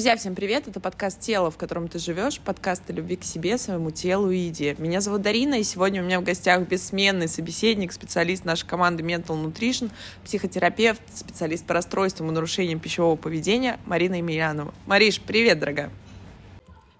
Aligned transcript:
Друзья, 0.00 0.16
всем 0.16 0.34
привет! 0.34 0.66
Это 0.66 0.80
подкаст 0.80 1.20
«Тело, 1.20 1.50
в 1.50 1.58
котором 1.58 1.86
ты 1.86 1.98
живешь», 1.98 2.40
подкаст 2.40 2.88
о 2.88 2.94
любви 2.94 3.16
к 3.16 3.22
себе, 3.22 3.58
своему 3.58 3.90
телу 3.90 4.30
и 4.30 4.38
еде. 4.38 4.74
Меня 4.78 5.02
зовут 5.02 5.20
Дарина, 5.20 5.56
и 5.56 5.62
сегодня 5.62 6.00
у 6.00 6.06
меня 6.06 6.18
в 6.20 6.24
гостях 6.24 6.66
бессменный 6.66 7.28
собеседник, 7.28 7.92
специалист 7.92 8.46
нашей 8.46 8.66
команды 8.66 9.02
Mental 9.02 9.36
Nutrition, 9.36 9.90
психотерапевт, 10.24 11.02
специалист 11.14 11.66
по 11.66 11.74
расстройствам 11.74 12.30
и 12.30 12.32
нарушениям 12.32 12.80
пищевого 12.80 13.16
поведения 13.16 13.78
Марина 13.84 14.14
Емельянова. 14.14 14.72
Мариш, 14.86 15.20
привет, 15.20 15.58
дорогая! 15.58 15.90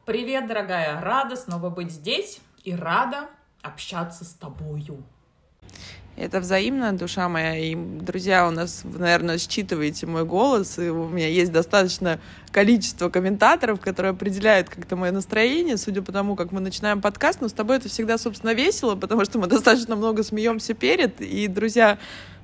Привет, 0.05 0.47
дорогая! 0.47 1.01
Рада 1.01 1.37
снова 1.37 1.71
быть 1.71 1.91
здесь 1.91 2.39
и 2.65 2.75
рада 2.75 3.31
общаться 3.63 4.27
с 4.27 4.35
тобою. 4.35 5.03
Это 6.17 6.41
взаимно, 6.41 6.93
душа 6.93 7.29
моя. 7.29 7.57
И, 7.57 7.75
друзья, 7.75 8.47
у 8.47 8.51
нас, 8.51 8.83
вы, 8.85 8.99
наверное, 8.99 9.39
считываете 9.39 10.07
мой 10.07 10.25
голос, 10.25 10.79
и 10.79 10.91
у 10.91 11.09
меня 11.09 11.29
есть 11.29 11.51
достаточно 11.51 12.21
количество 12.51 13.09
комментаторов, 13.09 13.81
которые 13.81 14.11
определяют 14.11 14.69
как-то 14.69 14.97
мое 14.97 15.13
настроение, 15.13 15.77
судя 15.77 16.03
по 16.03 16.13
тому, 16.13 16.37
как 16.37 16.53
мы 16.53 16.61
начинаем 16.61 17.01
подкаст. 17.01 17.41
Но 17.41 17.49
с 17.49 17.53
тобой 17.53 17.79
это 17.79 17.89
всегда, 17.89 18.19
собственно, 18.19 18.53
весело, 18.53 18.97
потому 18.97 19.25
что 19.25 19.39
мы 19.39 19.47
достаточно 19.47 19.97
много 19.97 20.23
смеемся 20.23 20.75
перед. 20.75 21.21
И, 21.21 21.49
друзья, 21.49 21.99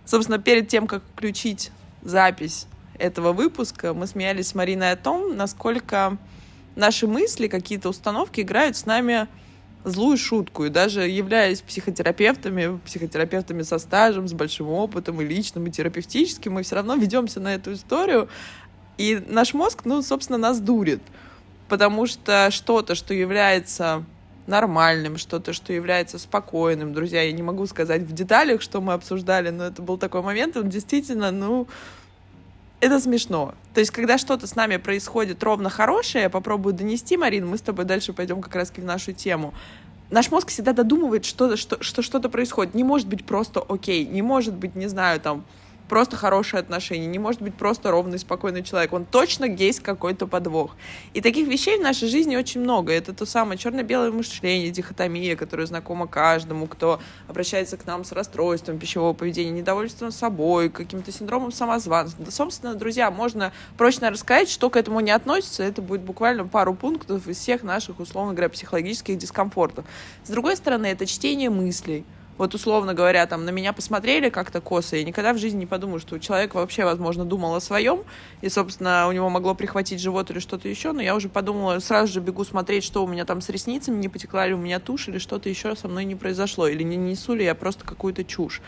собственно, 0.06 0.38
перед 0.38 0.68
тем, 0.68 0.86
как 0.86 1.02
включить 1.12 1.70
запись 2.02 2.66
этого 2.98 3.32
выпуска, 3.32 3.92
мы 3.92 4.06
смеялись 4.06 4.48
с 4.48 4.54
Мариной 4.54 4.92
о 4.92 4.96
том, 4.96 5.36
насколько 5.36 6.16
наши 6.76 7.06
мысли, 7.06 7.48
какие-то 7.48 7.90
установки 7.90 8.40
играют 8.40 8.76
с 8.76 8.86
нами 8.86 9.26
злую 9.86 10.16
шутку. 10.18 10.64
И 10.64 10.68
даже 10.68 11.08
являясь 11.08 11.62
психотерапевтами, 11.62 12.78
психотерапевтами 12.84 13.62
со 13.62 13.78
стажем, 13.78 14.28
с 14.28 14.32
большим 14.32 14.68
опытом 14.68 15.20
и 15.22 15.24
личным, 15.24 15.66
и 15.66 15.70
терапевтическим, 15.70 16.52
мы 16.52 16.62
все 16.62 16.74
равно 16.74 16.96
ведемся 16.96 17.40
на 17.40 17.54
эту 17.54 17.72
историю. 17.72 18.28
И 18.98 19.22
наш 19.28 19.54
мозг, 19.54 19.82
ну, 19.84 20.02
собственно, 20.02 20.38
нас 20.38 20.60
дурит. 20.60 21.00
Потому 21.68 22.06
что 22.06 22.50
что-то, 22.50 22.94
что 22.94 23.14
является 23.14 24.04
нормальным, 24.46 25.18
что-то, 25.18 25.52
что 25.52 25.72
является 25.72 26.18
спокойным. 26.18 26.92
Друзья, 26.92 27.22
я 27.22 27.32
не 27.32 27.42
могу 27.42 27.66
сказать 27.66 28.02
в 28.02 28.12
деталях, 28.12 28.62
что 28.62 28.80
мы 28.80 28.92
обсуждали, 28.92 29.50
но 29.50 29.64
это 29.64 29.82
был 29.82 29.98
такой 29.98 30.22
момент, 30.22 30.56
он 30.56 30.68
действительно, 30.68 31.30
ну, 31.30 31.66
это 32.80 33.00
смешно. 33.00 33.54
То 33.74 33.80
есть, 33.80 33.90
когда 33.90 34.18
что-то 34.18 34.46
с 34.46 34.54
нами 34.54 34.76
происходит 34.76 35.42
ровно 35.42 35.70
хорошее, 35.70 36.24
я 36.24 36.30
попробую 36.30 36.74
донести, 36.74 37.16
Марин, 37.16 37.46
мы 37.46 37.58
с 37.58 37.62
тобой 37.62 37.84
дальше 37.84 38.12
пойдем 38.12 38.40
как 38.40 38.54
раз 38.54 38.70
в 38.70 38.84
нашу 38.84 39.12
тему. 39.12 39.54
Наш 40.10 40.30
мозг 40.30 40.48
всегда 40.48 40.72
додумывает, 40.72 41.24
что, 41.24 41.56
что, 41.56 41.82
что 41.82 42.02
что-то 42.02 42.28
происходит. 42.28 42.74
Не 42.74 42.84
может 42.84 43.08
быть 43.08 43.24
просто 43.24 43.60
окей, 43.60 44.06
не 44.06 44.22
может 44.22 44.54
быть, 44.54 44.76
не 44.76 44.86
знаю, 44.86 45.20
там, 45.20 45.44
просто 45.88 46.16
хорошие 46.16 46.60
отношения, 46.60 47.06
не 47.06 47.18
может 47.18 47.40
быть 47.42 47.54
просто 47.54 47.90
ровный, 47.90 48.18
спокойный 48.18 48.62
человек. 48.62 48.92
Он 48.92 49.04
точно 49.04 49.44
есть 49.44 49.80
какой-то 49.80 50.26
подвох. 50.26 50.76
И 51.14 51.20
таких 51.20 51.48
вещей 51.48 51.78
в 51.78 51.82
нашей 51.82 52.08
жизни 52.08 52.36
очень 52.36 52.60
много. 52.60 52.92
Это 52.92 53.12
то 53.12 53.26
самое 53.26 53.58
черно-белое 53.58 54.10
мышление, 54.10 54.70
дихотомия, 54.70 55.36
которая 55.36 55.66
знакома 55.66 56.06
каждому, 56.06 56.66
кто 56.66 57.00
обращается 57.28 57.76
к 57.76 57.86
нам 57.86 58.04
с 58.04 58.12
расстройством 58.12 58.78
пищевого 58.78 59.12
поведения, 59.12 59.50
недовольством 59.50 60.10
собой, 60.10 60.70
каким-то 60.70 61.12
синдромом 61.12 61.52
самозванца. 61.52 62.16
Да, 62.18 62.30
собственно, 62.30 62.74
друзья, 62.74 63.10
можно 63.10 63.52
прочно 63.76 64.10
рассказать, 64.10 64.48
что 64.48 64.70
к 64.70 64.76
этому 64.76 65.00
не 65.00 65.10
относится. 65.10 65.62
Это 65.62 65.82
будет 65.82 66.02
буквально 66.02 66.46
пару 66.46 66.74
пунктов 66.74 67.26
из 67.28 67.38
всех 67.38 67.62
наших, 67.62 68.00
условно 68.00 68.32
говоря, 68.32 68.48
психологических 68.48 69.16
дискомфортов. 69.18 69.84
С 70.24 70.30
другой 70.30 70.56
стороны, 70.56 70.86
это 70.86 71.06
чтение 71.06 71.50
мыслей 71.50 72.04
вот 72.38 72.54
условно 72.54 72.94
говоря, 72.94 73.26
там 73.26 73.44
на 73.44 73.50
меня 73.50 73.72
посмотрели 73.72 74.28
как-то 74.28 74.60
косо, 74.60 74.96
я 74.96 75.04
никогда 75.04 75.32
в 75.32 75.38
жизни 75.38 75.60
не 75.60 75.66
подумаю, 75.66 76.00
что 76.00 76.18
человек 76.18 76.54
вообще, 76.54 76.84
возможно, 76.84 77.24
думал 77.24 77.54
о 77.54 77.60
своем, 77.60 78.04
и, 78.40 78.48
собственно, 78.48 79.08
у 79.08 79.12
него 79.12 79.28
могло 79.30 79.54
прихватить 79.54 80.00
живот 80.00 80.30
или 80.30 80.38
что-то 80.38 80.68
еще, 80.68 80.92
но 80.92 81.00
я 81.02 81.14
уже 81.14 81.28
подумала, 81.28 81.78
сразу 81.78 82.12
же 82.12 82.20
бегу 82.20 82.44
смотреть, 82.44 82.84
что 82.84 83.04
у 83.04 83.08
меня 83.08 83.24
там 83.24 83.40
с 83.40 83.48
ресницами, 83.48 83.96
не 83.96 84.08
потекла 84.08 84.46
ли 84.46 84.54
у 84.54 84.58
меня 84.58 84.80
тушь, 84.80 85.08
или 85.08 85.18
что-то 85.18 85.48
еще 85.48 85.74
со 85.76 85.88
мной 85.88 86.04
не 86.04 86.14
произошло, 86.14 86.68
или 86.68 86.82
не 86.82 86.96
несу 86.96 87.34
ли 87.34 87.44
я 87.44 87.54
просто 87.54 87.84
какую-то 87.84 88.24
чушь. 88.24 88.60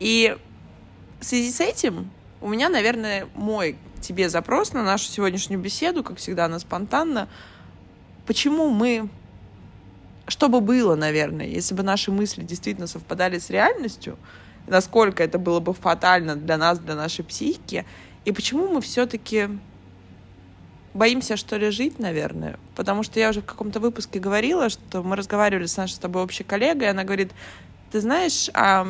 И 0.00 0.36
в 1.20 1.24
связи 1.24 1.50
с 1.50 1.60
этим 1.60 2.10
у 2.40 2.48
меня, 2.48 2.68
наверное, 2.68 3.28
мой 3.34 3.76
тебе 4.00 4.28
запрос 4.28 4.72
на 4.72 4.82
нашу 4.82 5.04
сегодняшнюю 5.04 5.60
беседу, 5.60 6.02
как 6.02 6.18
всегда, 6.18 6.46
она 6.46 6.58
спонтанно. 6.58 7.28
Почему 8.26 8.68
мы 8.68 9.08
что 10.32 10.48
бы 10.48 10.62
было, 10.62 10.96
наверное, 10.96 11.44
если 11.44 11.74
бы 11.74 11.82
наши 11.82 12.10
мысли 12.10 12.42
действительно 12.42 12.86
совпадали 12.86 13.38
с 13.38 13.50
реальностью, 13.50 14.16
насколько 14.66 15.22
это 15.22 15.38
было 15.38 15.60
бы 15.60 15.74
фатально 15.74 16.36
для 16.36 16.56
нас, 16.56 16.78
для 16.78 16.94
нашей 16.94 17.22
психики, 17.22 17.84
и 18.24 18.32
почему 18.32 18.66
мы 18.68 18.80
все-таки 18.80 19.50
боимся, 20.94 21.36
что 21.36 21.58
ли, 21.58 21.70
жить, 21.70 21.98
наверное. 21.98 22.58
Потому 22.74 23.02
что 23.02 23.20
я 23.20 23.28
уже 23.28 23.42
в 23.42 23.44
каком-то 23.44 23.78
выпуске 23.78 24.20
говорила, 24.20 24.70
что 24.70 25.02
мы 25.02 25.16
разговаривали 25.16 25.66
с 25.66 25.76
нашей 25.76 25.92
с 25.92 25.98
тобой 25.98 26.22
общей 26.22 26.44
коллегой, 26.44 26.86
и 26.86 26.90
она 26.90 27.04
говорит, 27.04 27.32
ты 27.90 28.00
знаешь, 28.00 28.48
а 28.54 28.86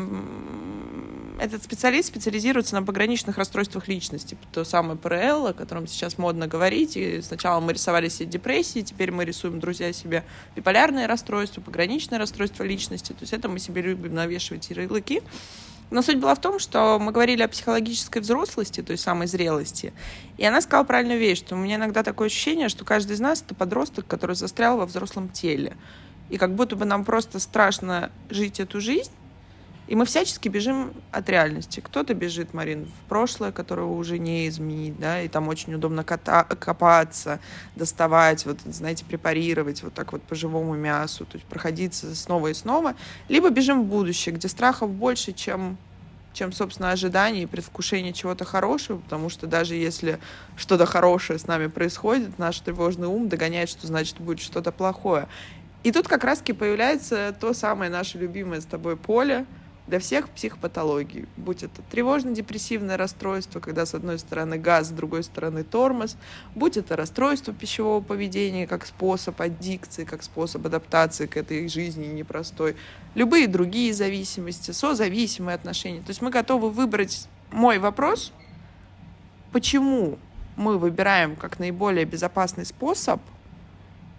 этот 1.42 1.64
специалист 1.64 2.08
специализируется 2.08 2.76
на 2.76 2.84
пограничных 2.84 3.36
расстройствах 3.36 3.88
личности, 3.88 4.38
то 4.53 4.64
самое 4.64 4.97
ПРЛ, 4.97 5.48
о 5.48 5.53
котором 5.53 5.88
сейчас 5.88 6.16
модно 6.16 6.47
говорить. 6.47 6.97
И 6.97 7.20
сначала 7.20 7.58
мы 7.58 7.72
рисовали 7.72 8.08
себе 8.08 8.26
депрессии, 8.26 8.80
теперь 8.80 9.10
мы 9.10 9.25
рисуем, 9.25 9.58
друзья, 9.58 9.92
себе 9.92 10.25
биполярные 10.54 11.06
расстройства, 11.06 11.60
пограничные 11.60 12.20
расстройства 12.20 12.62
личности. 12.62 13.12
То 13.12 13.22
есть 13.22 13.32
это 13.32 13.48
мы 13.48 13.58
себе 13.58 13.82
любим 13.82 14.14
навешивать 14.14 14.70
ярлыки. 14.70 15.20
Но 15.91 16.00
суть 16.00 16.19
была 16.19 16.36
в 16.36 16.41
том, 16.41 16.60
что 16.60 16.98
мы 17.00 17.10
говорили 17.10 17.42
о 17.42 17.48
психологической 17.48 18.22
взрослости, 18.22 18.80
той 18.80 18.97
самой 18.97 19.26
зрелости. 19.26 19.92
И 20.38 20.44
она 20.44 20.60
сказала 20.60 20.84
правильную 20.84 21.19
вещь, 21.19 21.38
что 21.38 21.56
у 21.56 21.59
меня 21.59 21.74
иногда 21.74 22.04
такое 22.04 22.28
ощущение, 22.28 22.69
что 22.69 22.84
каждый 22.84 23.12
из 23.12 23.20
нас— 23.20 23.42
это 23.44 23.54
подросток, 23.54 24.06
который 24.06 24.36
застрял 24.36 24.78
во 24.78 24.86
взрослом 24.86 25.28
теле. 25.28 25.76
И 26.30 26.38
как 26.38 26.54
будто 26.54 26.76
бы 26.76 26.84
нам 26.84 27.04
просто 27.04 27.41
страшно 27.41 28.10
жить 28.30 28.59
эту 28.59 28.80
жизнь, 28.80 29.10
и 29.88 29.97
мы 29.97 30.04
всячески 30.04 30.48
бежим 30.48 30.93
от 31.10 31.28
реальности. 31.28 31.81
Кто-то 31.81 32.15
бежит, 32.15 32.54
Марин, 32.54 32.87
в 32.87 33.09
прошлое, 33.09 33.53
которого 33.53 33.93
уже 33.93 34.19
не 34.19 34.48
изменить, 34.48 34.98
да, 34.98 35.20
и 35.22 35.28
там 35.28 35.48
очень 35.48 35.75
удобно 35.75 36.03
кота- 36.03 36.44
копаться, 36.56 37.41
доставать, 37.76 38.47
вот, 38.47 38.60
знаете, 38.65 39.04
препарировать 39.04 39.82
вот 39.82 39.94
так 39.94 40.12
вот 40.12 40.22
по 40.22 40.34
живому 40.34 40.75
мясу, 40.75 41.25
то 41.25 41.37
есть 41.37 41.47
проходиться 41.47 42.15
снова 42.15 42.48
и 42.48 42.54
снова. 42.54 42.94
Либо 43.28 43.50
бежим 43.50 43.82
в 43.82 43.87
будущее, 43.87 44.34
где 44.34 44.48
страхов 44.48 44.91
больше, 44.91 45.32
чем 45.32 45.76
чем, 46.32 46.50
собственно, 46.53 46.92
ожидание 46.92 47.42
и 47.42 47.47
предвкушение 47.47 48.15
чего-то 48.15 48.47
хорошего, 48.47 48.98
потому 48.98 49.28
что 49.28 49.47
даже 49.47 49.75
если 49.75 50.19
что-то 50.56 50.87
хорошее 50.87 51.38
с 51.38 51.47
нами 51.47 51.66
происходит, 51.66 52.38
наш 52.38 52.59
тревожный 52.60 53.06
ум 53.06 53.28
догоняет, 53.28 53.69
что 53.69 53.87
значит 53.87 54.19
будет 54.19 54.41
что-то 54.41 54.72
плохое. 54.72 55.28
И 55.82 55.92
тут 55.92 56.09
как 56.09 56.25
раз-таки 56.25 56.53
появляется 56.53 57.37
то 57.38 57.53
самое 57.53 57.91
наше 57.91 58.16
любимое 58.16 58.60
с 58.60 58.65
тобой 58.65 58.97
поле, 58.97 59.47
для 59.92 59.98
всех 59.98 60.30
психопатологий, 60.30 61.26
будь 61.36 61.62
это 61.62 61.82
тревожно-депрессивное 61.91 62.97
расстройство, 62.97 63.60
когда 63.60 63.84
с 63.84 63.92
одной 63.92 64.19
стороны 64.19 64.56
газ, 64.56 64.86
с 64.86 64.91
другой 64.91 65.22
стороны 65.22 65.64
тормоз, 65.64 66.16
будь 66.54 66.78
это 66.78 66.97
расстройство 66.97 67.53
пищевого 67.53 68.00
поведения 68.00 68.66
как 68.66 68.86
способ 68.86 69.38
аддикции, 69.38 70.04
как 70.04 70.22
способ 70.22 70.64
адаптации 70.64 71.26
к 71.26 71.36
этой 71.36 71.69
жизни 71.69 72.06
непростой, 72.06 72.75
любые 73.14 73.47
другие 73.48 73.92
зависимости, 73.92 74.70
созависимые 74.70 75.56
отношения. 75.56 76.00
То 76.00 76.09
есть 76.09 76.22
мы 76.22 76.30
готовы 76.30 76.70
выбрать 76.70 77.28
мой 77.50 77.78
вопрос, 77.78 78.32
почему 79.53 80.19
мы 80.56 80.78
выбираем 80.78 81.36
как 81.36 81.59
наиболее 81.59 82.06
безопасный 82.06 82.64
способ 82.64 83.20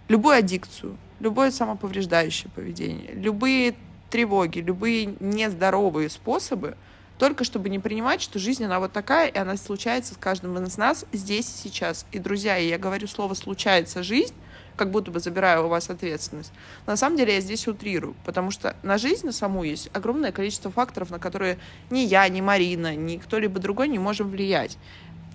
любую 0.06 0.36
аддикцию, 0.36 0.96
любое 1.18 1.50
самоповреждающее 1.50 2.48
поведение, 2.54 3.10
любые 3.14 3.74
тревоги, 4.14 4.60
любые 4.60 5.16
нездоровые 5.18 6.08
способы, 6.08 6.76
только 7.18 7.42
чтобы 7.42 7.68
не 7.68 7.80
принимать, 7.80 8.22
что 8.22 8.38
жизнь, 8.38 8.64
она 8.64 8.78
вот 8.78 8.92
такая, 8.92 9.26
и 9.26 9.36
она 9.36 9.56
случается 9.56 10.14
с 10.14 10.16
каждым 10.16 10.56
из 10.62 10.76
нас 10.76 11.04
здесь 11.10 11.48
и 11.48 11.68
сейчас. 11.68 12.06
И, 12.12 12.20
друзья, 12.20 12.54
я 12.54 12.78
говорю 12.78 13.08
слово 13.08 13.34
«случается 13.34 14.04
жизнь», 14.04 14.34
как 14.76 14.92
будто 14.92 15.10
бы 15.10 15.18
забираю 15.18 15.64
у 15.64 15.68
вас 15.68 15.90
ответственность. 15.90 16.52
На 16.86 16.96
самом 16.96 17.16
деле 17.16 17.34
я 17.34 17.40
здесь 17.40 17.66
утрирую, 17.66 18.14
потому 18.24 18.52
что 18.52 18.76
на 18.84 18.98
жизнь, 18.98 19.26
на 19.26 19.32
саму 19.32 19.64
есть 19.64 19.90
огромное 19.92 20.30
количество 20.30 20.70
факторов, 20.70 21.10
на 21.10 21.18
которые 21.18 21.58
ни 21.90 21.98
я, 21.98 22.28
ни 22.28 22.40
Марина, 22.40 22.94
ни 22.94 23.16
кто-либо 23.16 23.58
другой 23.58 23.88
не 23.88 23.98
можем 23.98 24.30
влиять. 24.30 24.78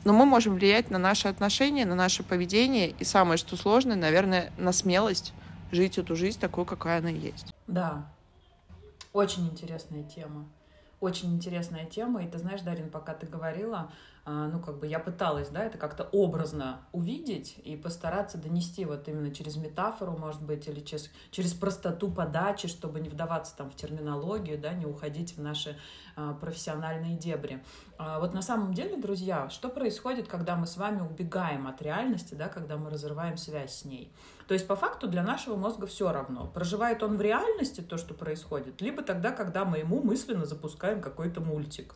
Но 0.05 0.13
мы 0.13 0.25
можем 0.25 0.53
влиять 0.53 0.89
на 0.89 0.99
наши 0.99 1.27
отношения, 1.27 1.85
на 1.85 1.95
наше 1.95 2.23
поведение, 2.23 2.91
и 2.97 3.03
самое, 3.03 3.37
что 3.37 3.57
сложное, 3.57 3.97
наверное, 3.97 4.53
на 4.57 4.71
смелость 4.71 5.33
жить 5.69 5.97
эту 5.97 6.15
жизнь 6.15 6.39
такой, 6.39 6.63
какая 6.63 6.99
она 6.99 7.09
есть. 7.09 7.53
Да, 7.67 8.05
очень 9.13 9.47
интересная 9.47 10.03
тема. 10.03 10.47
Очень 10.99 11.33
интересная 11.33 11.85
тема. 11.85 12.23
И 12.23 12.27
ты 12.27 12.37
знаешь, 12.37 12.61
Дарин, 12.61 12.89
пока 12.89 13.13
ты 13.13 13.25
говорила, 13.25 13.89
а, 14.25 14.47
ну, 14.47 14.59
как 14.59 14.79
бы 14.79 14.85
я 14.85 14.99
пыталась, 14.99 15.47
да, 15.47 15.63
это 15.63 15.77
как-то 15.77 16.03
образно 16.11 16.81
увидеть 16.91 17.57
и 17.63 17.77
постараться 17.77 18.37
донести 18.37 18.83
вот 18.83 19.07
именно 19.07 19.33
через 19.33 19.55
метафору, 19.55 20.17
может 20.17 20.43
быть, 20.43 20.67
или 20.67 20.81
через, 20.81 21.09
через 21.31 21.53
простоту 21.53 22.11
подачи, 22.11 22.67
чтобы 22.67 22.99
не 22.99 23.09
вдаваться 23.09 23.55
там 23.55 23.71
в 23.71 23.75
терминологию, 23.75 24.59
да, 24.59 24.73
не 24.73 24.85
уходить 24.85 25.37
в 25.37 25.41
наши 25.41 25.77
а, 26.17 26.33
профессиональные 26.33 27.17
дебри. 27.17 27.63
А, 27.97 28.19
вот 28.19 28.33
на 28.33 28.41
самом 28.41 28.73
деле, 28.73 28.97
друзья, 28.97 29.49
что 29.49 29.69
происходит, 29.69 30.27
когда 30.27 30.57
мы 30.57 30.67
с 30.67 30.75
вами 30.75 31.01
убегаем 31.01 31.65
от 31.65 31.81
реальности, 31.81 32.35
да, 32.35 32.49
когда 32.49 32.75
мы 32.75 32.89
разрываем 32.89 33.37
связь 33.37 33.73
с 33.73 33.85
ней? 33.85 34.13
То 34.49 34.53
есть, 34.53 34.65
по 34.65 34.75
факту, 34.75 35.07
для 35.07 35.21
нашего 35.21 35.55
мозга 35.55 35.85
все 35.85 36.11
равно, 36.11 36.47
проживает 36.47 37.03
он 37.03 37.17
в 37.17 37.21
реальности 37.21 37.81
то, 37.81 37.99
что 37.99 38.15
происходит, 38.15 38.81
либо 38.81 39.03
тогда, 39.03 39.31
когда 39.31 39.63
мы 39.63 39.77
ему 39.77 40.01
мысленно 40.01 40.47
запускаем 40.47 41.01
какой-то 41.01 41.39
мультик. 41.39 41.93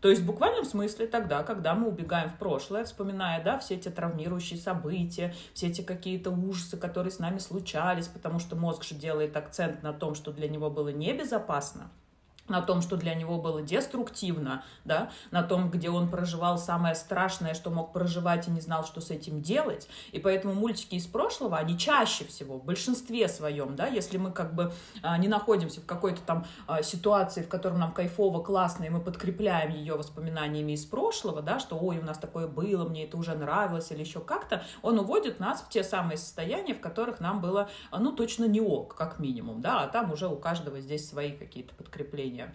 То 0.00 0.08
есть 0.08 0.22
в 0.22 0.26
буквальном 0.26 0.64
смысле 0.64 1.06
тогда, 1.06 1.44
когда 1.44 1.76
мы 1.76 1.86
убегаем 1.86 2.28
в 2.28 2.38
прошлое, 2.38 2.82
вспоминая, 2.82 3.44
да, 3.44 3.56
все 3.60 3.76
эти 3.76 3.88
травмирующие 3.88 4.58
события, 4.58 5.32
все 5.54 5.68
эти 5.68 5.82
какие-то 5.82 6.32
ужасы, 6.32 6.76
которые 6.76 7.12
с 7.12 7.20
нами 7.20 7.38
случались, 7.38 8.08
потому 8.08 8.40
что 8.40 8.56
мозг 8.56 8.82
же 8.82 8.96
делает 8.96 9.36
акцент 9.36 9.84
на 9.84 9.92
том, 9.92 10.16
что 10.16 10.32
для 10.32 10.48
него 10.48 10.70
было 10.70 10.88
небезопасно, 10.88 11.88
на 12.48 12.60
том, 12.60 12.82
что 12.82 12.96
для 12.96 13.14
него 13.14 13.38
было 13.38 13.62
деструктивно, 13.62 14.64
да, 14.84 15.10
на 15.30 15.42
том, 15.42 15.70
где 15.70 15.90
он 15.90 16.08
проживал 16.10 16.58
самое 16.58 16.94
страшное, 16.94 17.54
что 17.54 17.70
мог 17.70 17.92
проживать 17.92 18.48
и 18.48 18.50
не 18.50 18.60
знал, 18.60 18.84
что 18.84 19.00
с 19.00 19.10
этим 19.10 19.42
делать. 19.42 19.88
И 20.10 20.18
поэтому 20.18 20.54
мультики 20.54 20.96
из 20.96 21.06
прошлого, 21.06 21.56
они 21.56 21.78
чаще 21.78 22.24
всего, 22.24 22.58
в 22.58 22.64
большинстве 22.64 23.28
своем, 23.28 23.76
да, 23.76 23.86
если 23.86 24.18
мы 24.18 24.32
как 24.32 24.54
бы 24.54 24.72
а, 25.02 25.16
не 25.18 25.28
находимся 25.28 25.80
в 25.80 25.86
какой-то 25.86 26.20
там 26.22 26.44
а, 26.66 26.82
ситуации, 26.82 27.42
в 27.42 27.48
которой 27.48 27.78
нам 27.78 27.92
кайфово, 27.92 28.42
классно, 28.42 28.84
и 28.84 28.88
мы 28.90 29.00
подкрепляем 29.00 29.72
ее 29.72 29.94
воспоминаниями 29.94 30.72
из 30.72 30.84
прошлого, 30.84 31.42
да, 31.42 31.60
что 31.60 31.78
ой, 31.78 31.98
у 31.98 32.04
нас 32.04 32.18
такое 32.18 32.48
было, 32.48 32.88
мне 32.88 33.04
это 33.04 33.16
уже 33.16 33.34
нравилось 33.34 33.90
или 33.92 34.00
еще 34.00 34.20
как-то, 34.20 34.64
он 34.82 34.98
уводит 34.98 35.38
нас 35.38 35.62
в 35.62 35.68
те 35.68 35.84
самые 35.84 36.16
состояния, 36.16 36.74
в 36.74 36.80
которых 36.80 37.20
нам 37.20 37.40
было, 37.40 37.70
ну, 37.96 38.12
точно 38.12 38.44
не 38.44 38.60
ок, 38.60 38.96
как 38.96 39.20
минимум, 39.20 39.60
да, 39.60 39.82
а 39.82 39.86
там 39.86 40.12
уже 40.12 40.26
у 40.26 40.36
каждого 40.36 40.80
здесь 40.80 41.08
свои 41.08 41.32
какие-то 41.32 41.74
подкрепления 41.74 42.31
мышления. 42.32 42.54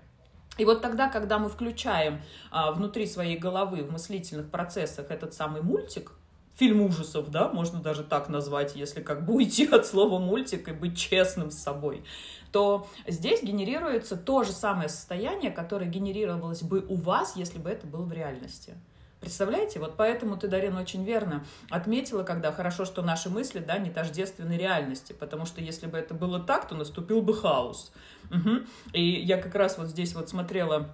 И 0.57 0.65
вот 0.65 0.81
тогда, 0.81 1.07
когда 1.09 1.38
мы 1.38 1.50
включаем 1.50 2.21
а, 2.50 2.71
внутри 2.71 3.06
своей 3.06 3.38
головы 3.38 3.83
в 3.83 3.91
мыслительных 3.91 4.50
процессах 4.50 5.12
этот 5.12 5.33
самый 5.33 5.62
мультик, 5.62 6.13
фильм 6.56 6.81
ужасов, 6.81 7.29
да, 7.29 7.50
можно 7.50 7.79
даже 7.79 8.03
так 8.03 8.29
назвать, 8.29 8.75
если 8.75 9.03
как 9.03 9.24
бы 9.24 9.35
уйти 9.35 9.68
от 9.68 9.85
слова 9.85 10.18
мультик 10.18 10.68
и 10.69 10.71
быть 10.71 10.97
честным 10.97 11.51
с 11.51 11.59
собой, 11.59 12.03
то 12.51 12.88
здесь 13.06 13.44
генерируется 13.44 14.18
то 14.18 14.44
же 14.44 14.51
самое 14.51 14.89
состояние, 14.89 15.51
которое 15.51 15.85
генерировалось 15.85 16.63
бы 16.63 16.83
у 16.89 16.95
вас, 16.95 17.35
если 17.35 17.59
бы 17.59 17.69
это 17.69 17.85
было 17.85 18.03
в 18.03 18.12
реальности. 18.12 18.74
Представляете? 19.19 19.80
Вот 19.80 19.96
поэтому 19.98 20.38
ты, 20.38 20.48
Дарина, 20.48 20.80
очень 20.80 21.04
верно 21.04 21.44
отметила, 21.69 22.24
когда 22.24 22.52
хорошо, 22.52 22.86
что 22.86 23.02
наши 23.02 23.30
мысли, 23.30 23.60
да, 23.60 23.78
не 23.78 23.90
тождественны 23.90 24.54
реальности, 24.54 25.14
потому 25.14 25.46
что 25.46 25.60
если 25.60 25.88
бы 25.88 25.98
это 25.98 26.14
было 26.14 26.40
так, 26.40 26.68
то 26.68 26.75
наступил 26.75 27.22
бы 27.22 27.34
хаос. 27.34 27.92
Угу. 28.30 28.66
И 28.94 29.02
я 29.04 29.42
как 29.42 29.56
раз 29.56 29.78
вот 29.78 29.88
здесь 29.88 30.14
вот 30.14 30.30
смотрела 30.30 30.90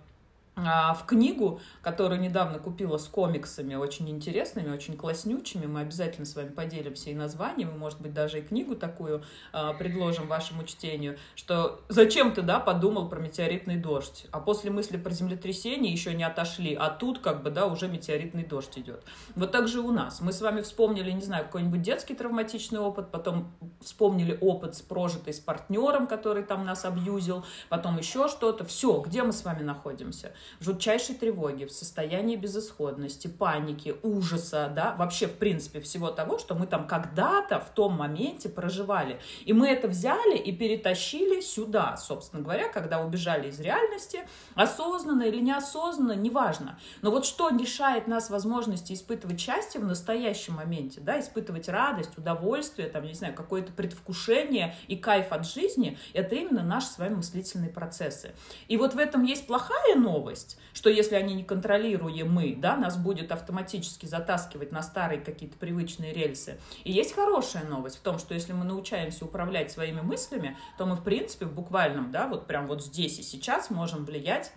в 0.56 1.06
книгу, 1.08 1.60
которую 1.82 2.22
недавно 2.22 2.60
купила 2.60 2.98
с 2.98 3.08
комиксами, 3.08 3.74
очень 3.74 4.10
интересными, 4.10 4.72
очень 4.72 4.96
класснючими. 4.96 5.66
Мы 5.66 5.82
обязательно 5.82 6.26
с 6.26 6.36
вами 6.36 6.50
поделимся 6.50 7.10
и 7.10 7.16
названием, 7.16 7.70
и, 7.70 7.78
может 7.78 8.00
быть, 8.00 8.14
даже 8.14 8.40
и 8.40 8.42
книгу 8.42 8.76
такую 8.76 9.24
а, 9.52 9.74
предложим 9.74 10.28
вашему 10.28 10.64
чтению, 10.64 11.18
что 11.36 11.82
зачем 11.90 12.34
ты, 12.34 12.44
да, 12.44 12.60
подумал 12.60 13.10
про 13.10 13.20
метеоритный 13.20 13.78
дождь, 13.78 14.28
а 14.32 14.40
после 14.40 14.70
мысли 14.70 14.98
про 14.98 15.12
землетрясение 15.12 15.92
еще 15.92 16.14
не 16.14 16.24
отошли, 16.24 16.76
а 16.76 16.90
тут, 16.90 17.20
как 17.20 17.42
бы, 17.42 17.50
да, 17.50 17.66
уже 17.66 17.88
метеоритный 17.88 18.46
дождь 18.46 18.78
идет. 18.78 19.04
Вот 19.36 19.52
так 19.52 19.68
же 19.68 19.82
у 19.82 19.92
нас. 19.92 20.22
Мы 20.22 20.34
с 20.34 20.42
вами 20.42 20.62
вспомнили, 20.62 21.10
не 21.12 21.22
знаю, 21.22 21.46
какой-нибудь 21.46 21.82
детский 21.82 22.14
травматичный 22.14 22.80
опыт, 22.80 23.10
потом 23.10 23.52
вспомнили 23.82 24.38
опыт 24.40 24.76
с 24.76 24.82
прожитый 24.82 25.34
с 25.34 25.40
партнером, 25.40 26.06
который 26.06 26.44
там 26.44 26.64
нас 26.64 26.86
абьюзил, 26.86 27.44
потом 27.70 27.98
еще 27.98 28.28
что-то. 28.28 28.66
Все, 28.66 29.00
где 29.00 29.24
мы 29.24 29.34
с 29.34 29.44
вами 29.44 29.64
находимся? 29.64 30.34
Жутчайшей 30.60 31.16
тревоге, 31.16 31.66
в 31.68 31.72
состоянии 31.72 32.36
безысходности, 32.36 33.28
паники, 33.28 33.96
ужаса, 34.04 34.72
да, 34.74 34.96
вообще, 34.98 35.28
в 35.28 35.38
принципе, 35.38 35.80
всего 35.80 36.10
того, 36.10 36.38
что 36.40 36.56
мы 36.56 36.68
там 36.68 36.88
когда-то 36.88 37.60
в 37.60 37.70
том 37.70 37.94
моменте 37.94 38.50
проживали. 38.50 39.20
И 39.46 39.54
мы 39.54 39.68
это 39.68 39.88
взяли 39.88 40.38
и 40.38 40.52
перетащили 40.52 41.42
сюда, 41.42 41.98
собственно 41.98 42.42
говоря, 42.42 42.70
когда 42.70 43.04
убежали 43.06 43.50
из 43.50 43.60
реальности, 43.60 44.22
осознанно 44.56 45.24
или 45.24 45.40
неосознанно, 45.40 46.14
неважно. 46.14 46.80
Но 47.02 47.12
вот 47.12 47.26
что 47.26 47.50
лишает 47.50 48.08
нас 48.08 48.30
возможности 48.30 48.94
испытывать 48.94 49.40
счастье 49.40 49.80
в 49.80 49.86
настоящем 49.86 50.56
моменте, 50.56 51.02
да, 51.02 51.20
испытывать 51.20 51.70
радость, 51.70 52.18
удовольствие, 52.18 52.88
там, 52.90 53.04
не 53.04 53.14
знаю, 53.14 53.34
какое-то 53.34 53.72
предвкушение 53.72 54.76
и 54.88 54.96
кайф 54.96 55.32
от 55.32 55.46
жизни, 55.46 55.98
это 56.14 56.36
именно 56.36 56.64
наши 56.64 56.88
с 56.88 56.98
вами 56.98 57.16
мыслительные 57.16 57.70
процессы. 57.70 58.32
И 58.68 58.78
вот 58.78 58.94
в 58.94 58.98
этом 58.98 59.24
есть 59.24 59.48
плохая 59.48 59.96
новость, 59.96 60.33
новость, 60.34 60.58
что 60.74 60.90
если 60.90 61.16
они 61.16 61.36
не 61.36 61.44
контролируемы, 61.44 62.56
да, 62.58 62.76
нас 62.76 62.98
будет 62.98 63.32
автоматически 63.32 64.06
затаскивать 64.06 64.72
на 64.72 64.82
старые 64.82 65.22
какие-то 65.22 65.58
привычные 65.58 66.14
рельсы. 66.14 66.60
И 66.84 66.92
есть 66.92 67.14
хорошая 67.14 67.66
новость 67.66 67.98
в 67.98 68.02
том, 68.02 68.18
что 68.18 68.34
если 68.34 68.54
мы 68.54 68.66
научаемся 68.66 69.26
управлять 69.26 69.72
своими 69.72 70.02
мыслями, 70.02 70.58
то 70.78 70.86
мы, 70.86 70.96
в 70.96 71.04
принципе, 71.04 71.46
в 71.46 71.54
буквальном, 71.54 72.12
да, 72.12 72.28
вот 72.28 72.48
прям 72.48 72.68
вот 72.68 72.84
здесь 72.84 73.20
и 73.20 73.24
сейчас 73.24 73.70
можем 73.70 74.06
влиять 74.06 74.52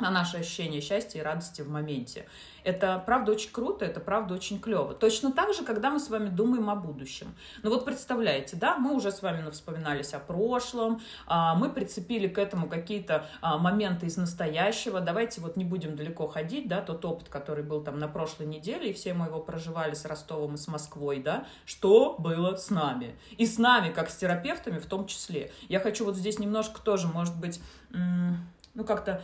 на 0.00 0.10
наше 0.10 0.38
ощущение 0.38 0.80
счастья 0.80 1.18
и 1.18 1.22
радости 1.22 1.62
в 1.62 1.68
моменте. 1.68 2.26
Это 2.62 3.02
правда 3.04 3.32
очень 3.32 3.50
круто, 3.50 3.84
это 3.84 4.00
правда 4.00 4.34
очень 4.34 4.60
клево. 4.60 4.94
Точно 4.94 5.32
так 5.32 5.54
же, 5.54 5.64
когда 5.64 5.90
мы 5.90 5.98
с 5.98 6.08
вами 6.08 6.28
думаем 6.28 6.70
о 6.70 6.76
будущем. 6.76 7.34
Ну 7.62 7.70
вот 7.70 7.84
представляете, 7.84 8.56
да, 8.56 8.76
мы 8.76 8.94
уже 8.94 9.10
с 9.10 9.22
вами 9.22 9.48
вспоминались 9.50 10.12
о 10.14 10.18
прошлом, 10.18 11.00
а, 11.26 11.54
мы 11.54 11.70
прицепили 11.70 12.28
к 12.28 12.38
этому 12.38 12.68
какие-то 12.68 13.26
а, 13.40 13.58
моменты 13.58 14.06
из 14.06 14.16
настоящего. 14.16 15.00
Давайте 15.00 15.40
вот 15.40 15.56
не 15.56 15.64
будем 15.64 15.96
далеко 15.96 16.26
ходить, 16.26 16.68
да, 16.68 16.80
тот 16.80 17.04
опыт, 17.04 17.28
который 17.28 17.64
был 17.64 17.82
там 17.82 17.98
на 17.98 18.08
прошлой 18.08 18.46
неделе, 18.46 18.90
и 18.90 18.92
все 18.92 19.14
мы 19.14 19.26
его 19.26 19.40
проживали 19.40 19.94
с 19.94 20.04
Ростовом 20.04 20.54
и 20.54 20.58
с 20.58 20.68
Москвой, 20.68 21.20
да, 21.20 21.46
что 21.64 22.16
было 22.18 22.56
с 22.56 22.70
нами. 22.70 23.16
И 23.36 23.46
с 23.46 23.58
нами, 23.58 23.92
как 23.92 24.10
с 24.10 24.16
терапевтами 24.16 24.78
в 24.78 24.86
том 24.86 25.06
числе. 25.06 25.50
Я 25.68 25.80
хочу 25.80 26.04
вот 26.04 26.16
здесь 26.16 26.38
немножко 26.38 26.80
тоже, 26.82 27.08
может 27.08 27.36
быть, 27.36 27.60
ну 27.90 28.84
как-то 28.84 29.22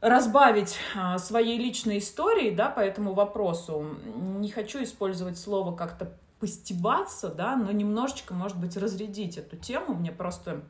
разбавить 0.00 0.76
а, 0.96 1.18
своей 1.18 1.58
личной 1.58 1.98
историей, 1.98 2.54
да, 2.54 2.68
по 2.68 2.80
этому 2.80 3.14
вопросу. 3.14 3.84
Не 4.14 4.50
хочу 4.50 4.82
использовать 4.82 5.38
слово 5.38 5.74
как-то 5.74 6.12
постебаться, 6.40 7.28
да, 7.28 7.56
но 7.56 7.72
немножечко, 7.72 8.32
может 8.32 8.58
быть, 8.58 8.76
разрядить 8.76 9.38
эту 9.38 9.56
тему. 9.56 9.94
Мне 9.94 10.12
просто 10.12 10.62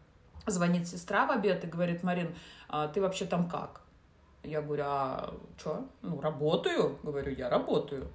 звонит 0.47 0.89
сестра 0.89 1.27
в 1.27 1.31
обед 1.31 1.65
и 1.65 1.67
говорит, 1.67 2.03
Марин, 2.03 2.35
а 2.69 2.89
ты 2.89 3.03
вообще 3.03 3.27
там 3.27 3.49
как? 3.49 3.83
Я 4.43 4.63
говорю, 4.63 4.85
а 4.87 5.35
что? 5.59 5.87
Ну, 6.01 6.21
работаю. 6.21 6.99
Говорю, 7.03 7.33
я 7.33 7.51
работаю. 7.51 8.09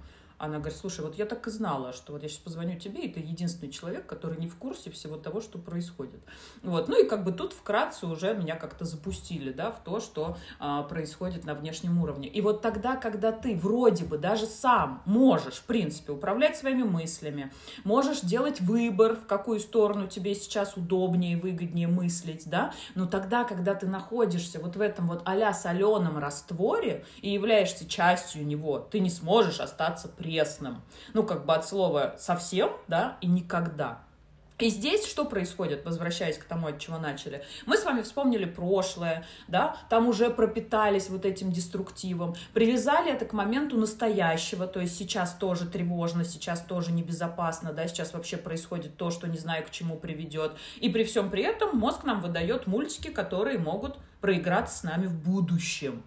Она 0.44 0.58
говорит, 0.58 0.78
слушай, 0.78 1.00
вот 1.00 1.16
я 1.16 1.26
так 1.26 1.46
и 1.46 1.50
знала, 1.50 1.92
что 1.92 2.12
вот 2.12 2.22
я 2.22 2.28
сейчас 2.28 2.38
позвоню 2.38 2.78
тебе, 2.78 3.02
и 3.02 3.12
ты 3.12 3.20
единственный 3.20 3.70
человек, 3.70 4.06
который 4.06 4.38
не 4.38 4.48
в 4.48 4.56
курсе 4.56 4.90
всего 4.90 5.16
того, 5.16 5.40
что 5.40 5.58
происходит. 5.58 6.20
Вот. 6.62 6.88
Ну 6.88 7.02
и 7.02 7.08
как 7.08 7.24
бы 7.24 7.32
тут 7.32 7.52
вкратце 7.52 8.06
уже 8.06 8.34
меня 8.34 8.56
как-то 8.56 8.84
запустили, 8.84 9.52
да, 9.52 9.70
в 9.70 9.82
то, 9.82 10.00
что 10.00 10.36
а, 10.58 10.82
происходит 10.82 11.44
на 11.44 11.54
внешнем 11.54 12.02
уровне. 12.02 12.28
И 12.28 12.40
вот 12.40 12.62
тогда, 12.62 12.96
когда 12.96 13.32
ты 13.32 13.56
вроде 13.56 14.04
бы 14.04 14.18
даже 14.18 14.46
сам 14.46 15.02
можешь, 15.04 15.54
в 15.54 15.64
принципе, 15.64 16.12
управлять 16.12 16.56
своими 16.56 16.82
мыслями, 16.82 17.52
можешь 17.84 18.20
делать 18.20 18.60
выбор, 18.60 19.16
в 19.16 19.26
какую 19.26 19.60
сторону 19.60 20.06
тебе 20.06 20.34
сейчас 20.34 20.76
удобнее 20.76 21.36
выгоднее 21.36 21.88
мыслить, 21.88 22.48
да, 22.48 22.72
но 22.94 23.06
тогда, 23.06 23.44
когда 23.44 23.74
ты 23.74 23.86
находишься 23.86 24.60
вот 24.60 24.76
в 24.76 24.80
этом 24.80 25.06
вот 25.06 25.22
а-ля 25.24 25.52
соленом 25.52 26.18
растворе 26.18 27.04
и 27.20 27.30
являешься 27.30 27.88
частью 27.88 28.46
него, 28.46 28.78
ты 28.78 29.00
не 29.00 29.10
сможешь 29.10 29.60
остаться 29.60 30.08
пресным. 30.34 30.82
Ну, 31.12 31.22
как 31.22 31.46
бы 31.46 31.54
от 31.54 31.66
слова 31.66 32.16
совсем, 32.18 32.70
да, 32.88 33.16
и 33.20 33.26
никогда. 33.26 34.00
И 34.60 34.68
здесь 34.68 35.04
что 35.04 35.24
происходит, 35.24 35.84
возвращаясь 35.84 36.38
к 36.38 36.44
тому, 36.44 36.68
от 36.68 36.78
чего 36.78 36.96
начали? 36.96 37.42
Мы 37.66 37.76
с 37.76 37.84
вами 37.84 38.02
вспомнили 38.02 38.44
прошлое, 38.44 39.26
да, 39.48 39.76
там 39.90 40.06
уже 40.06 40.30
пропитались 40.30 41.10
вот 41.10 41.24
этим 41.24 41.50
деструктивом, 41.50 42.36
привязали 42.52 43.12
это 43.12 43.24
к 43.24 43.32
моменту 43.32 43.76
настоящего, 43.76 44.68
то 44.68 44.78
есть 44.78 44.96
сейчас 44.96 45.34
тоже 45.34 45.66
тревожно, 45.66 46.24
сейчас 46.24 46.60
тоже 46.60 46.92
небезопасно, 46.92 47.72
да, 47.72 47.88
сейчас 47.88 48.12
вообще 48.12 48.36
происходит 48.36 48.96
то, 48.96 49.10
что 49.10 49.26
не 49.26 49.38
знаю, 49.38 49.64
к 49.66 49.70
чему 49.70 49.96
приведет. 49.96 50.52
И 50.80 50.88
при 50.88 51.02
всем 51.02 51.30
при 51.30 51.42
этом 51.42 51.76
мозг 51.76 52.04
нам 52.04 52.20
выдает 52.20 52.68
мультики, 52.68 53.08
которые 53.08 53.58
могут 53.58 53.98
проиграться 54.20 54.78
с 54.78 54.82
нами 54.84 55.06
в 55.06 55.14
будущем. 55.14 56.04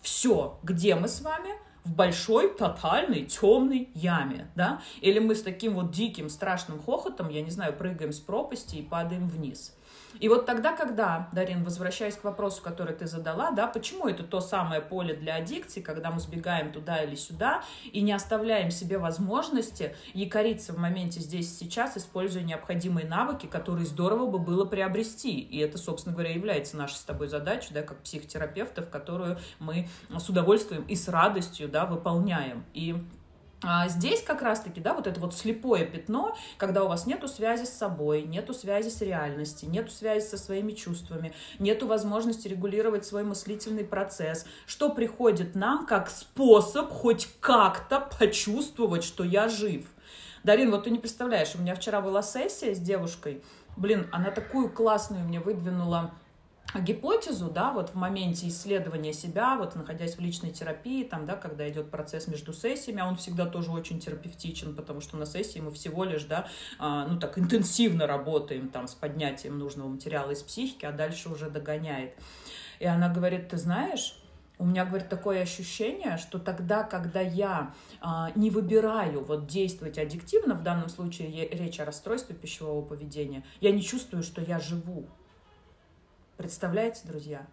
Все, 0.00 0.58
где 0.62 0.94
мы 0.94 1.08
с 1.08 1.20
вами– 1.20 1.50
в 1.86 1.94
большой, 1.94 2.52
тотальной, 2.52 3.24
темной 3.26 3.88
яме, 3.94 4.50
да? 4.56 4.82
Или 5.00 5.20
мы 5.20 5.34
с 5.34 5.42
таким 5.42 5.74
вот 5.74 5.92
диким, 5.92 6.28
страшным 6.28 6.82
хохотом, 6.82 7.28
я 7.28 7.42
не 7.42 7.50
знаю, 7.50 7.72
прыгаем 7.72 8.12
с 8.12 8.18
пропасти 8.18 8.76
и 8.76 8.82
падаем 8.82 9.28
вниз. 9.28 9.76
И 10.20 10.28
вот 10.28 10.46
тогда, 10.46 10.74
когда, 10.74 11.28
Дарин, 11.32 11.62
возвращаясь 11.62 12.16
к 12.16 12.24
вопросу, 12.24 12.62
который 12.62 12.94
ты 12.94 13.06
задала, 13.06 13.50
да, 13.50 13.66
почему 13.66 14.08
это 14.08 14.22
то 14.22 14.40
самое 14.40 14.80
поле 14.80 15.14
для 15.14 15.36
аддикции, 15.36 15.80
когда 15.80 16.10
мы 16.10 16.20
сбегаем 16.20 16.72
туда 16.72 17.02
или 17.02 17.14
сюда 17.14 17.62
и 17.92 18.00
не 18.00 18.12
оставляем 18.12 18.70
себе 18.70 18.98
возможности 18.98 19.94
якориться 20.14 20.72
в 20.72 20.78
моменте 20.78 21.20
здесь 21.20 21.52
и 21.52 21.64
сейчас, 21.64 21.96
используя 21.96 22.42
необходимые 22.42 23.06
навыки, 23.06 23.46
которые 23.46 23.86
здорово 23.86 24.26
бы 24.26 24.38
было 24.38 24.64
приобрести. 24.64 25.38
И 25.40 25.58
это, 25.58 25.76
собственно 25.76 26.14
говоря, 26.14 26.32
является 26.32 26.76
нашей 26.76 26.96
с 26.96 27.02
тобой 27.02 27.28
задачей, 27.28 27.74
да, 27.74 27.82
как 27.82 27.98
психотерапевтов, 27.98 28.88
которую 28.88 29.38
мы 29.58 29.88
с 30.16 30.28
удовольствием 30.28 30.84
и 30.84 30.96
с 30.96 31.08
радостью, 31.08 31.68
да, 31.76 31.84
выполняем. 31.84 32.64
И 32.72 32.96
а 33.62 33.88
здесь 33.88 34.22
как 34.22 34.40
раз-таки, 34.40 34.80
да, 34.80 34.94
вот 34.94 35.06
это 35.06 35.20
вот 35.20 35.34
слепое 35.34 35.84
пятно, 35.84 36.34
когда 36.56 36.84
у 36.84 36.88
вас 36.88 37.06
нету 37.06 37.28
связи 37.28 37.64
с 37.64 37.70
собой, 37.70 38.22
нету 38.22 38.54
связи 38.54 38.88
с 38.88 39.02
реальностью, 39.02 39.68
нету 39.68 39.90
связи 39.90 40.24
со 40.24 40.38
своими 40.38 40.72
чувствами, 40.72 41.34
нету 41.58 41.86
возможности 41.86 42.48
регулировать 42.48 43.04
свой 43.04 43.24
мыслительный 43.24 43.84
процесс, 43.84 44.46
что 44.66 44.90
приходит 44.90 45.54
нам 45.54 45.86
как 45.86 46.08
способ 46.08 46.90
хоть 46.90 47.28
как-то 47.40 48.00
почувствовать, 48.18 49.04
что 49.04 49.22
я 49.24 49.48
жив. 49.48 49.86
Дарин, 50.44 50.70
вот 50.70 50.84
ты 50.84 50.90
не 50.90 50.98
представляешь, 50.98 51.54
у 51.56 51.58
меня 51.58 51.74
вчера 51.74 52.00
была 52.00 52.22
сессия 52.22 52.74
с 52.74 52.78
девушкой, 52.78 53.42
блин, 53.76 54.06
она 54.12 54.30
такую 54.30 54.70
классную 54.70 55.24
мне 55.24 55.40
выдвинула 55.40 56.12
гипотезу, 56.74 57.50
да, 57.50 57.72
вот 57.72 57.90
в 57.90 57.94
моменте 57.94 58.48
исследования 58.48 59.12
себя, 59.12 59.56
вот 59.56 59.76
находясь 59.76 60.16
в 60.16 60.20
личной 60.20 60.50
терапии, 60.50 61.04
там, 61.04 61.26
да, 61.26 61.36
когда 61.36 61.68
идет 61.68 61.90
процесс 61.90 62.28
между 62.28 62.52
сессиями, 62.52 63.00
а 63.00 63.08
он 63.08 63.16
всегда 63.16 63.46
тоже 63.46 63.70
очень 63.70 64.00
терапевтичен, 64.00 64.74
потому 64.74 65.00
что 65.00 65.16
на 65.16 65.26
сессии 65.26 65.60
мы 65.60 65.70
всего 65.70 66.04
лишь, 66.04 66.24
да, 66.24 66.48
а, 66.78 67.06
ну 67.06 67.18
так 67.18 67.38
интенсивно 67.38 68.06
работаем 68.06 68.68
там 68.68 68.88
с 68.88 68.94
поднятием 68.94 69.58
нужного 69.58 69.88
материала 69.88 70.32
из 70.32 70.42
психики, 70.42 70.84
а 70.84 70.92
дальше 70.92 71.28
уже 71.28 71.50
догоняет. 71.50 72.14
И 72.78 72.86
она 72.86 73.08
говорит, 73.08 73.48
ты 73.48 73.56
знаешь, 73.56 74.18
у 74.58 74.64
меня, 74.64 74.86
говорит, 74.86 75.08
такое 75.08 75.42
ощущение, 75.42 76.16
что 76.16 76.38
тогда, 76.38 76.82
когда 76.82 77.20
я 77.20 77.74
а, 78.00 78.30
не 78.34 78.50
выбираю 78.50 79.22
вот 79.22 79.46
действовать 79.46 79.98
аддиктивно, 79.98 80.54
в 80.54 80.62
данном 80.62 80.88
случае 80.88 81.48
речь 81.48 81.78
о 81.78 81.84
расстройстве 81.84 82.34
пищевого 82.34 82.82
поведения, 82.82 83.44
я 83.60 83.70
не 83.70 83.82
чувствую, 83.82 84.22
что 84.22 84.40
я 84.40 84.58
живу. 84.58 85.08
Представляете, 86.36 87.00
друзья? 87.04 87.46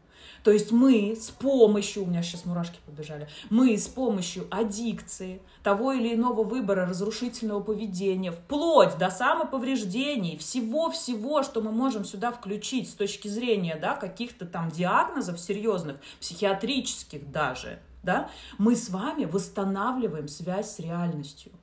То 0.44 0.52
есть 0.52 0.72
мы 0.72 1.16
с 1.20 1.30
помощью, 1.30 2.04
у 2.04 2.06
меня 2.06 2.22
сейчас 2.22 2.46
мурашки 2.46 2.80
побежали, 2.86 3.30
мы 3.50 3.78
с 3.78 3.88
помощью 3.88 4.48
аддикции, 4.52 5.42
того 5.63 5.94
или 5.94 6.13
иного 6.13 6.44
выбора 6.44 6.86
разрушительного 6.86 7.62
поведения, 7.62 8.32
вплоть 8.32 8.98
до 8.98 9.10
самоповреждений, 9.10 10.38
всего-всего, 10.38 11.44
что 11.44 11.62
мы 11.62 11.72
можем 11.72 12.04
сюда 12.04 12.32
включить 12.32 12.90
с 12.90 12.94
точки 12.94 13.28
зрения 13.28 13.78
да, 13.78 13.96
каких-то 13.96 14.46
там 14.46 14.70
диагнозов 14.70 15.40
серьезных, 15.40 15.98
психиатрических 16.20 17.32
даже, 17.32 17.80
да, 18.02 18.30
мы 18.58 18.75
с 18.75 18.90
вами 18.90 19.25
восстанавливаем 19.25 20.28
связь 20.28 20.75
с 20.75 20.80
реальностью. 20.80 21.54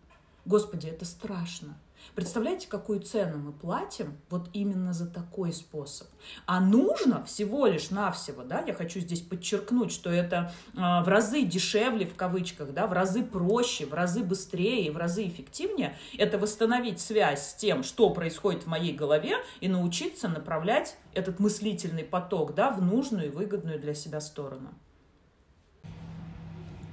Господи, 0.47 0.89
это 0.89 1.05
страшно. 1.05 1.77
Представляете, 2.15 2.69
какую 2.69 3.01
цену 3.01 3.39
мы 3.39 3.53
платим 3.53 4.19
вот 4.29 4.49
именно 4.53 4.93
за 4.93 5.07
такой 5.07 5.53
способ? 5.53 6.09
А 6.47 6.61
нужно 6.61 7.25
всего 7.25 7.67
лишь 7.67 7.91
навсего, 7.91 8.43
да, 8.43 8.63
я 8.67 8.75
хочу 8.75 9.01
здесь 9.01 9.21
подчеркнуть, 9.21 9.93
что 9.93 10.11
это 10.11 10.53
э, 10.75 10.79
в 10.79 11.09
разы 11.09 11.43
дешевле, 11.43 12.07
в 12.07 12.15
кавычках, 12.15 12.73
да, 12.73 12.87
в 12.87 12.93
разы 12.93 13.23
проще, 13.23 13.87
в 13.87 13.95
разы 13.95 14.23
быстрее 14.23 14.91
в 14.91 14.97
разы 14.97 15.27
эффективнее, 15.27 15.97
это 16.19 16.39
восстановить 16.39 17.01
связь 17.01 17.51
с 17.51 17.55
тем, 17.55 17.83
что 17.83 18.11
происходит 18.11 18.65
в 18.65 18.67
моей 18.67 18.95
голове 18.95 19.37
и 19.61 19.69
научиться 19.69 20.29
направлять 20.29 20.97
этот 21.15 21.41
мыслительный 21.41 22.05
поток, 22.05 22.55
да, 22.55 22.71
в 22.71 22.83
нужную 22.83 23.27
и 23.27 23.31
выгодную 23.31 23.79
для 23.79 23.95
себя 23.95 24.21
сторону. 24.21 24.71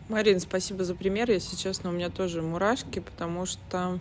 Марин, 0.09 0.39
спасибо 0.39 0.85
за 0.85 0.95
пример. 0.95 1.29
Если 1.29 1.57
честно, 1.57 1.89
у 1.89 1.93
меня 1.93 2.09
тоже 2.09 2.41
мурашки, 2.41 2.99
потому 2.99 3.45
что 3.45 3.99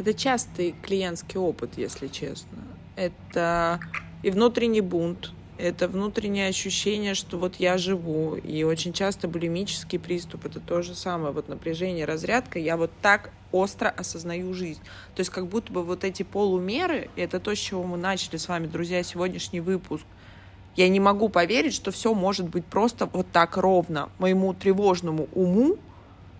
это 0.00 0.14
частый 0.14 0.74
клиентский 0.82 1.38
опыт, 1.38 1.72
если 1.76 2.08
честно. 2.08 2.58
Это 2.96 3.80
и 4.22 4.30
внутренний 4.30 4.80
бунт, 4.80 5.32
это 5.58 5.88
внутреннее 5.88 6.48
ощущение, 6.48 7.14
что 7.14 7.36
вот 7.38 7.56
я 7.56 7.76
живу, 7.76 8.36
и 8.36 8.62
очень 8.62 8.92
часто 8.94 9.28
булимический 9.28 9.98
приступ, 9.98 10.46
это 10.46 10.58
то 10.58 10.80
же 10.80 10.94
самое, 10.94 11.32
вот 11.32 11.48
напряжение, 11.48 12.06
разрядка, 12.06 12.58
я 12.58 12.76
вот 12.76 12.90
так 13.02 13.30
остро 13.52 13.88
осознаю 13.88 14.54
жизнь. 14.54 14.80
То 15.14 15.20
есть 15.20 15.30
как 15.30 15.46
будто 15.46 15.72
бы 15.72 15.82
вот 15.82 16.04
эти 16.04 16.22
полумеры, 16.22 17.10
это 17.16 17.38
то, 17.40 17.54
с 17.54 17.58
чего 17.58 17.82
мы 17.82 17.98
начали 17.98 18.38
с 18.38 18.48
вами, 18.48 18.66
друзья, 18.66 19.02
сегодняшний 19.02 19.60
выпуск, 19.60 20.04
я 20.76 20.88
не 20.88 21.00
могу 21.00 21.28
поверить, 21.28 21.74
что 21.74 21.90
все 21.90 22.14
может 22.14 22.48
быть 22.48 22.64
просто 22.64 23.06
вот 23.06 23.26
так 23.30 23.56
ровно. 23.56 24.08
Моему 24.18 24.54
тревожному 24.54 25.28
уму 25.34 25.76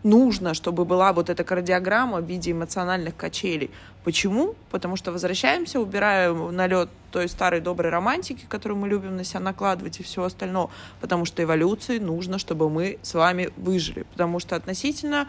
нужно, 0.02 0.54
чтобы 0.54 0.85
была 0.85 1.12
вот 1.12 1.30
эта 1.30 1.45
кардиограмма 1.45 2.21
в 2.21 2.25
виде 2.25 2.52
эмоциональных 2.52 3.16
качелей. 3.16 3.71
Почему? 4.04 4.54
Потому 4.71 4.97
что 4.97 5.12
возвращаемся, 5.12 5.80
убираем 5.80 6.54
налет 6.54 6.88
той 7.11 7.28
старой 7.28 7.61
доброй 7.61 7.90
романтики, 7.90 8.47
которую 8.49 8.78
мы 8.78 8.88
любим 8.88 9.16
на 9.16 9.25
себя 9.25 9.40
накладывать 9.40 10.00
и 10.00 10.02
все 10.02 10.23
остальное. 10.23 10.69
Потому 11.00 11.25
что 11.25 11.42
эволюции 11.42 11.99
нужно, 11.99 12.38
чтобы 12.38 12.71
мы 12.71 12.99
с 13.02 13.14
вами 13.14 13.50
выжили. 13.57 14.04
Потому 14.12 14.38
что 14.38 14.57
относительно 14.57 15.28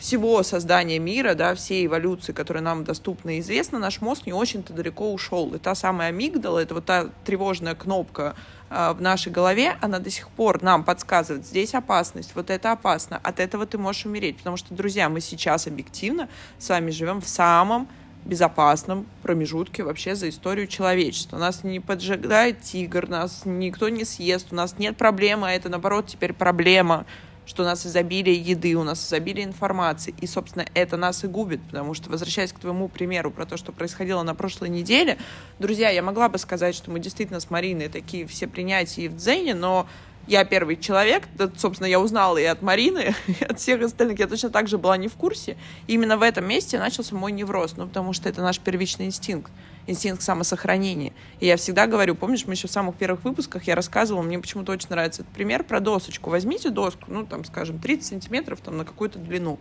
всего 0.00 0.42
создания 0.42 0.98
мира, 0.98 1.34
да, 1.34 1.54
всей 1.54 1.86
эволюции, 1.86 2.32
которая 2.32 2.64
нам 2.64 2.84
доступна 2.84 3.36
и 3.36 3.40
известна, 3.40 3.78
наш 3.78 4.00
мозг 4.00 4.26
не 4.26 4.32
очень-то 4.32 4.72
далеко 4.72 5.12
ушел. 5.12 5.54
И 5.54 5.58
та 5.58 5.74
самая 5.74 6.08
амигдала, 6.08 6.58
это 6.58 6.74
вот 6.74 6.86
та 6.86 7.08
тревожная 7.24 7.74
кнопка 7.74 8.34
э, 8.70 8.92
в 8.92 9.02
нашей 9.02 9.30
голове, 9.30 9.76
она 9.82 9.98
до 9.98 10.10
сих 10.10 10.30
пор 10.30 10.62
нам 10.62 10.84
подсказывает, 10.84 11.46
здесь 11.46 11.74
опасность, 11.74 12.32
вот 12.34 12.48
это 12.48 12.72
опасно, 12.72 13.20
от 13.22 13.40
этого 13.40 13.66
ты 13.66 13.76
можешь 13.76 14.06
умереть. 14.06 14.38
Потому 14.38 14.56
что, 14.56 14.74
друзья, 14.74 15.10
мы 15.10 15.20
сейчас 15.20 15.66
объективно 15.66 16.30
с 16.58 16.70
вами 16.70 16.90
живем 16.90 17.20
в 17.20 17.28
самом 17.28 17.86
безопасном 18.24 19.06
промежутке 19.22 19.82
вообще 19.82 20.14
за 20.14 20.30
историю 20.30 20.66
человечества. 20.66 21.36
Нас 21.36 21.62
не 21.62 21.78
поджигает 21.78 22.62
тигр, 22.62 23.08
нас 23.08 23.42
никто 23.44 23.90
не 23.90 24.04
съест, 24.04 24.48
у 24.50 24.54
нас 24.54 24.78
нет 24.78 24.96
проблемы, 24.96 25.48
а 25.48 25.52
это, 25.52 25.68
наоборот, 25.68 26.06
теперь 26.06 26.32
проблема 26.32 27.06
что 27.46 27.62
у 27.62 27.66
нас 27.66 27.84
изобилие 27.86 28.34
еды, 28.34 28.74
у 28.74 28.84
нас 28.84 29.06
изобилие 29.06 29.44
информации. 29.44 30.14
И, 30.20 30.26
собственно, 30.26 30.66
это 30.74 30.96
нас 30.96 31.24
и 31.24 31.26
губит, 31.26 31.60
потому 31.62 31.94
что, 31.94 32.10
возвращаясь 32.10 32.52
к 32.52 32.58
твоему 32.58 32.88
примеру 32.88 33.30
про 33.30 33.46
то, 33.46 33.56
что 33.56 33.72
происходило 33.72 34.22
на 34.22 34.34
прошлой 34.34 34.68
неделе, 34.68 35.18
друзья, 35.58 35.90
я 35.90 36.02
могла 36.02 36.28
бы 36.28 36.38
сказать, 36.38 36.74
что 36.74 36.90
мы 36.90 37.00
действительно 37.00 37.40
с 37.40 37.50
Мариной 37.50 37.88
такие 37.88 38.26
все 38.26 38.46
принятия 38.46 39.08
в 39.08 39.16
дзене, 39.16 39.54
но 39.54 39.86
я 40.26 40.44
первый 40.44 40.76
человек, 40.76 41.24
собственно, 41.56 41.88
я 41.88 41.98
узнала 41.98 42.38
и 42.38 42.44
от 42.44 42.62
Марины, 42.62 43.14
и 43.26 43.44
от 43.44 43.58
всех 43.58 43.82
остальных, 43.82 44.18
я 44.18 44.26
точно 44.26 44.50
так 44.50 44.68
же 44.68 44.78
была 44.78 44.96
не 44.96 45.08
в 45.08 45.14
курсе. 45.14 45.56
И 45.86 45.94
именно 45.94 46.16
в 46.16 46.22
этом 46.22 46.46
месте 46.46 46.78
начался 46.78 47.14
мой 47.16 47.32
невроз, 47.32 47.76
ну, 47.76 47.86
потому 47.88 48.12
что 48.12 48.28
это 48.28 48.42
наш 48.42 48.60
первичный 48.60 49.06
инстинкт 49.06 49.50
инстинкт 49.86 50.22
самосохранения. 50.22 51.12
И 51.40 51.46
я 51.46 51.56
всегда 51.56 51.86
говорю, 51.86 52.14
помнишь, 52.14 52.46
мы 52.46 52.54
еще 52.54 52.68
в 52.68 52.70
самых 52.70 52.96
первых 52.96 53.24
выпусках 53.24 53.64
я 53.64 53.74
рассказывала, 53.74 54.22
мне 54.22 54.38
почему-то 54.38 54.72
очень 54.72 54.88
нравится 54.90 55.22
этот 55.22 55.34
пример 55.34 55.64
про 55.64 55.80
досочку. 55.80 56.30
Возьмите 56.30 56.70
доску, 56.70 57.04
ну, 57.08 57.26
там, 57.26 57.44
скажем, 57.44 57.78
30 57.78 58.06
сантиметров 58.06 58.60
там, 58.60 58.76
на 58.76 58.84
какую-то 58.84 59.18
длину, 59.18 59.58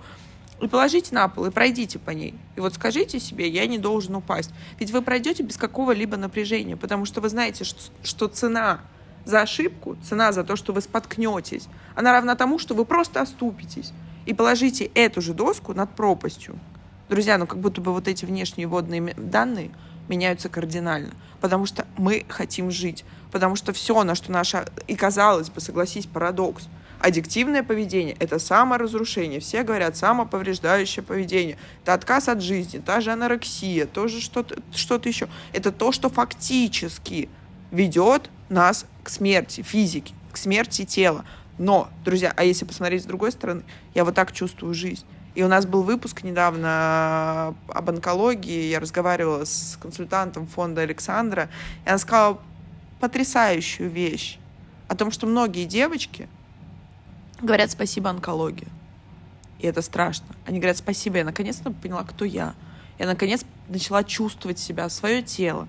и 0.61 0.67
положите 0.67 1.15
на 1.15 1.27
пол, 1.29 1.45
и 1.45 1.51
пройдите 1.51 1.99
по 1.99 2.11
ней. 2.11 2.35
И 2.55 2.59
вот 2.59 2.73
скажите 2.73 3.19
себе, 3.19 3.47
я 3.47 3.65
не 3.65 3.77
должен 3.77 4.15
упасть. 4.15 4.51
Ведь 4.77 4.91
вы 4.91 5.01
пройдете 5.01 5.43
без 5.43 5.57
какого-либо 5.57 6.17
напряжения, 6.17 6.75
потому 6.75 7.05
что 7.05 7.21
вы 7.21 7.29
знаете, 7.29 7.63
что, 7.63 7.79
что 8.03 8.27
цена 8.27 8.81
за 9.25 9.41
ошибку, 9.41 9.95
цена 10.03 10.31
за 10.31 10.43
то, 10.43 10.55
что 10.55 10.73
вы 10.73 10.81
споткнетесь, 10.81 11.67
она 11.95 12.11
равна 12.11 12.35
тому, 12.35 12.59
что 12.59 12.73
вы 12.73 12.83
просто 12.83 13.21
оступитесь. 13.21 13.93
И 14.25 14.33
положите 14.33 14.85
эту 14.95 15.21
же 15.21 15.33
доску 15.33 15.73
над 15.73 15.95
пропастью. 15.95 16.59
Друзья, 17.07 17.37
ну 17.37 17.47
как 17.47 17.59
будто 17.59 17.81
бы 17.81 17.93
вот 17.93 18.07
эти 18.07 18.25
внешние 18.25 18.67
водные 18.67 19.13
данные– 19.15 19.71
меняются 20.09 20.49
кардинально. 20.49 21.13
Потому 21.39 21.65
что 21.65 21.87
мы 21.97 22.25
хотим 22.27 22.71
жить. 22.71 23.05
Потому 23.31 23.55
что 23.55 23.71
все, 23.73 24.03
на 24.03 24.15
что 24.15 24.31
наша... 24.31 24.65
И 24.87 24.95
казалось 24.95 25.49
бы, 25.49 25.61
согласись, 25.61 26.05
парадокс. 26.05 26.67
Аддиктивное 26.99 27.63
поведение– 27.63 28.15
это 28.19 28.39
саморазрушение. 28.39 29.39
Все 29.39 29.63
говорят, 29.63 29.95
самоповреждающее 29.95 31.01
поведение. 31.01 31.57
Это 31.83 31.93
отказ 31.93 32.27
от 32.27 32.41
жизни, 32.41 32.79
та 32.79 32.99
же 32.99 33.11
анорексия, 33.11 33.85
тоже 33.85 34.19
что-то 34.19 34.61
что 34.73 34.99
еще. 35.05 35.29
Это 35.53 35.71
то, 35.71 35.93
что 35.93 36.09
фактически 36.09 37.29
ведет 37.71 38.29
нас 38.49 38.85
к 39.03 39.09
смерти 39.09 39.61
физики, 39.61 40.13
к 40.33 40.37
смерти 40.37 40.83
тела. 40.83 41.23
Но, 41.57 41.89
друзья, 42.03 42.33
а 42.35 42.43
если 42.43 42.65
посмотреть 42.65 43.03
с 43.03 43.05
другой 43.05 43.31
стороны, 43.31 43.63
я 43.93 44.03
вот 44.03 44.15
так 44.15 44.33
чувствую 44.33 44.73
жизнь. 44.73 45.05
И 45.35 45.43
у 45.43 45.47
нас 45.47 45.65
был 45.65 45.83
выпуск 45.83 46.23
недавно 46.23 47.55
об 47.67 47.89
онкологии. 47.89 48.69
Я 48.69 48.79
разговаривала 48.79 49.45
с 49.45 49.77
консультантом 49.81 50.47
фонда 50.47 50.81
Александра, 50.81 51.49
и 51.85 51.89
она 51.89 51.97
сказала 51.97 52.39
потрясающую 52.99 53.89
вещь 53.89 54.37
о 54.87 54.95
том, 54.95 55.11
что 55.11 55.27
многие 55.27 55.65
девочки 55.65 56.27
говорят 57.41 57.71
спасибо 57.71 58.09
онкологии. 58.09 58.67
И 59.59 59.67
это 59.67 59.81
страшно. 59.81 60.27
Они 60.45 60.59
говорят 60.59 60.77
спасибо, 60.77 61.17
я 61.17 61.25
наконец-то 61.25 61.71
поняла, 61.71 62.03
кто 62.03 62.25
я. 62.25 62.55
Я 62.97 63.05
наконец 63.05 63.45
начала 63.67 64.03
чувствовать 64.03 64.59
себя, 64.59 64.89
свое 64.89 65.21
тело. 65.21 65.67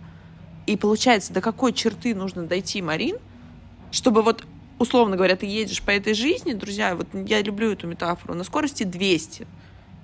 И 0.67 0.77
получается, 0.77 1.33
до 1.33 1.41
какой 1.41 1.73
черты 1.73 2.15
нужно 2.15 2.47
дойти, 2.47 2.83
Марин, 2.83 3.17
чтобы 3.91 4.23
вот, 4.23 4.45
условно 4.81 5.17
говоря, 5.17 5.37
ты 5.37 5.47
едешь 5.47 5.83
по 5.83 5.91
этой 5.91 6.15
жизни, 6.15 6.55
друзья, 6.55 6.97
вот 6.97 7.07
я 7.13 7.43
люблю 7.43 7.71
эту 7.71 7.87
метафору, 7.87 8.35
на 8.35 8.43
скорости 8.43 8.83
200. 8.83 9.47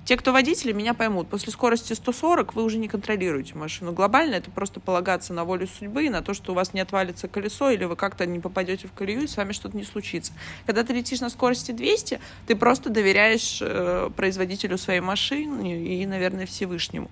Те, 0.04 0.16
кто 0.16 0.32
водители, 0.32 0.70
меня 0.70 0.94
поймут. 0.94 1.28
После 1.28 1.52
скорости 1.52 1.92
140 1.92 2.54
вы 2.54 2.62
уже 2.62 2.78
не 2.78 2.86
контролируете 2.86 3.56
машину. 3.56 3.92
Глобально 3.92 4.36
это 4.36 4.52
просто 4.52 4.78
полагаться 4.78 5.32
на 5.32 5.44
волю 5.44 5.66
судьбы, 5.66 6.08
на 6.10 6.22
то, 6.22 6.32
что 6.32 6.52
у 6.52 6.54
вас 6.54 6.74
не 6.74 6.80
отвалится 6.80 7.26
колесо, 7.26 7.70
или 7.70 7.84
вы 7.84 7.96
как-то 7.96 8.24
не 8.24 8.38
попадете 8.38 8.86
в 8.86 8.92
колею, 8.92 9.24
и 9.24 9.26
с 9.26 9.36
вами 9.36 9.50
что-то 9.50 9.76
не 9.76 9.82
случится. 9.82 10.32
Когда 10.64 10.84
ты 10.84 10.92
летишь 10.92 11.20
на 11.20 11.30
скорости 11.30 11.72
200, 11.72 12.20
ты 12.46 12.54
просто 12.54 12.88
доверяешь 12.88 13.58
э, 13.60 14.10
производителю 14.14 14.78
своей 14.78 15.00
машины 15.00 15.84
и, 15.84 16.06
наверное, 16.06 16.46
Всевышнему. 16.46 17.10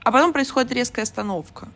А 0.00 0.10
потом 0.10 0.32
происходит 0.32 0.72
резкая 0.72 1.04
остановка. 1.04 1.68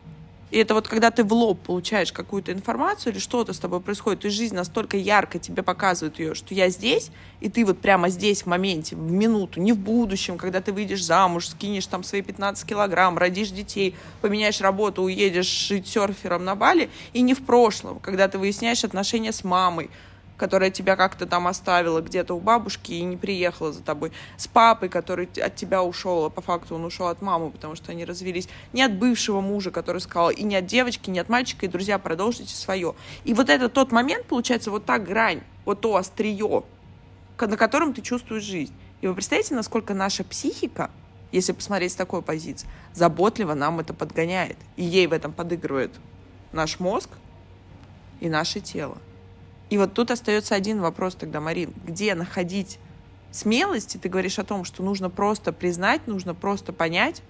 И 0.49 0.57
это 0.57 0.73
вот 0.73 0.87
когда 0.87 1.11
ты 1.11 1.23
в 1.25 1.33
лоб 1.33 1.59
получаешь 1.61 2.13
какую-то 2.13 2.53
информацию 2.53 3.11
или 3.11 3.19
что-то 3.19 3.51
с 3.51 3.59
тобой 3.59 3.81
происходит, 3.81 4.23
и 4.23 4.29
жизнь 4.29 4.55
настолько 4.55 4.95
ярко 4.95 5.39
тебе 5.39 5.61
показывает 5.61 6.19
ее, 6.19 6.35
что 6.35 6.53
я 6.53 6.69
здесь, 6.69 7.11
и 7.41 7.49
ты 7.49 7.65
вот 7.65 7.79
прямо 7.79 8.07
здесь, 8.09 8.43
в 8.43 8.45
моменте, 8.45 8.95
в 8.95 9.11
минуту, 9.11 9.59
не 9.59 9.73
в 9.73 9.77
будущем, 9.77 10.37
когда 10.37 10.61
ты 10.61 10.71
выйдешь 10.71 11.03
замуж, 11.03 11.49
скинешь 11.49 11.87
там 11.87 12.03
свои 12.03 12.21
15 12.21 12.67
килограмм, 12.67 13.17
родишь 13.17 13.49
детей, 13.49 13.95
поменяешь 14.21 14.61
работу, 14.61 15.03
уедешь 15.03 15.47
жить 15.47 15.87
серфером 15.87 16.45
на 16.45 16.55
Бали, 16.55 16.89
и 17.11 17.21
не 17.21 17.33
в 17.33 17.45
прошлом, 17.45 17.99
когда 17.99 18.29
ты 18.29 18.37
выясняешь 18.37 18.85
отношения 18.85 19.33
с 19.33 19.43
мамой, 19.43 19.89
которая 20.37 20.69
тебя 20.69 20.95
как-то 20.95 21.25
там 21.25 21.47
оставила 21.47 22.01
где-то 22.01 22.35
у 22.35 22.39
бабушки 22.39 22.93
и 22.93 23.01
не 23.01 23.17
приехала 23.17 23.73
за 23.73 23.83
тобой, 23.83 24.11
с 24.37 24.47
папой, 24.47 24.87
который 24.87 25.27
от 25.43 25.55
тебя 25.55 25.83
ушел, 25.83 26.25
а 26.25 26.29
по 26.29 26.41
факту 26.41 26.75
он 26.75 26.85
ушел 26.85 27.07
от 27.07 27.21
мамы, 27.21 27.51
потому 27.51 27.75
что 27.75 27.91
они 27.91 28.05
развелись, 28.05 28.47
не 28.73 28.83
от 28.83 28.93
бывшего 28.93 29.41
мужа, 29.41 29.71
который 29.71 29.99
сказал, 29.99 30.29
и 30.29 30.43
не 30.43 30.55
от 30.55 30.65
девочки, 30.65 31.09
не 31.09 31.19
от 31.19 31.29
мальчика, 31.29 31.65
и, 31.65 31.69
друзья, 31.69 31.97
продолжите 31.97 32.55
свое. 32.55 32.95
И 33.25 33.33
вот 33.33 33.49
это 33.49 33.67
тот 33.67 33.91
момент, 33.91 34.25
получается, 34.25 34.71
вот 34.71 34.85
та 34.85 34.99
грань, 34.99 35.41
вот 35.65 35.81
то 35.81 35.95
острие, 35.95 36.63
на 37.39 37.57
котором 37.57 37.93
ты 37.93 38.01
чувствуешь 38.01 38.43
жизнь. 38.43 38.73
И 39.01 39.07
вы 39.07 39.13
представляете, 39.13 39.55
насколько 39.55 39.93
наша 39.93 40.23
психика, 40.23 40.89
если 41.31 41.51
посмотреть 41.51 41.91
с 41.91 41.95
такой 41.95 42.21
позиции, 42.21 42.67
заботливо 42.93 43.53
нам 43.53 43.79
это 43.79 43.93
подгоняет. 43.93 44.57
И 44.75 44.83
ей 44.83 45.07
в 45.07 45.13
этом 45.13 45.33
подыгрывает 45.33 45.91
наш 46.51 46.79
мозг 46.79 47.09
и 48.19 48.29
наше 48.29 48.59
тело. 48.59 48.97
И 49.69 49.77
вот 49.77 49.93
тут 49.93 50.11
остается 50.11 50.55
один 50.55 50.81
вопрос 50.81 51.15
тогда, 51.15 51.41
Марин, 51.41 51.73
где 51.85 52.15
находить 52.15 52.79
смелость, 53.31 53.95
и 53.95 53.99
ты 53.99 54.09
говоришь 54.09 54.39
о 54.39 54.43
том, 54.43 54.63
что 54.63 54.83
нужно 54.83 55.09
просто 55.09 55.51
признать, 55.51 56.07
нужно 56.07 56.33
просто 56.33 56.73
понять, 56.73 57.21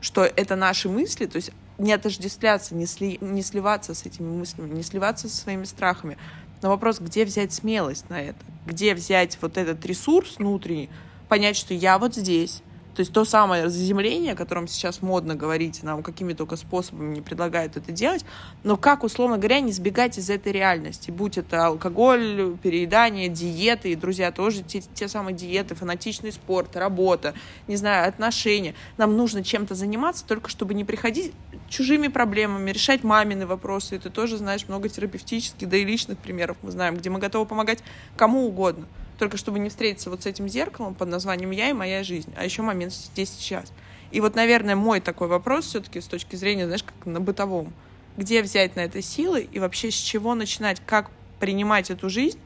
что 0.00 0.24
это 0.24 0.56
наши 0.56 0.88
мысли, 0.88 1.26
то 1.26 1.36
есть 1.36 1.50
не 1.78 1.92
отождествляться, 1.92 2.74
не, 2.74 2.86
сли, 2.86 3.18
не 3.20 3.42
сливаться 3.42 3.94
с 3.94 4.06
этими 4.06 4.28
мыслями, 4.28 4.74
не 4.74 4.82
сливаться 4.82 5.28
со 5.28 5.36
своими 5.36 5.64
страхами. 5.64 6.18
Но 6.60 6.68
вопрос, 6.68 7.00
где 7.00 7.24
взять 7.24 7.52
смелость 7.52 8.08
на 8.08 8.20
это? 8.20 8.38
Где 8.66 8.94
взять 8.94 9.38
вот 9.40 9.56
этот 9.56 9.84
ресурс 9.84 10.38
внутренний, 10.38 10.90
понять, 11.28 11.56
что 11.56 11.74
я 11.74 11.98
вот 11.98 12.14
здесь, 12.14 12.62
то 12.94 13.00
есть 13.00 13.12
то 13.12 13.24
самое 13.24 13.68
заземление, 13.68 14.32
о 14.32 14.36
котором 14.36 14.68
сейчас 14.68 15.00
модно 15.00 15.34
говорить, 15.34 15.82
нам 15.82 16.02
какими 16.02 16.34
только 16.34 16.56
способами 16.56 17.14
не 17.14 17.20
предлагают 17.22 17.76
это 17.76 17.90
делать, 17.90 18.24
но 18.64 18.76
как, 18.76 19.02
условно 19.02 19.38
говоря, 19.38 19.60
не 19.60 19.72
сбегать 19.72 20.18
из 20.18 20.28
этой 20.28 20.52
реальности, 20.52 21.10
будь 21.10 21.38
это 21.38 21.66
алкоголь, 21.66 22.56
переедание, 22.62 23.28
диеты, 23.28 23.92
и, 23.92 23.94
друзья, 23.94 24.30
тоже 24.30 24.62
те, 24.62 24.80
те 24.80 25.08
самые 25.08 25.34
диеты, 25.34 25.74
фанатичный 25.74 26.32
спорт, 26.32 26.76
работа, 26.76 27.34
не 27.66 27.76
знаю, 27.76 28.08
отношения. 28.08 28.74
Нам 28.98 29.16
нужно 29.16 29.42
чем-то 29.42 29.74
заниматься, 29.74 30.26
только 30.26 30.50
чтобы 30.50 30.74
не 30.74 30.84
приходить 30.84 31.32
чужими 31.68 32.08
проблемами, 32.08 32.70
решать 32.70 33.02
мамины 33.02 33.46
вопросы. 33.46 33.96
И 33.96 33.98
ты 33.98 34.10
тоже 34.10 34.36
знаешь 34.36 34.68
много 34.68 34.88
терапевтических, 34.88 35.68
да 35.68 35.76
и 35.76 35.84
личных 35.84 36.18
примеров 36.18 36.58
мы 36.62 36.70
знаем, 36.70 36.96
где 36.96 37.08
мы 37.08 37.18
готовы 37.18 37.46
помогать 37.46 37.82
кому 38.16 38.46
угодно 38.46 38.86
только 39.22 39.36
чтобы 39.36 39.60
не 39.60 39.68
встретиться 39.68 40.10
вот 40.10 40.24
с 40.24 40.26
этим 40.26 40.48
зеркалом 40.48 40.96
под 40.96 41.06
названием 41.06 41.52
«Я 41.52 41.70
и 41.70 41.72
моя 41.72 42.02
жизнь», 42.02 42.34
а 42.36 42.44
еще 42.44 42.62
момент 42.62 42.92
здесь 42.92 43.30
сейчас. 43.30 43.72
И 44.10 44.20
вот, 44.20 44.34
наверное, 44.34 44.74
мой 44.74 45.00
такой 45.00 45.28
вопрос 45.28 45.66
все-таки 45.66 46.00
с 46.00 46.06
точки 46.06 46.34
зрения, 46.34 46.64
знаешь, 46.64 46.82
как 46.82 47.06
на 47.06 47.20
бытовом. 47.20 47.72
Где 48.16 48.42
взять 48.42 48.74
на 48.74 48.80
это 48.80 49.00
силы 49.00 49.42
и 49.42 49.60
вообще 49.60 49.92
с 49.92 49.94
чего 49.94 50.34
начинать, 50.34 50.82
как 50.84 51.08
принимать 51.38 51.88
эту 51.92 52.10
жизнь, 52.10 52.40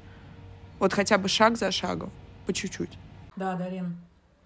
вот 0.78 0.92
хотя 0.92 1.16
бы 1.16 1.30
шаг 1.30 1.56
за 1.56 1.70
шагом, 1.70 2.10
по 2.44 2.52
чуть-чуть. 2.52 2.98
Да, 3.36 3.54
Дарин. 3.54 3.96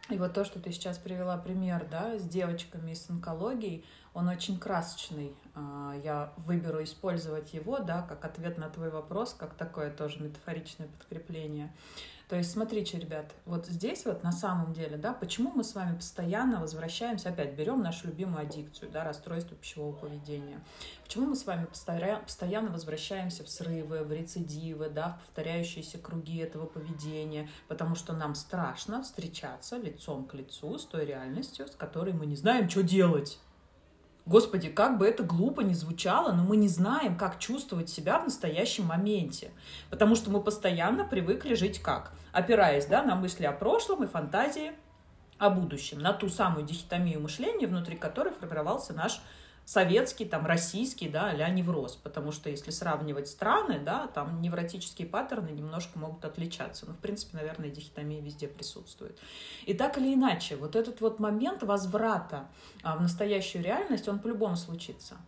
И 0.09 0.17
вот 0.17 0.33
то, 0.33 0.45
что 0.45 0.61
ты 0.61 0.71
сейчас 0.71 0.99
привела 0.99 1.37
пример, 1.37 1.85
да, 1.91 2.17
с 2.17 2.23
девочками 2.23 2.95
с 2.95 3.11
онкологией, 3.11 3.85
он 4.15 4.29
очень 4.29 4.57
красочный. 4.57 5.33
А, 5.57 5.97
я 6.05 6.33
выберу 6.37 6.81
использовать 6.85 7.53
его, 7.55 7.81
да, 7.81 8.03
как 8.03 8.25
ответ 8.25 8.57
на 8.57 8.69
твой 8.69 8.91
вопрос, 8.91 9.35
как 9.35 9.55
такое 9.55 9.91
тоже 9.91 10.21
метафоричное 10.21 10.87
подкрепление. 10.87 11.73
То 12.31 12.37
есть, 12.37 12.53
смотрите, 12.53 12.97
ребят, 12.97 13.35
вот 13.45 13.67
здесь 13.67 14.07
вот 14.07 14.23
на 14.23 14.31
самом 14.31 14.73
деле, 14.73 14.97
да, 14.97 15.13
почему 15.13 15.51
мы 15.53 15.65
с 15.65 15.75
вами 15.75 15.97
постоянно 15.97 16.61
возвращаемся, 16.61 17.31
опять 17.31 17.55
берем 17.55 17.83
нашу 17.83 18.07
любимую 18.07 18.43
аддикцию, 18.43 18.89
да, 18.93 19.03
расстройство 19.03 19.57
пищевого 19.57 19.97
поведения. 19.97 20.61
Почему 21.03 21.27
мы 21.27 21.35
с 21.35 21.45
вами 21.45 21.65
постоянно 21.65 22.71
возвращаемся 22.71 23.43
в 23.43 23.49
срывы, 23.49 24.05
в 24.05 24.13
рецидивы, 24.13 24.91
да, 24.91 25.19
в 25.19 25.27
повторяющиеся 25.27 25.99
круги 25.99 26.39
этого 26.39 26.67
поведения, 26.67 27.49
потому 27.67 27.97
что 27.97 28.13
нам 28.13 28.37
страшно 28.37 29.03
встречаться 29.03 29.77
лицом 29.77 30.25
к 30.25 30.35
лицу 30.35 30.79
с 30.79 30.87
той 30.87 31.07
реальностью, 31.07 31.67
с 31.67 31.75
которой 31.75 32.13
мы 32.13 32.27
не 32.27 32.37
знаем, 32.37 32.71
что 32.71 32.85
делать. 32.85 33.41
Господи, 34.27 34.69
как 34.69 34.99
бы 34.99 35.07
это 35.07 35.23
глупо 35.23 35.63
ни 35.63 35.73
звучало, 35.73 36.33
но 36.33 36.45
мы 36.45 36.57
не 36.57 36.69
знаем, 36.69 37.17
как 37.17 37.39
чувствовать 37.39 37.89
себя 37.89 38.19
в 38.19 38.25
настоящем 38.25 38.85
моменте. 38.85 39.51
Потому 39.89 40.15
что 40.15 40.31
мы 40.31 40.41
постоянно 40.41 41.05
привыкли 41.05 41.55
жить 41.55 41.81
как? 41.81 42.13
Опираясь 42.33 42.87
да, 42.87 43.03
на 43.03 43.17
мысли 43.17 43.45
о 43.45 43.53
прошлом 43.53 44.05
и 44.05 44.07
фантазии 44.07 44.73
о 45.39 45.49
будущем, 45.49 46.01
на 46.01 46.13
ту 46.13 46.29
самую 46.29 46.67
дихотомию 46.67 47.21
мышления, 47.21 47.67
внутри 47.67 47.97
которой 47.97 48.33
формировался 48.33 48.93
наш 48.93 49.23
советский, 49.71 50.25
там, 50.25 50.47
российский, 50.47 51.09
да, 51.09 51.27
а 51.27 51.49
невроз, 51.49 51.95
потому 51.95 52.33
что 52.33 52.51
если 52.51 52.73
сравнивать 52.73 53.29
страны, 53.29 53.79
да, 53.79 54.09
там 54.09 54.43
невротические 54.43 55.07
паттерны 55.07 55.51
немножко 55.51 55.97
могут 55.97 56.25
отличаться. 56.25 56.87
Но, 56.87 56.93
в 56.95 56.99
принципе, 56.99 57.37
наверное, 57.37 57.71
дихотомия 57.71 58.21
везде 58.21 58.49
присутствует. 58.49 59.17
И 59.67 59.75
так 59.75 59.97
или 59.97 60.13
иначе, 60.13 60.57
вот 60.57 60.75
этот 60.75 61.01
вот 61.01 61.21
момент 61.21 61.63
возврата 61.63 62.49
а, 62.83 62.97
в 62.97 63.01
настоящую 63.01 63.63
реальность, 63.63 64.09
он 64.09 64.19
по-любому 64.19 64.57
случится. 64.57 65.19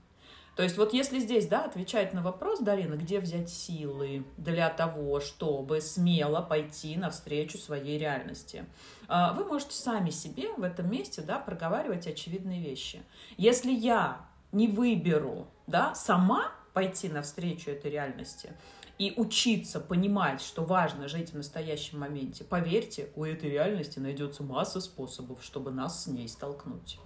То 0.56 0.64
есть 0.64 0.76
вот 0.76 0.92
если 0.92 1.20
здесь, 1.20 1.46
да, 1.46 1.64
отвечать 1.64 2.12
на 2.12 2.20
вопрос, 2.20 2.58
Дарина, 2.58 2.96
где 2.96 3.20
взять 3.20 3.48
силы 3.48 4.24
для 4.36 4.68
того, 4.70 5.20
чтобы 5.20 5.80
смело 5.80 6.42
пойти 6.42 6.96
навстречу 6.96 7.58
своей 7.58 7.96
реальности, 7.96 8.66
а, 9.06 9.34
вы 9.34 9.44
можете 9.44 9.76
сами 9.76 10.10
себе 10.10 10.52
в 10.56 10.64
этом 10.64 10.90
месте, 10.90 11.22
да, 11.22 11.38
проговаривать 11.38 12.08
очевидные 12.08 12.60
вещи. 12.60 13.04
Если 13.38 13.70
я 13.70 14.31
не 14.52 14.68
выберу, 14.68 15.48
да, 15.66 15.94
сама 15.94 16.52
пойти 16.72 17.08
навстречу 17.08 17.70
этой 17.70 17.90
реальности 17.90 18.50
и 18.98 19.14
учиться 19.16 19.80
понимать, 19.80 20.40
что 20.40 20.64
важно 20.64 21.08
жить 21.08 21.32
в 21.32 21.36
настоящем 21.36 21.98
моменте, 21.98 22.44
поверьте, 22.44 23.10
у 23.16 23.24
этой 23.24 23.50
реальности 23.50 23.98
найдется 23.98 24.44
масса 24.44 24.80
способов, 24.80 25.42
чтобы 25.42 25.70
нас 25.70 26.04
с 26.04 26.06
ней 26.06 26.28
столкнуть. 26.28 27.00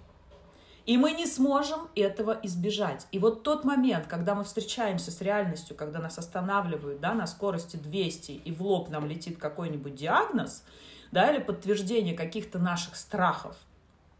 И 0.85 0.95
мы 0.95 1.11
не 1.11 1.25
сможем 1.25 1.89
этого 1.95 2.39
избежать. 2.43 3.07
И 3.11 3.19
вот 3.19 3.43
тот 3.43 3.65
момент, 3.65 4.07
когда 4.07 4.35
мы 4.35 4.45
встречаемся 4.45 5.11
с 5.11 5.19
реальностью, 5.21 5.75
когда 5.75 5.99
нас 5.99 6.17
останавливают 6.17 7.01
да, 7.01 7.13
на 7.13 7.27
скорости 7.27 7.75
200, 7.75 8.31
и 8.31 8.51
в 8.51 8.61
лоб 8.61 8.89
нам 8.89 9.05
летит 9.05 9.37
какой-нибудь 9.37 9.95
диагноз, 9.95 10.63
да, 11.11 11.29
или 11.29 11.41
подтверждение 11.41 12.15
каких-то 12.15 12.59
наших 12.59 12.95
страхов, 12.95 13.57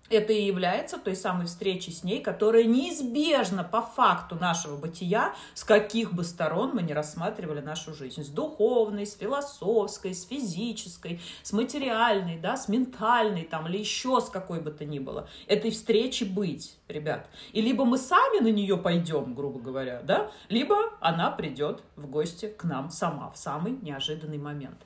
это 0.09 0.33
и 0.33 0.43
является 0.43 0.97
той 0.97 1.15
самой 1.15 1.47
встречей 1.47 1.93
с 1.93 2.03
ней, 2.03 2.21
которая 2.21 2.63
неизбежна 2.63 3.63
по 3.63 3.81
факту 3.81 4.35
нашего 4.35 4.77
бытия, 4.77 5.33
с 5.53 5.63
каких 5.63 6.13
бы 6.13 6.23
сторон 6.23 6.71
мы 6.73 6.81
не 6.81 6.93
рассматривали 6.93 7.61
нашу 7.61 7.93
жизнь. 7.93 8.23
С 8.23 8.29
духовной, 8.29 9.05
с 9.05 9.15
философской, 9.15 10.13
с 10.13 10.25
физической, 10.25 11.19
с 11.43 11.53
материальной, 11.53 12.37
да, 12.37 12.57
с 12.57 12.67
ментальной 12.67 13.43
там, 13.43 13.67
или 13.67 13.77
еще 13.77 14.21
с 14.21 14.29
какой 14.29 14.59
бы 14.61 14.71
то 14.71 14.85
ни 14.85 14.99
было. 14.99 15.27
Этой 15.47 15.71
встречи 15.71 16.23
быть, 16.23 16.77
ребят. 16.87 17.27
И 17.51 17.61
либо 17.61 17.85
мы 17.85 17.97
сами 17.97 18.39
на 18.39 18.51
нее 18.51 18.77
пойдем, 18.77 19.33
грубо 19.33 19.59
говоря, 19.59 20.01
да, 20.03 20.31
либо 20.49 20.75
она 20.99 21.31
придет 21.31 21.83
в 21.95 22.07
гости 22.07 22.47
к 22.47 22.63
нам 22.63 22.89
сама 22.89 23.29
в 23.31 23.37
самый 23.37 23.73
неожиданный 23.81 24.37
момент. 24.37 24.77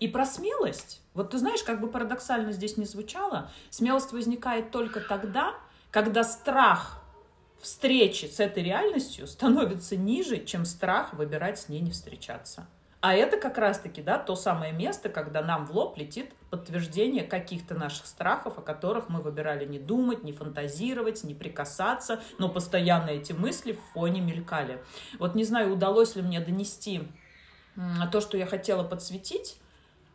И 0.00 0.08
про 0.08 0.26
смелость, 0.26 1.00
вот 1.14 1.30
ты 1.30 1.38
знаешь, 1.38 1.62
как 1.62 1.80
бы 1.80 1.88
парадоксально 1.88 2.52
здесь 2.52 2.76
не 2.76 2.84
звучало, 2.84 3.50
смелость 3.70 4.12
возникает 4.12 4.70
только 4.70 5.00
тогда, 5.00 5.54
когда 5.90 6.24
страх 6.24 7.02
встречи 7.60 8.26
с 8.26 8.40
этой 8.40 8.62
реальностью 8.62 9.26
становится 9.26 9.96
ниже, 9.96 10.44
чем 10.44 10.64
страх 10.64 11.14
выбирать 11.14 11.58
с 11.58 11.68
ней 11.68 11.80
не 11.80 11.92
встречаться. 11.92 12.66
А 13.00 13.14
это 13.14 13.36
как 13.36 13.58
раз-таки, 13.58 14.00
да, 14.00 14.18
то 14.18 14.34
самое 14.34 14.72
место, 14.72 15.10
когда 15.10 15.42
нам 15.42 15.66
в 15.66 15.72
лоб 15.72 15.98
летит 15.98 16.32
подтверждение 16.48 17.22
каких-то 17.22 17.74
наших 17.74 18.06
страхов, 18.06 18.56
о 18.56 18.62
которых 18.62 19.10
мы 19.10 19.20
выбирали 19.20 19.66
не 19.66 19.78
думать, 19.78 20.24
не 20.24 20.32
фантазировать, 20.32 21.22
не 21.22 21.34
прикасаться, 21.34 22.22
но 22.38 22.48
постоянно 22.48 23.10
эти 23.10 23.34
мысли 23.34 23.72
в 23.72 23.92
фоне 23.92 24.22
мелькали. 24.22 24.82
Вот 25.18 25.34
не 25.34 25.44
знаю, 25.44 25.74
удалось 25.74 26.16
ли 26.16 26.22
мне 26.22 26.40
донести 26.40 27.02
то, 28.10 28.22
что 28.22 28.38
я 28.38 28.46
хотела 28.46 28.84
подсветить, 28.84 29.60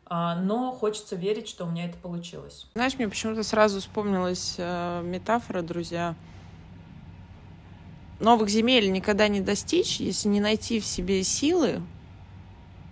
но 0.09 0.71
хочется 0.71 1.15
верить, 1.15 1.47
что 1.47 1.65
у 1.65 1.69
меня 1.69 1.85
это 1.85 1.97
получилось. 1.97 2.65
Знаешь, 2.73 2.95
мне 2.97 3.07
почему-то 3.07 3.43
сразу 3.43 3.79
вспомнилась 3.79 4.55
э, 4.57 5.01
метафора, 5.03 5.61
друзья. 5.61 6.15
Новых 8.19 8.49
земель 8.49 8.91
никогда 8.91 9.27
не 9.27 9.39
достичь, 9.39 9.99
если 9.99 10.27
не 10.27 10.41
найти 10.41 10.79
в 10.79 10.85
себе 10.85 11.23
силы 11.23 11.81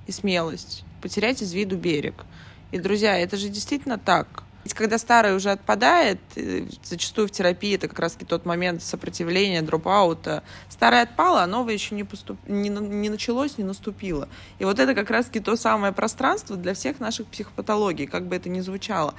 и 0.05 0.11
смелость 0.11 0.83
потерять 1.01 1.41
из 1.41 1.53
виду 1.53 1.77
берег. 1.77 2.25
И, 2.71 2.79
друзья, 2.79 3.17
это 3.17 3.37
же 3.37 3.49
действительно 3.49 3.97
так. 3.97 4.43
Ведь 4.67 4.73
когда 4.73 4.97
старое 4.97 5.33
уже 5.33 5.51
отпадает, 5.51 6.19
э, 6.35 6.65
зачастую 6.83 7.29
в 7.29 7.31
терапии 7.31 7.75
это 7.75 7.87
как 7.87 7.99
раз 7.99 8.17
тот 8.27 8.45
момент 8.45 8.83
сопротивления, 8.83 9.61
дропаута. 9.61 10.43
Старое 10.67 11.03
отпало, 11.03 11.41
а 11.41 11.47
новое 11.47 11.73
еще 11.73 11.95
не, 11.95 12.03
поступ... 12.03 12.37
не, 12.49 12.67
не 12.67 13.09
началось, 13.09 13.57
не 13.57 13.63
наступило. 13.63 14.27
И 14.59 14.65
вот 14.65 14.79
это 14.79 14.93
как 14.93 15.09
раз 15.09 15.31
то 15.31 15.55
самое 15.55 15.93
пространство 15.93 16.57
для 16.57 16.73
всех 16.73 16.99
наших 16.99 17.27
психопатологий, 17.27 18.07
как 18.07 18.27
бы 18.27 18.35
это 18.35 18.49
ни 18.49 18.59
звучало. 18.59 19.13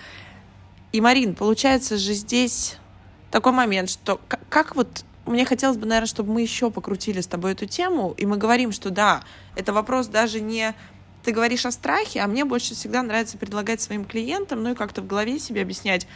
И, 0.93 1.01
Марин, 1.01 1.35
получается 1.35 1.97
же 1.97 2.13
здесь 2.13 2.77
такой 3.31 3.53
момент, 3.53 3.89
что 3.89 4.21
как, 4.29 4.41
как 4.51 4.77
вот 4.77 5.03
мне 5.25 5.47
хотелось 5.47 5.79
бы, 5.79 5.87
наверное, 5.87 6.09
чтобы 6.09 6.31
мы 6.31 6.43
еще 6.43 6.71
покрутили 6.71 7.23
с 7.23 7.27
тобой 7.27 7.53
эту 7.53 7.65
тему, 7.65 8.13
и 8.19 8.27
мы 8.27 8.37
говорим, 8.37 8.71
что 8.71 8.91
да, 8.91 9.23
это 9.57 9.73
вопрос 9.73 10.09
даже 10.09 10.41
не 10.41 10.75
ты 11.29 11.33
говоришь 11.33 11.67
о 11.67 11.73
страхе, 11.73 12.21
а 12.21 12.27
мне 12.27 12.47
больше 12.47 12.73
всегда 12.73 13.03
нравится 13.03 13.37
предлагать 13.37 13.83
своим 13.83 14.07
клиентам, 14.07 14.63
ну 14.63 14.71
и 14.71 14.75
как-то 14.75 15.03
в 15.03 15.07
голове 15.07 15.39
себе 15.39 15.61
объяснять 15.61 16.07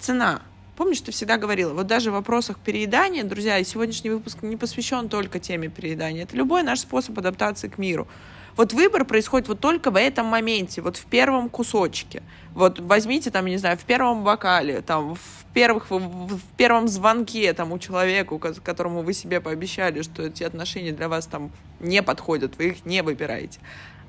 цена. 0.00 0.42
Помнишь, 0.74 1.00
ты 1.00 1.12
всегда 1.12 1.36
говорила, 1.36 1.72
вот 1.74 1.86
даже 1.86 2.10
в 2.10 2.14
вопросах 2.14 2.58
переедания, 2.58 3.22
друзья, 3.22 3.58
и 3.58 3.64
сегодняшний 3.64 4.10
выпуск 4.10 4.38
не 4.42 4.56
посвящен 4.56 5.08
только 5.08 5.38
теме 5.38 5.68
переедания. 5.68 6.24
Это 6.24 6.36
любой 6.36 6.64
наш 6.64 6.80
способ 6.80 7.16
адаптации 7.16 7.68
к 7.68 7.78
миру. 7.78 8.08
Вот 8.56 8.72
выбор 8.72 9.04
происходит 9.04 9.46
вот 9.46 9.60
только 9.60 9.92
в 9.92 9.96
этом 9.96 10.26
моменте, 10.26 10.82
вот 10.82 10.96
в 10.96 11.04
первом 11.04 11.50
кусочке. 11.50 12.24
Вот 12.52 12.80
возьмите 12.80 13.30
там, 13.30 13.46
не 13.46 13.58
знаю, 13.58 13.78
в 13.78 13.84
первом 13.84 14.24
бокале, 14.24 14.80
там, 14.80 15.14
в 15.14 15.44
первых, 15.54 15.88
в, 15.88 16.40
первом 16.56 16.88
звонке 16.88 17.52
там 17.52 17.70
у 17.70 17.78
человека, 17.78 18.36
которому 18.64 19.02
вы 19.02 19.12
себе 19.12 19.40
пообещали, 19.40 20.02
что 20.02 20.24
эти 20.24 20.42
отношения 20.42 20.90
для 20.90 21.08
вас 21.08 21.26
там 21.26 21.52
не 21.78 22.02
подходят, 22.02 22.58
вы 22.58 22.70
их 22.70 22.84
не 22.84 23.04
выбираете. 23.04 23.60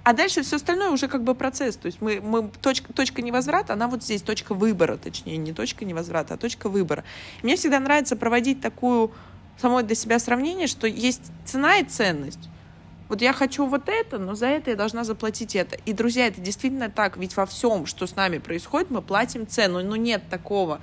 А 0.10 0.14
дальше 0.14 0.42
все 0.42 0.56
остальное 0.56 0.90
уже 0.90 1.08
как 1.08 1.24
бы 1.24 1.36
процесс. 1.36 1.76
То 1.76 1.86
есть 1.86 2.02
мы, 2.02 2.20
мы 2.20 2.50
точка, 2.64 2.92
точка 2.92 3.22
невозврата, 3.22 3.74
она 3.74 3.88
вот 3.88 4.02
здесь, 4.02 4.24
точка 4.24 4.56
выбора, 4.56 4.98
точнее, 4.98 5.38
не 5.38 5.54
точка 5.54 5.86
невозврата, 5.86 6.34
а 6.34 6.38
точка 6.38 6.68
выбора. 6.68 7.04
Мне 7.44 7.56
всегда 7.56 7.80
нравится 7.80 8.16
проводить 8.16 8.60
такую 8.60 9.12
самой 9.62 9.84
для 9.84 9.94
себя 9.94 10.18
сравнение, 10.18 10.66
что 10.66 10.88
есть 10.88 11.32
цена 11.46 11.78
и 11.78 11.84
ценность. 11.84 12.50
Вот 13.08 13.22
я 13.22 13.34
хочу 13.34 13.68
вот 13.68 13.84
это, 13.88 14.18
но 14.18 14.34
за 14.34 14.48
это 14.48 14.72
я 14.72 14.76
должна 14.76 15.04
заплатить 15.04 15.56
это. 15.56 15.78
И, 15.86 15.94
друзья, 15.94 16.26
это 16.26 16.42
действительно 16.42 16.90
так, 16.90 17.16
ведь 17.16 17.38
во 17.38 17.46
всем, 17.46 17.86
что 17.86 18.08
с 18.08 18.16
нами 18.16 18.40
происходит, 18.40 18.90
мы 18.90 19.04
платим 19.04 19.46
цену. 19.46 19.84
Но 19.84 19.96
нет 19.96 20.24
такого 20.28 20.82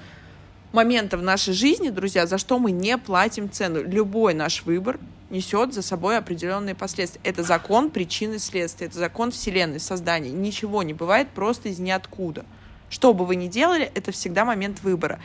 момента 0.70 1.18
в 1.18 1.22
нашей 1.24 1.52
жизни, 1.52 1.88
друзья, 1.88 2.28
за 2.28 2.38
что 2.38 2.60
мы 2.60 2.70
не 2.70 2.96
платим 2.96 3.50
цену. 3.50 3.82
Любой 3.82 4.34
наш 4.34 4.62
выбор 4.62 5.00
несет 5.30 5.74
за 5.74 5.82
собой 5.82 6.18
определенные 6.18 6.74
последствия. 6.74 7.20
Это 7.24 7.42
закон 7.42 7.90
причины 7.90 8.38
следствия, 8.38 8.86
это 8.86 8.98
закон 8.98 9.30
Вселенной, 9.30 9.80
создания. 9.80 10.30
Ничего 10.30 10.82
не 10.82 10.92
бывает 10.92 11.28
просто 11.30 11.68
из 11.68 11.78
ниоткуда. 11.78 12.44
Что 12.88 13.12
бы 13.12 13.26
вы 13.26 13.36
ни 13.36 13.48
делали, 13.48 13.90
это 13.94 14.12
всегда 14.12 14.44
момент 14.44 14.82
выбора. 14.82 15.20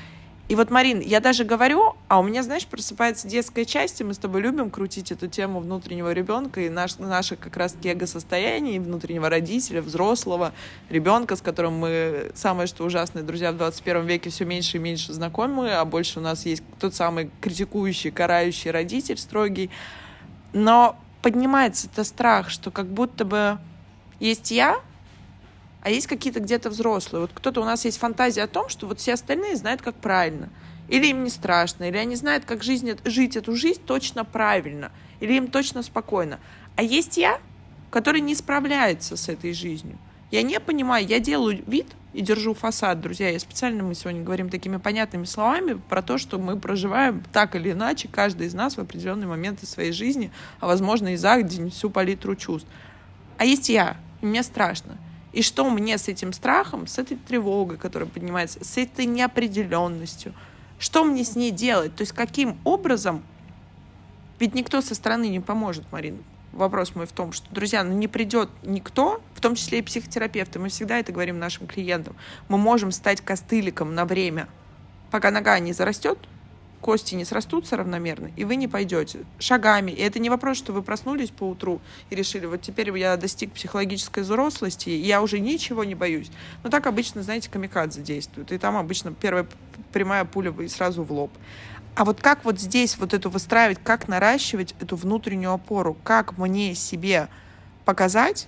И 0.52 0.56
вот, 0.56 0.70
Марин, 0.70 1.00
я 1.00 1.22
даже 1.22 1.46
говорю, 1.46 1.96
а 2.10 2.20
у 2.20 2.24
меня, 2.24 2.44
знаешь, 2.44 2.68
просыпается 2.68 3.26
детская 3.26 3.64
часть, 3.64 4.02
и 4.02 4.04
мы 4.04 4.14
с 4.14 4.18
тобой 4.18 4.42
любим 4.42 4.70
крутить 4.70 5.10
эту 5.10 5.30
тему 5.30 5.62
внутреннего 5.62 6.12
ребенка 6.12 6.60
и 6.60 6.68
наш, 6.68 6.98
наше 6.98 7.38
как 7.38 7.56
раз 7.56 7.78
эго-состояние 7.82 8.82
внутреннего 8.82 9.30
родителя, 9.30 9.82
взрослого 9.82 10.52
ребенка, 10.90 11.38
с 11.38 11.42
которым 11.42 11.76
мы, 11.76 12.32
самое 12.36 12.68
что 12.68 12.84
ужасное, 12.84 13.24
друзья, 13.24 13.54
в 13.54 13.58
21 13.58 14.06
веке 14.06 14.30
все 14.30 14.44
меньше 14.44 14.76
и 14.76 14.82
меньше 14.82 15.14
знакомы, 15.14 15.72
а 15.72 15.86
больше 15.86 16.20
у 16.20 16.22
нас 16.22 16.46
есть 16.46 16.64
тот 16.82 16.94
самый 16.94 17.32
критикующий, 17.40 18.12
карающий 18.12 18.72
родитель 18.72 19.20
строгий. 19.20 19.70
Но 20.52 20.98
поднимается 21.22 21.88
это 21.88 22.04
страх, 22.04 22.50
что 22.50 22.72
как 22.72 22.88
будто 22.88 23.24
бы 23.24 23.58
есть 24.20 24.52
я, 24.52 24.82
а 25.82 25.89
есть 25.89 26.08
какие-то 26.08 26.39
где-то 26.39 26.70
взрослые. 26.70 27.22
Вот 27.22 27.32
кто-то 27.34 27.62
у 27.62 27.65
нас 27.65 27.86
есть 27.86 27.98
фантазия 27.98 28.44
о 28.44 28.48
том, 28.48 28.70
что 28.70 28.88
вот 28.88 29.00
все 29.00 29.13
остальные 29.13 29.56
знают, 29.56 29.82
как 29.82 29.96
правильно. 29.96 30.50
Или 30.88 31.08
им 31.08 31.24
не 31.24 31.30
страшно, 31.30 31.86
или 31.86 31.98
они 31.98 32.15
знают, 32.15 32.46
как 32.46 32.63
жизнь, 32.63 32.91
жить 33.06 33.36
эту 33.36 33.56
жизнь 33.56 33.82
точно 33.86 34.26
правильно, 34.26 34.91
или 35.20 35.34
им 35.34 35.48
точно 35.48 35.84
спокойно. 35.84 36.39
А 36.76 36.84
есть 36.84 37.17
я, 37.17 37.39
который 37.89 38.22
не 38.22 38.36
справляется 38.36 39.17
с 39.17 39.30
этой 39.30 39.54
жизнью. 39.54 39.98
Я 40.32 40.44
не 40.44 40.60
понимаю, 40.60 41.06
я 41.06 41.20
делаю 41.20 41.62
вид 41.67 41.88
и 42.13 42.22
держу 42.22 42.54
фасад, 42.54 43.02
друзья. 43.02 43.30
Я 43.30 43.39
специально 43.39 43.84
мы 43.84 43.96
сегодня 43.96 44.24
говорим 44.24 44.50
такими 44.50 44.78
понятными 44.78 45.26
словами 45.26 45.82
про 45.89 46.02
то, 46.02 46.17
что 46.17 46.39
мы 46.39 46.58
проживаем 46.58 47.24
так 47.34 47.56
или 47.56 47.72
иначе, 47.72 48.08
каждый 48.08 48.48
из 48.48 48.54
нас 48.54 48.78
в 48.78 48.80
определенные 48.80 49.28
моменты 49.28 49.65
своей 49.65 49.91
жизни, 49.91 50.32
а 50.60 50.67
возможно 50.67 51.13
и 51.13 51.17
за 51.17 51.41
день 51.41 51.70
всю 51.70 51.89
палитру 51.89 52.36
чувств. 52.36 52.70
А 53.38 53.46
есть 53.46 53.70
я, 53.70 53.98
и 54.22 54.26
мне 54.26 54.44
страшно. 54.44 54.98
И 55.34 55.41
что 55.41 55.70
мне 55.70 55.98
с 55.98 56.08
этим 56.08 56.34
страхом, 56.34 56.88
с 56.88 56.98
этой 56.98 57.17
тревогой, 57.17 57.78
которая 57.78 58.10
поднимается, 58.10 58.63
с 58.63 58.78
этой 58.78 59.06
неопределенностью, 59.06 60.34
что 60.78 61.04
мне 61.04 61.24
с 61.24 61.36
ней 61.36 61.52
делать? 61.52 61.96
То 61.96 62.02
есть 62.02 62.12
каким 62.12 62.58
образом, 62.63 63.24
ведь 64.39 64.56
никто 64.56 64.82
со 64.82 64.96
стороны 64.96 65.30
не 65.30 65.39
поможет, 65.39 65.86
Марина. 65.91 66.17
Вопрос 66.52 66.96
мой 66.96 67.06
в 67.06 67.13
том, 67.13 67.32
что, 67.32 67.48
друзья, 67.54 67.84
ну 67.84 67.94
не 67.94 68.10
придет 68.10 68.50
никто, 68.63 69.22
в 69.36 69.39
том 69.39 69.56
числе 69.56 69.80
и 69.80 69.82
психотерапевты, 69.82 70.60
мы 70.60 70.67
всегда 70.67 71.00
это 71.00 71.13
говорим 71.13 71.39
нашим 71.39 71.65
клиентам, 71.65 72.15
мы 72.50 72.58
можем 72.58 72.91
стать 72.91 73.22
костыликом 73.22 73.96
на 73.96 74.04
время, 74.04 74.50
пока 75.12 75.32
нога 75.32 75.58
не 75.60 75.72
зарастет, 75.72 76.17
кости 76.82 77.15
не 77.15 77.24
срастутся 77.24 77.78
равномерно, 77.78 78.32
и 78.36 78.44
вы 78.44 78.56
не 78.56 78.67
пойдете 78.67 79.20
шагами. 79.39 79.91
И 79.91 80.02
это 80.02 80.20
не 80.20 80.30
вопрос, 80.30 80.58
что 80.58 80.74
вы 80.74 80.82
проснулись 80.82 81.30
по 81.30 81.44
утру 81.44 81.80
и 82.10 82.15
решили, 82.15 82.46
вот 82.46 82.62
теперь 82.62 82.96
я 82.98 83.15
достиг 83.15 83.54
психологической 83.54 84.24
взрослости, 84.24 84.89
и 84.89 84.98
я 84.98 85.22
уже 85.22 85.39
ничего 85.39 85.84
не 85.84 85.96
боюсь. 85.96 86.30
Но 86.63 86.70
так 86.70 86.88
обычно, 86.88 87.24
знаете, 87.24 87.50
камикадзе 87.50 88.02
действуют. 88.02 88.52
И 88.52 88.58
там 88.58 88.76
обычно 88.76 89.13
первая 89.13 89.48
прямая 89.94 90.26
пуля 90.26 90.52
и 90.60 90.67
сразу 90.67 91.04
в 91.04 91.12
лоб. 91.12 91.32
А 91.96 92.06
вот 92.06 92.22
как 92.22 92.46
вот 92.46 92.60
здесь 92.60 92.98
вот 92.98 93.13
эту 93.13 93.30
выстраивать, 93.30 93.80
как 93.84 94.08
наращивать 94.08 94.76
эту 94.80 94.96
внутреннюю 94.96 95.52
опору, 95.52 95.98
как 96.04 96.38
мне 96.38 96.74
себе 96.74 97.28
показать, 97.86 98.48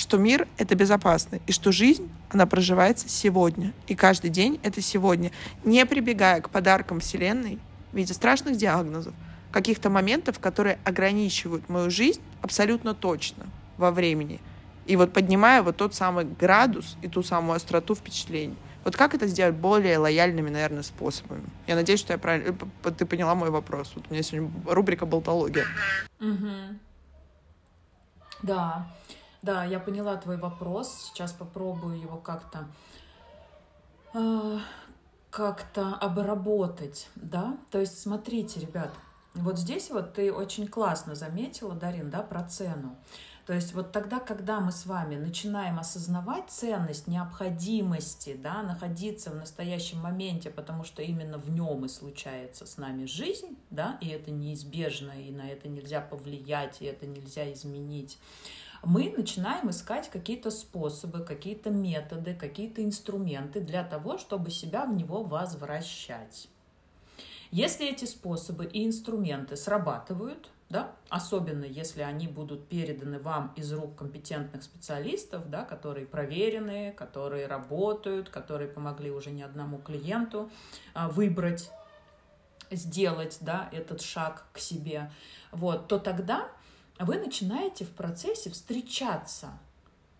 что 0.00 0.16
мир— 0.16 0.48
это 0.58 0.74
безопасно, 0.74 1.40
и 1.46 1.52
что 1.52 1.72
жизнь, 1.72 2.10
она 2.30 2.46
проживается 2.46 3.08
сегодня, 3.08 3.72
и 3.86 3.94
каждый 3.94 4.30
день— 4.30 4.58
это 4.62 4.80
сегодня, 4.80 5.30
не 5.62 5.84
прибегая 5.84 6.40
к 6.40 6.48
подаркам 6.48 7.00
Вселенной 7.00 7.58
в 7.92 7.96
виде 7.96 8.14
страшных 8.14 8.56
диагнозов, 8.56 9.12
каких-то 9.52 9.90
моментов, 9.90 10.38
которые 10.38 10.78
ограничивают 10.84 11.68
мою 11.68 11.90
жизнь 11.90 12.20
абсолютно 12.40 12.94
точно 12.94 13.46
во 13.76 13.90
времени, 13.90 14.40
и 14.86 14.96
вот 14.96 15.12
поднимая 15.12 15.62
вот 15.62 15.76
тот 15.76 15.94
самый 15.94 16.24
градус 16.24 16.96
и 17.02 17.08
ту 17.08 17.22
самую 17.22 17.56
остроту 17.56 17.94
впечатлений. 17.94 18.56
Вот 18.82 18.96
как 18.96 19.14
это 19.14 19.26
сделать 19.26 19.54
более 19.54 19.98
лояльными, 19.98 20.48
наверное, 20.48 20.82
способами? 20.82 21.44
Я 21.66 21.74
надеюсь, 21.74 22.00
что 22.00 22.14
я 22.14 22.18
правильно... 22.18 22.56
Ты 22.96 23.04
поняла 23.04 23.34
мой 23.34 23.50
вопрос. 23.50 23.92
Вот 23.94 24.06
у 24.08 24.12
меня 24.14 24.22
сегодня 24.22 24.50
рубрика 24.64 25.04
«Болтология». 25.04 25.66
Угу. 26.18 26.78
Да. 28.42 28.86
Да, 29.42 29.64
я 29.64 29.80
поняла 29.80 30.16
твой 30.16 30.36
вопрос. 30.36 31.10
Сейчас 31.12 31.32
попробую 31.32 31.98
его 31.98 32.18
как-то 32.18 32.68
э, 34.14 34.58
как-то 35.30 35.94
обработать, 35.94 37.08
да. 37.14 37.56
То 37.70 37.78
есть, 37.78 38.00
смотрите, 38.00 38.60
ребят, 38.60 38.90
вот 39.34 39.58
здесь 39.58 39.90
вот 39.90 40.14
ты 40.14 40.32
очень 40.32 40.66
классно 40.66 41.14
заметила, 41.14 41.74
Дарин, 41.74 42.10
да, 42.10 42.22
про 42.22 42.42
цену. 42.42 42.96
То 43.46 43.54
есть 43.54 43.74
вот 43.74 43.90
тогда, 43.90 44.20
когда 44.20 44.60
мы 44.60 44.70
с 44.70 44.86
вами 44.86 45.16
начинаем 45.16 45.78
осознавать 45.80 46.50
ценность 46.50 47.08
необходимости 47.08 48.38
да, 48.40 48.62
находиться 48.62 49.30
в 49.30 49.34
настоящем 49.34 49.98
моменте, 49.98 50.50
потому 50.50 50.84
что 50.84 51.02
именно 51.02 51.38
в 51.38 51.50
нем 51.50 51.84
и 51.84 51.88
случается 51.88 52.66
с 52.66 52.76
нами 52.76 53.06
жизнь, 53.06 53.58
да, 53.70 53.98
и 54.00 54.08
это 54.08 54.30
неизбежно, 54.30 55.12
и 55.12 55.32
на 55.32 55.48
это 55.48 55.68
нельзя 55.68 56.00
повлиять, 56.00 56.80
и 56.80 56.84
это 56.84 57.06
нельзя 57.06 57.52
изменить, 57.52 58.18
мы 58.84 59.12
начинаем 59.16 59.70
искать 59.70 60.10
какие-то 60.10 60.50
способы, 60.50 61.24
какие-то 61.24 61.70
методы, 61.70 62.34
какие-то 62.34 62.82
инструменты 62.82 63.60
для 63.60 63.84
того, 63.84 64.18
чтобы 64.18 64.50
себя 64.50 64.86
в 64.86 64.94
него 64.94 65.22
возвращать. 65.22 66.48
Если 67.50 67.90
эти 67.90 68.04
способы 68.04 68.64
и 68.64 68.86
инструменты 68.86 69.56
срабатывают, 69.56 70.50
да, 70.70 70.92
особенно 71.08 71.64
если 71.64 72.02
они 72.02 72.28
будут 72.28 72.68
переданы 72.68 73.18
вам 73.18 73.52
из 73.56 73.72
рук 73.72 73.96
компетентных 73.96 74.62
специалистов, 74.62 75.50
да, 75.50 75.64
которые 75.64 76.06
проверены, 76.06 76.92
которые 76.92 77.48
работают, 77.48 78.28
которые 78.28 78.68
помогли 78.68 79.10
уже 79.10 79.32
не 79.32 79.42
одному 79.42 79.78
клиенту 79.78 80.48
а, 80.94 81.08
выбрать, 81.08 81.72
сделать 82.70 83.38
да, 83.40 83.68
этот 83.72 84.00
шаг 84.00 84.44
к 84.52 84.58
себе, 84.60 85.10
вот, 85.50 85.88
то 85.88 85.98
тогда 85.98 86.48
вы 87.04 87.16
начинаете 87.16 87.84
в 87.84 87.90
процессе 87.90 88.50
встречаться 88.50 89.58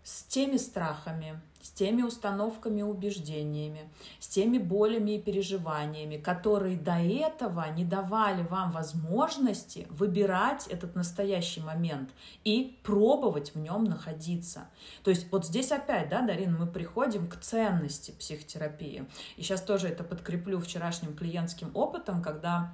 с 0.03 0.23
теми 0.23 0.57
страхами, 0.57 1.39
с 1.61 1.69
теми 1.69 2.01
установками 2.01 2.81
убеждениями, 2.81 3.87
с 4.19 4.27
теми 4.27 4.57
болями 4.57 5.11
и 5.11 5.21
переживаниями, 5.21 6.17
которые 6.17 6.75
до 6.75 6.95
этого 6.95 7.69
не 7.69 7.85
давали 7.85 8.41
вам 8.41 8.71
возможности 8.71 9.85
выбирать 9.91 10.65
этот 10.67 10.95
настоящий 10.95 11.61
момент 11.61 12.09
и 12.43 12.79
пробовать 12.83 13.53
в 13.53 13.59
нем 13.59 13.83
находиться. 13.83 14.61
То 15.03 15.11
есть 15.11 15.31
вот 15.31 15.45
здесь 15.45 15.71
опять, 15.71 16.09
да, 16.09 16.21
Дарин, 16.21 16.57
мы 16.57 16.65
приходим 16.65 17.27
к 17.27 17.39
ценности 17.39 18.11
психотерапии. 18.11 19.05
И 19.37 19.43
сейчас 19.43 19.61
тоже 19.61 19.87
это 19.87 20.03
подкреплю 20.03 20.59
вчерашним 20.59 21.15
клиентским 21.15 21.69
опытом, 21.75 22.23
когда 22.23 22.73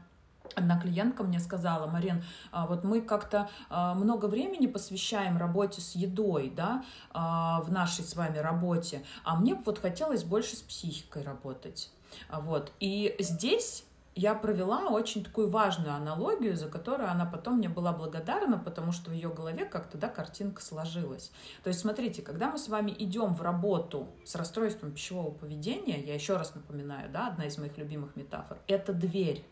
Одна 0.56 0.80
клиентка 0.80 1.24
мне 1.24 1.40
сказала, 1.40 1.88
Марин, 1.88 2.24
а 2.52 2.68
вот 2.68 2.84
мы 2.84 3.02
как-то 3.02 3.50
а, 3.70 3.94
много 3.94 4.28
времени 4.28 4.68
посвящаем 4.68 5.38
работе 5.38 5.82
с 5.82 5.96
едой, 5.96 6.52
да, 6.56 6.84
а, 7.12 7.62
в 7.62 7.72
нашей 7.72 8.04
с 8.04 8.16
вами 8.16 8.38
работе, 8.38 9.04
а 9.24 9.36
мне 9.36 9.56
вот 9.56 9.80
хотелось 9.80 10.24
больше 10.24 10.56
с 10.56 10.62
психикой 10.62 11.24
работать. 11.24 11.92
Вот. 12.32 12.72
И 12.80 13.16
здесь 13.20 13.84
я 14.18 14.34
провела 14.34 14.90
очень 14.90 15.24
такую 15.24 15.48
важную 15.48 15.94
аналогию, 15.94 16.58
за 16.58 16.68
которую 16.68 17.10
она 17.12 17.26
потом 17.26 17.58
мне 17.58 17.70
была 17.70 17.94
благодарна, 17.94 18.58
потому 18.58 18.92
что 18.92 19.12
в 19.12 19.14
ее 19.14 19.30
голове 19.30 19.66
как-то, 19.66 20.00
да, 20.00 20.10
картинка 20.10 20.64
сложилась. 20.64 21.32
То 21.64 21.68
есть, 21.68 21.82
смотрите, 21.82 22.24
когда 22.24 22.50
мы 22.50 22.58
с 22.58 22.68
вами 22.68 22.96
идем 22.98 23.36
в 23.36 23.44
работу 23.44 24.08
с 24.26 24.34
расстройством 24.34 24.92
пищевого 24.92 25.30
поведения, 25.30 26.02
я 26.02 26.16
еще 26.16 26.36
раз 26.36 26.56
напоминаю, 26.56 27.12
да, 27.12 27.28
одна 27.28 27.46
из 27.46 27.60
моих 27.60 27.78
любимых 27.78 28.16
метафор, 28.16 28.58
это 28.68 28.92
дверь 28.92 29.46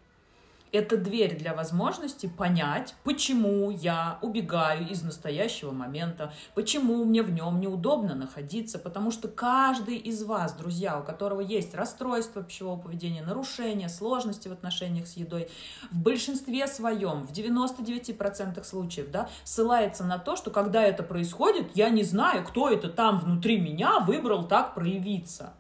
это 0.76 0.98
дверь 0.98 1.38
для 1.38 1.54
возможности 1.54 2.28
понять, 2.28 2.96
почему 3.04 3.72
я 3.72 4.20
убегаю 4.22 4.88
из 4.88 5.02
настоящего 5.04 5.72
момента, 5.72 6.34
почему 6.54 7.04
мне 7.06 7.24
в 7.24 7.32
нем 7.32 7.60
неудобно 7.60 8.14
находиться, 8.16 8.78
потому 8.78 9.12
что 9.12 9.28
каждый 9.28 9.98
из 9.98 10.24
вас, 10.24 10.54
друзья, 10.54 11.00
у 11.00 11.04
которого 11.04 11.42
есть 11.42 11.74
расстройство 11.74 12.44
пищевого 12.44 12.80
поведения, 12.80 13.22
нарушения, 13.22 13.90
сложности 13.90 14.48
в 14.48 14.52
отношениях 14.52 15.08
с 15.08 15.18
едой, 15.18 15.50
в 15.92 15.98
большинстве 15.98 16.68
своем, 16.68 17.26
в 17.26 17.32
99% 17.32 18.64
случаев, 18.64 19.12
да, 19.12 19.30
ссылается 19.44 20.04
на 20.04 20.18
то, 20.18 20.36
что 20.36 20.52
когда 20.52 20.84
это 20.84 21.04
происходит, 21.04 21.72
я 21.76 21.90
не 21.90 22.04
знаю, 22.04 22.44
кто 22.44 22.70
это 22.70 22.90
там 22.90 23.20
внутри 23.20 23.60
меня 23.60 24.00
выбрал 24.00 24.48
так 24.48 24.76
проявиться. 24.76 25.54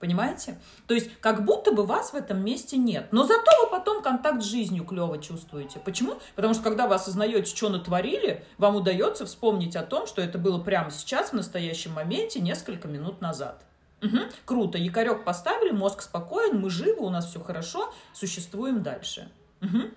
Понимаете? 0.00 0.58
То 0.86 0.94
есть 0.94 1.10
как 1.20 1.44
будто 1.44 1.72
бы 1.72 1.84
вас 1.84 2.12
в 2.12 2.16
этом 2.16 2.42
месте 2.42 2.78
нет. 2.78 3.08
Но 3.12 3.24
зато 3.24 3.50
вы 3.62 3.70
потом 3.70 4.02
контакт 4.02 4.42
с 4.42 4.46
жизнью 4.46 4.84
клево 4.84 5.18
чувствуете. 5.18 5.78
Почему? 5.78 6.14
Потому 6.34 6.54
что 6.54 6.62
когда 6.62 6.86
вы 6.86 6.94
осознаете, 6.94 7.54
что 7.54 7.68
натворили, 7.68 8.42
вам 8.56 8.76
удается 8.76 9.26
вспомнить 9.26 9.76
о 9.76 9.82
том, 9.82 10.06
что 10.06 10.22
это 10.22 10.38
было 10.38 10.58
прямо 10.58 10.90
сейчас, 10.90 11.30
в 11.30 11.32
настоящем 11.34 11.92
моменте, 11.92 12.40
несколько 12.40 12.88
минут 12.88 13.20
назад. 13.20 13.62
Угу. 14.02 14.18
Круто, 14.46 14.78
якорек 14.78 15.24
поставили, 15.24 15.72
мозг 15.72 16.00
спокоен, 16.00 16.58
мы 16.58 16.70
живы, 16.70 17.04
у 17.04 17.10
нас 17.10 17.28
все 17.28 17.40
хорошо, 17.40 17.92
существуем 18.14 18.82
дальше. 18.82 19.30
Угу. 19.60 19.90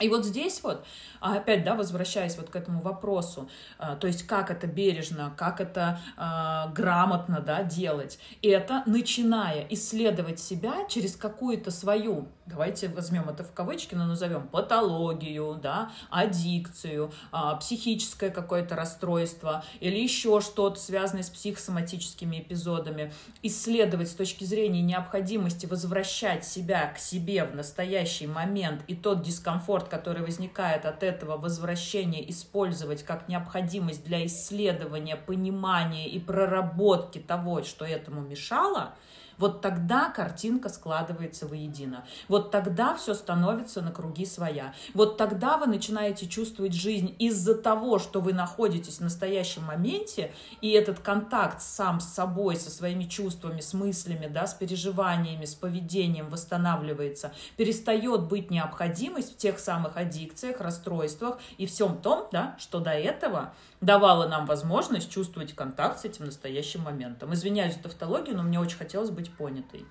И 0.00 0.08
вот 0.08 0.24
здесь 0.24 0.62
вот, 0.62 0.84
а 1.20 1.36
опять, 1.36 1.64
да, 1.64 1.74
возвращаясь 1.74 2.36
вот 2.36 2.50
к 2.50 2.56
этому 2.56 2.80
вопросу, 2.80 3.48
а, 3.78 3.94
то 3.94 4.06
есть 4.06 4.26
как 4.26 4.50
это 4.50 4.66
бережно, 4.66 5.32
как 5.36 5.60
это 5.60 6.00
э, 6.16 6.72
грамотно, 6.72 7.40
да, 7.40 7.62
делать, 7.62 8.18
это 8.42 8.82
начиная 8.86 9.66
исследовать 9.68 10.40
себя 10.40 10.86
через 10.88 11.14
какую-то 11.14 11.70
свою 11.70 12.28
давайте 12.46 12.88
возьмем 12.88 13.28
это 13.28 13.44
в 13.44 13.52
кавычки, 13.52 13.94
но 13.94 14.06
назовем 14.06 14.48
патологию, 14.48 15.58
да, 15.62 15.90
аддикцию, 16.10 17.12
а, 17.30 17.56
психическое 17.56 18.30
какое-то 18.30 18.76
расстройство 18.76 19.64
или 19.80 19.98
еще 19.98 20.40
что-то 20.40 20.78
связанное 20.78 21.22
с 21.22 21.30
психосоматическими 21.30 22.40
эпизодами, 22.40 23.12
исследовать 23.42 24.10
с 24.10 24.14
точки 24.14 24.44
зрения 24.44 24.82
необходимости 24.82 25.66
возвращать 25.66 26.44
себя 26.44 26.86
к 26.88 26.98
себе 26.98 27.44
в 27.44 27.54
настоящий 27.54 28.26
момент 28.26 28.82
и 28.86 28.94
тот 28.94 29.22
дискомфорт, 29.22 29.81
который 29.88 30.22
возникает 30.22 30.84
от 30.84 31.02
этого 31.02 31.36
возвращения, 31.36 32.28
использовать 32.30 33.02
как 33.02 33.28
необходимость 33.28 34.04
для 34.04 34.24
исследования, 34.26 35.16
понимания 35.16 36.08
и 36.08 36.18
проработки 36.18 37.18
того, 37.18 37.62
что 37.62 37.84
этому 37.84 38.20
мешало– 38.20 38.94
вот 39.38 39.60
тогда 39.60 40.10
картинка 40.10 40.68
складывается 40.68 41.46
воедино. 41.46 42.04
Вот 42.28 42.50
тогда 42.50 42.94
все 42.94 43.14
становится 43.14 43.82
на 43.82 43.90
круги 43.90 44.26
своя. 44.26 44.74
Вот 44.94 45.16
тогда 45.16 45.56
вы 45.58 45.66
начинаете 45.66 46.26
чувствовать 46.26 46.74
жизнь 46.74 47.14
из-за 47.18 47.54
того, 47.54 47.98
что 47.98 48.20
вы 48.20 48.32
находитесь 48.32 48.98
в 48.98 49.02
настоящем 49.02 49.64
моменте, 49.64 50.32
и 50.60 50.70
этот 50.70 51.00
контакт 51.00 51.62
сам 51.62 52.00
с 52.00 52.08
собой, 52.08 52.56
со 52.56 52.70
своими 52.70 53.04
чувствами, 53.04 53.60
с 53.60 53.74
мыслями, 53.74 54.26
да, 54.26 54.46
с 54.46 54.54
переживаниями, 54.54 55.44
с 55.44 55.54
поведением 55.54 56.28
восстанавливается, 56.28 57.32
перестает 57.56 58.22
быть 58.22 58.50
необходимость 58.50 59.34
в 59.34 59.36
тех 59.36 59.58
самых 59.58 59.96
аддикциях, 59.96 60.60
расстройствах 60.60 61.38
и 61.58 61.66
всем 61.66 61.98
том, 61.98 62.28
да, 62.32 62.56
что 62.58 62.80
до 62.80 62.90
этого 62.90 63.52
давало 63.82 64.26
нам 64.28 64.46
возможность 64.46 65.10
чувствовать 65.10 65.54
контакт 65.54 66.00
с 66.00 66.04
этим 66.04 66.24
настоящим 66.24 66.82
моментом. 66.82 67.34
Извиняюсь 67.34 67.74
за 67.74 67.80
тавтологию, 67.80 68.36
но 68.36 68.42
мне 68.42 68.58
очень 68.58 68.78
хотелось 68.78 69.10
быть 69.10 69.30
понятой. 69.30 69.84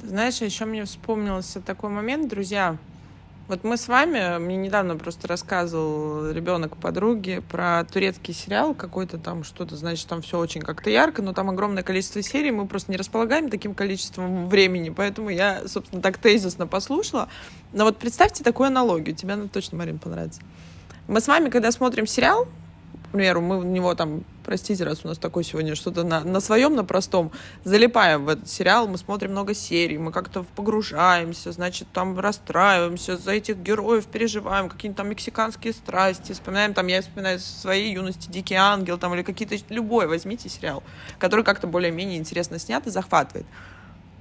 Ты 0.00 0.08
знаешь, 0.08 0.40
еще 0.40 0.64
мне 0.64 0.84
вспомнился 0.84 1.60
такой 1.60 1.90
момент, 1.90 2.28
друзья. 2.30 2.78
Вот 3.48 3.64
мы 3.64 3.76
с 3.76 3.88
вами, 3.88 4.38
мне 4.38 4.56
недавно 4.56 4.96
просто 4.96 5.26
рассказывал 5.26 6.30
ребенок 6.30 6.76
подруги 6.76 7.42
про 7.50 7.84
турецкий 7.84 8.32
сериал 8.32 8.72
какой-то 8.72 9.18
там, 9.18 9.42
что-то, 9.42 9.76
значит, 9.76 10.06
там 10.06 10.22
все 10.22 10.38
очень 10.38 10.62
как-то 10.62 10.90
ярко, 10.90 11.22
но 11.22 11.32
там 11.32 11.50
огромное 11.50 11.82
количество 11.82 12.22
серий, 12.22 12.52
мы 12.52 12.68
просто 12.68 12.92
не 12.92 12.96
располагаем 12.96 13.50
таким 13.50 13.74
количеством 13.74 14.48
времени, 14.48 14.90
поэтому 14.90 15.28
я, 15.28 15.66
собственно, 15.66 16.00
так 16.00 16.18
тезисно 16.18 16.68
послушала. 16.68 17.28
Но 17.72 17.84
вот 17.84 17.98
представьте 17.98 18.44
такую 18.44 18.68
аналогию, 18.68 19.14
тебе 19.14 19.32
она 19.32 19.48
точно, 19.48 19.76
Марин, 19.76 19.98
понравится. 19.98 20.40
Мы 21.08 21.20
с 21.20 21.26
вами, 21.26 21.50
когда 21.50 21.72
смотрим 21.72 22.06
сериал, 22.06 22.46
примеру, 23.12 23.40
мы 23.40 23.58
в 23.60 23.64
него 23.64 23.94
там, 23.94 24.24
простите, 24.44 24.84
раз 24.84 25.04
у 25.04 25.08
нас 25.08 25.18
такой 25.18 25.44
сегодня 25.44 25.74
что-то 25.74 26.02
на, 26.02 26.24
на 26.24 26.40
своем, 26.40 26.74
на 26.74 26.84
простом, 26.84 27.30
залипаем 27.64 28.24
в 28.24 28.28
этот 28.30 28.48
сериал, 28.48 28.88
мы 28.88 28.98
смотрим 28.98 29.32
много 29.32 29.54
серий, 29.54 29.98
мы 29.98 30.12
как-то 30.12 30.44
погружаемся, 30.56 31.52
значит, 31.52 31.88
там 31.92 32.18
расстраиваемся, 32.18 33.16
за 33.16 33.32
этих 33.32 33.58
героев 33.58 34.06
переживаем, 34.06 34.68
какие-то 34.68 34.98
там 34.98 35.10
мексиканские 35.10 35.72
страсти, 35.72 36.32
вспоминаем, 36.32 36.74
там, 36.74 36.86
я 36.86 37.02
вспоминаю 37.02 37.38
своей 37.38 37.92
юности 37.92 38.30
«Дикий 38.30 38.54
ангел», 38.54 38.98
там, 38.98 39.14
или 39.14 39.22
какие-то, 39.22 39.56
любой, 39.68 40.06
возьмите 40.06 40.48
сериал, 40.48 40.82
который 41.18 41.44
как-то 41.44 41.66
более-менее 41.66 42.18
интересно 42.18 42.58
снят 42.58 42.86
и 42.86 42.90
захватывает. 42.90 43.46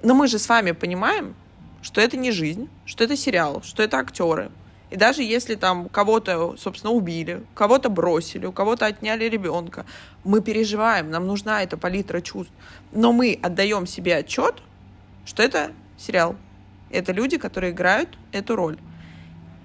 Но 0.03 0.13
мы 0.13 0.27
же 0.27 0.37
с 0.37 0.49
вами 0.49 0.71
понимаем, 0.71 1.35
что 1.81 2.01
это 2.01 2.17
не 2.17 2.31
жизнь, 2.31 2.69
что 2.85 3.03
это 3.03 3.15
сериал, 3.15 3.61
что 3.63 3.83
это 3.83 3.97
актеры, 3.97 4.51
и 4.91 4.97
даже 4.97 5.23
если 5.23 5.55
там 5.55 5.87
кого-то, 5.87 6.57
собственно, 6.57 6.91
убили, 6.91 7.43
кого-то 7.55 7.89
бросили, 7.89 8.45
у 8.45 8.51
кого-то 8.51 8.85
отняли 8.85 9.23
ребенка, 9.23 9.85
мы 10.25 10.41
переживаем, 10.41 11.09
нам 11.09 11.25
нужна 11.25 11.63
эта 11.63 11.77
палитра 11.77 12.19
чувств. 12.19 12.53
Но 12.91 13.13
мы 13.13 13.39
отдаем 13.41 13.87
себе 13.87 14.17
отчет, 14.17 14.55
что 15.25 15.43
это 15.43 15.71
сериал. 15.97 16.35
Это 16.89 17.13
люди, 17.13 17.37
которые 17.37 17.71
играют 17.71 18.17
эту 18.33 18.57
роль. 18.57 18.77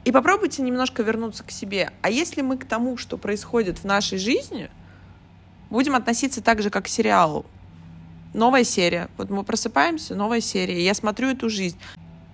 И 0.04 0.12
попробуйте 0.12 0.62
немножко 0.62 1.02
вернуться 1.02 1.42
к 1.42 1.50
себе. 1.50 1.90
А 2.02 2.08
если 2.08 2.40
мы 2.40 2.56
к 2.56 2.64
тому, 2.64 2.96
что 2.96 3.18
происходит 3.18 3.78
в 3.78 3.84
нашей 3.84 4.18
жизни, 4.18 4.70
будем 5.70 5.96
относиться 5.96 6.40
так 6.40 6.62
же, 6.62 6.70
как 6.70 6.84
к 6.84 6.88
сериалу. 6.88 7.44
Новая 8.32 8.62
серия. 8.62 9.08
Вот 9.16 9.30
мы 9.30 9.42
просыпаемся, 9.42 10.14
новая 10.14 10.40
серия. 10.40 10.84
Я 10.84 10.94
смотрю 10.94 11.30
эту 11.30 11.50
жизнь. 11.50 11.78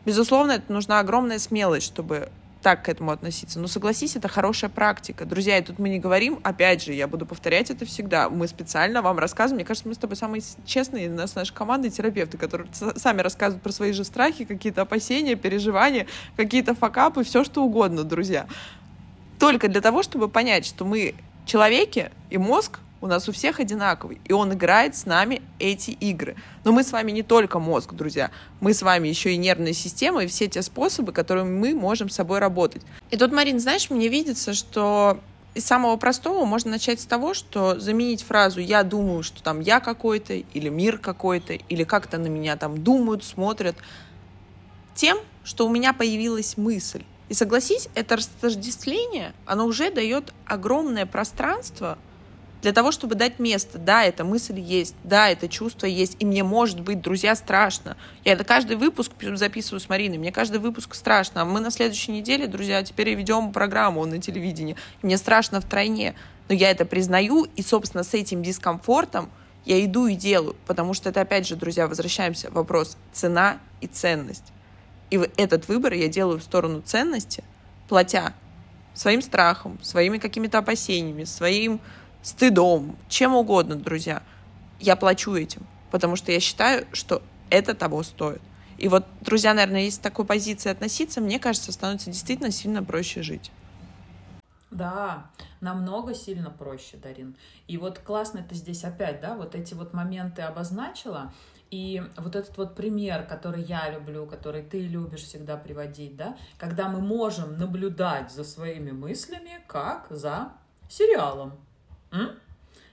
Безусловно, 0.04 0.52
это 0.52 0.70
нужна 0.70 0.98
огромная 0.98 1.38
смелость, 1.38 1.86
чтобы 1.86 2.28
так 2.62 2.84
к 2.84 2.88
этому 2.88 3.10
относиться. 3.10 3.58
Но 3.60 3.66
согласись, 3.66 4.16
это 4.16 4.28
хорошая 4.28 4.70
практика. 4.70 5.26
Друзья, 5.26 5.58
и 5.58 5.62
тут 5.62 5.78
мы 5.78 5.88
не 5.88 5.98
говорим, 5.98 6.40
опять 6.42 6.82
же, 6.82 6.92
я 6.92 7.08
буду 7.08 7.26
повторять 7.26 7.70
это 7.70 7.84
всегда, 7.84 8.30
мы 8.30 8.46
специально 8.48 9.02
вам 9.02 9.18
рассказываем. 9.18 9.56
Мне 9.56 9.64
кажется, 9.64 9.88
мы 9.88 9.94
с 9.94 9.98
тобой 9.98 10.16
самые 10.16 10.42
честные, 10.64 11.10
у 11.10 11.14
нас 11.14 11.34
наша 11.34 11.52
команда 11.52 11.90
терапевты, 11.90 12.38
которые 12.38 12.68
сами 12.96 13.20
рассказывают 13.20 13.62
про 13.62 13.72
свои 13.72 13.92
же 13.92 14.04
страхи, 14.04 14.44
какие-то 14.44 14.82
опасения, 14.82 15.34
переживания, 15.34 16.06
какие-то 16.36 16.74
факапы, 16.74 17.24
все 17.24 17.44
что 17.44 17.64
угодно, 17.64 18.04
друзья. 18.04 18.46
Только 19.38 19.68
для 19.68 19.80
того, 19.80 20.02
чтобы 20.02 20.28
понять, 20.28 20.64
что 20.64 20.84
мы 20.84 21.14
человеки, 21.44 22.12
и 22.30 22.38
мозг 22.38 22.78
у 23.02 23.08
нас 23.08 23.28
у 23.28 23.32
всех 23.32 23.60
одинаковый, 23.60 24.20
и 24.24 24.32
он 24.32 24.54
играет 24.54 24.96
с 24.96 25.04
нами 25.04 25.42
эти 25.58 25.90
игры. 25.90 26.36
Но 26.64 26.72
мы 26.72 26.84
с 26.84 26.92
вами 26.92 27.10
не 27.10 27.22
только 27.22 27.58
мозг, 27.58 27.92
друзья, 27.92 28.30
мы 28.60 28.72
с 28.72 28.80
вами 28.80 29.08
еще 29.08 29.32
и 29.32 29.36
нервная 29.36 29.72
система, 29.72 30.24
и 30.24 30.28
все 30.28 30.46
те 30.46 30.62
способы, 30.62 31.12
которыми 31.12 31.50
мы 31.50 31.74
можем 31.74 32.08
с 32.08 32.14
собой 32.14 32.38
работать. 32.38 32.82
И 33.10 33.16
тут, 33.16 33.32
Марин, 33.32 33.58
знаешь, 33.58 33.90
мне 33.90 34.06
видится, 34.06 34.54
что 34.54 35.18
из 35.54 35.66
самого 35.66 35.96
простого 35.96 36.44
можно 36.44 36.70
начать 36.70 37.00
с 37.00 37.04
того, 37.04 37.34
что 37.34 37.78
заменить 37.78 38.22
фразу 38.22 38.60
«я 38.60 38.84
думаю, 38.84 39.24
что 39.24 39.42
там 39.42 39.60
я 39.60 39.80
какой-то» 39.80 40.34
или 40.34 40.68
«мир 40.68 40.98
какой-то», 40.98 41.54
или 41.54 41.82
«как-то 41.82 42.18
на 42.18 42.28
меня 42.28 42.56
там 42.56 42.82
думают, 42.82 43.24
смотрят», 43.24 43.76
тем, 44.94 45.18
что 45.42 45.66
у 45.66 45.70
меня 45.70 45.92
появилась 45.92 46.56
мысль. 46.56 47.02
И 47.28 47.34
согласись, 47.34 47.88
это 47.94 48.16
растождествление, 48.16 49.34
оно 49.44 49.66
уже 49.66 49.90
дает 49.90 50.32
огромное 50.46 51.06
пространство 51.06 51.98
для 52.62 52.72
того, 52.72 52.92
чтобы 52.92 53.16
дать 53.16 53.38
место. 53.38 53.78
Да, 53.78 54.04
эта 54.04 54.24
мысль 54.24 54.58
есть, 54.58 54.94
да, 55.02 55.28
это 55.28 55.48
чувство 55.48 55.86
есть, 55.86 56.16
и 56.20 56.24
мне 56.24 56.44
может 56.44 56.80
быть, 56.80 57.02
друзья, 57.02 57.34
страшно. 57.34 57.96
Я 58.24 58.32
это 58.32 58.44
каждый 58.44 58.76
выпуск 58.76 59.12
записываю 59.34 59.80
с 59.80 59.88
Мариной, 59.88 60.18
мне 60.18 60.32
каждый 60.32 60.60
выпуск 60.60 60.94
страшно. 60.94 61.42
А 61.42 61.44
мы 61.44 61.60
на 61.60 61.70
следующей 61.70 62.12
неделе, 62.12 62.46
друзья, 62.46 62.82
теперь 62.82 63.12
ведем 63.14 63.52
программу 63.52 64.04
на 64.06 64.20
телевидении. 64.20 64.76
Мне 65.02 65.18
страшно 65.18 65.60
втройне. 65.60 66.14
Но 66.48 66.54
я 66.54 66.70
это 66.70 66.84
признаю, 66.84 67.44
и, 67.56 67.62
собственно, 67.62 68.04
с 68.04 68.14
этим 68.14 68.42
дискомфортом 68.42 69.30
я 69.64 69.84
иду 69.84 70.06
и 70.06 70.14
делаю, 70.14 70.56
потому 70.66 70.94
что 70.94 71.08
это, 71.08 71.20
опять 71.20 71.46
же, 71.46 71.56
друзья, 71.56 71.86
возвращаемся, 71.86 72.50
вопрос 72.50 72.96
цена 73.12 73.58
и 73.80 73.86
ценность. 73.86 74.52
И 75.10 75.20
этот 75.36 75.68
выбор 75.68 75.92
я 75.92 76.08
делаю 76.08 76.38
в 76.38 76.42
сторону 76.42 76.80
ценности, 76.80 77.44
платя 77.88 78.34
своим 78.94 79.22
страхом, 79.22 79.78
своими 79.82 80.18
какими-то 80.18 80.58
опасениями, 80.58 81.24
своим 81.24 81.80
стыдом, 82.22 82.96
чем 83.08 83.34
угодно, 83.34 83.76
друзья. 83.76 84.22
Я 84.80 84.96
плачу 84.96 85.34
этим, 85.34 85.66
потому 85.90 86.16
что 86.16 86.32
я 86.32 86.40
считаю, 86.40 86.86
что 86.92 87.22
это 87.50 87.74
того 87.74 88.02
стоит. 88.02 88.40
И 88.78 88.88
вот, 88.88 89.04
друзья, 89.20 89.54
наверное, 89.54 89.82
если 89.82 90.00
к 90.00 90.02
такой 90.02 90.24
позиции 90.24 90.70
относиться, 90.70 91.20
мне 91.20 91.38
кажется, 91.38 91.70
становится 91.70 92.10
действительно 92.10 92.50
сильно 92.50 92.82
проще 92.82 93.22
жить. 93.22 93.52
Да, 94.72 95.30
намного 95.60 96.14
сильно 96.14 96.50
проще, 96.50 96.96
Дарин. 96.96 97.36
И 97.68 97.76
вот 97.76 97.98
классно 97.98 98.42
ты 98.42 98.54
здесь 98.54 98.84
опять, 98.84 99.20
да, 99.20 99.36
вот 99.36 99.54
эти 99.54 99.74
вот 99.74 99.92
моменты 99.92 100.42
обозначила. 100.42 101.32
И 101.70 102.02
вот 102.16 102.36
этот 102.36 102.56
вот 102.56 102.74
пример, 102.74 103.24
который 103.26 103.62
я 103.62 103.90
люблю, 103.90 104.26
который 104.26 104.62
ты 104.62 104.80
любишь 104.80 105.22
всегда 105.22 105.56
приводить, 105.56 106.16
да, 106.16 106.36
когда 106.58 106.88
мы 106.88 107.00
можем 107.00 107.58
наблюдать 107.58 108.32
за 108.32 108.44
своими 108.44 108.90
мыслями, 108.90 109.62
как 109.66 110.06
за 110.10 110.52
сериалом. 110.88 111.52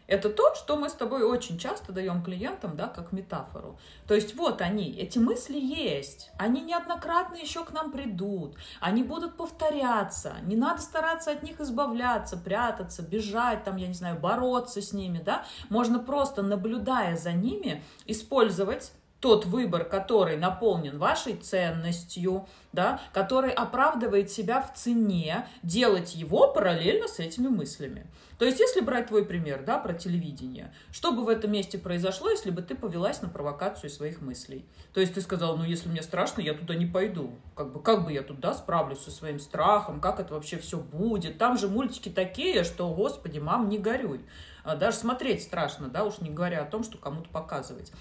Это 0.10 0.32
то, 0.32 0.56
что 0.56 0.76
мы 0.76 0.90
с 0.90 0.94
тобой 0.94 1.22
очень 1.22 1.60
часто 1.60 1.92
даем 1.92 2.24
клиентам, 2.24 2.76
да, 2.76 2.88
как 2.88 3.12
метафору. 3.12 3.78
То 4.08 4.16
есть 4.16 4.34
вот 4.36 4.60
они, 4.60 4.92
эти 4.98 5.20
мысли 5.20 5.60
есть, 5.60 6.32
они 6.40 6.62
неоднократно 6.62 7.36
еще 7.36 7.64
к 7.64 7.72
нам 7.72 7.92
придут, 7.92 8.56
они 8.82 9.04
будут 9.04 9.38
повторяться, 9.38 10.38
не 10.42 10.56
надо 10.56 10.82
стараться 10.82 11.30
от 11.30 11.44
них 11.44 11.62
избавляться, 11.62 12.38
прятаться, 12.38 13.04
бежать, 13.04 13.64
там, 13.64 13.78
я 13.78 13.88
не 13.88 13.94
знаю, 13.94 14.20
бороться 14.20 14.82
с 14.82 14.94
ними, 14.94 15.22
да, 15.24 15.46
можно 15.70 16.00
просто, 16.00 16.42
наблюдая 16.42 17.16
за 17.16 17.32
ними, 17.32 17.84
использовать 18.08 18.92
тот 19.20 19.46
выбор, 19.46 19.84
который 19.84 20.38
наполнен 20.38 20.98
вашей 20.98 21.36
ценностью, 21.36 22.48
да, 22.72 23.02
который 23.14 23.52
оправдывает 23.52 24.32
себя 24.32 24.62
в 24.62 24.74
цене, 24.74 25.48
делать 25.64 26.16
его 26.16 26.52
параллельно 26.54 27.08
с 27.08 27.20
этими 27.20 27.48
мыслями. 27.48 28.08
То 28.38 28.46
есть, 28.46 28.60
если 28.60 28.80
брать 28.80 29.08
твой 29.08 29.26
пример, 29.26 29.64
да, 29.66 29.78
про 29.78 29.94
телевидение, 29.94 30.74
что 30.92 31.12
бы 31.12 31.26
в 31.26 31.30
этом 31.30 31.52
месте 31.52 31.78
произошло, 31.78 32.30
если 32.30 32.52
бы 32.52 32.62
ты 32.62 32.74
повелась 32.74 33.22
на 33.22 33.28
провокацию 33.28 33.90
своих 33.90 34.22
мыслей? 34.22 34.66
То 34.94 35.02
есть, 35.02 35.14
ты 35.14 35.20
сказал, 35.22 35.58
ну, 35.58 35.66
если 35.66 35.90
мне 35.90 36.02
страшно, 36.02 36.40
я 36.40 36.54
туда 36.54 36.76
не 36.76 36.86
пойду. 36.86 37.32
Как 37.56 37.74
бы, 37.74 37.82
как 37.82 38.06
бы 38.06 38.14
я 38.14 38.22
туда 38.22 38.54
справлюсь 38.54 39.00
со 39.00 39.12
своим 39.12 39.40
страхом, 39.40 40.00
как 40.00 40.22
это 40.22 40.34
вообще 40.34 40.58
все 40.58 40.78
будет? 40.78 41.38
Там 41.38 41.58
же 41.58 41.68
мультики 41.68 42.08
такие, 42.08 42.64
что, 42.64 42.88
господи, 42.94 43.40
мам, 43.40 43.68
не 43.68 43.78
горюй. 43.78 44.22
А 44.64 44.76
даже 44.78 44.98
смотреть 44.98 45.44
страшно, 45.44 45.90
да, 45.90 46.06
уж 46.06 46.20
не 46.20 46.30
говоря 46.30 46.62
о 46.62 46.66
том, 46.66 46.84
что 46.84 46.98
кому-то 46.98 47.30
показывать. 47.30 47.92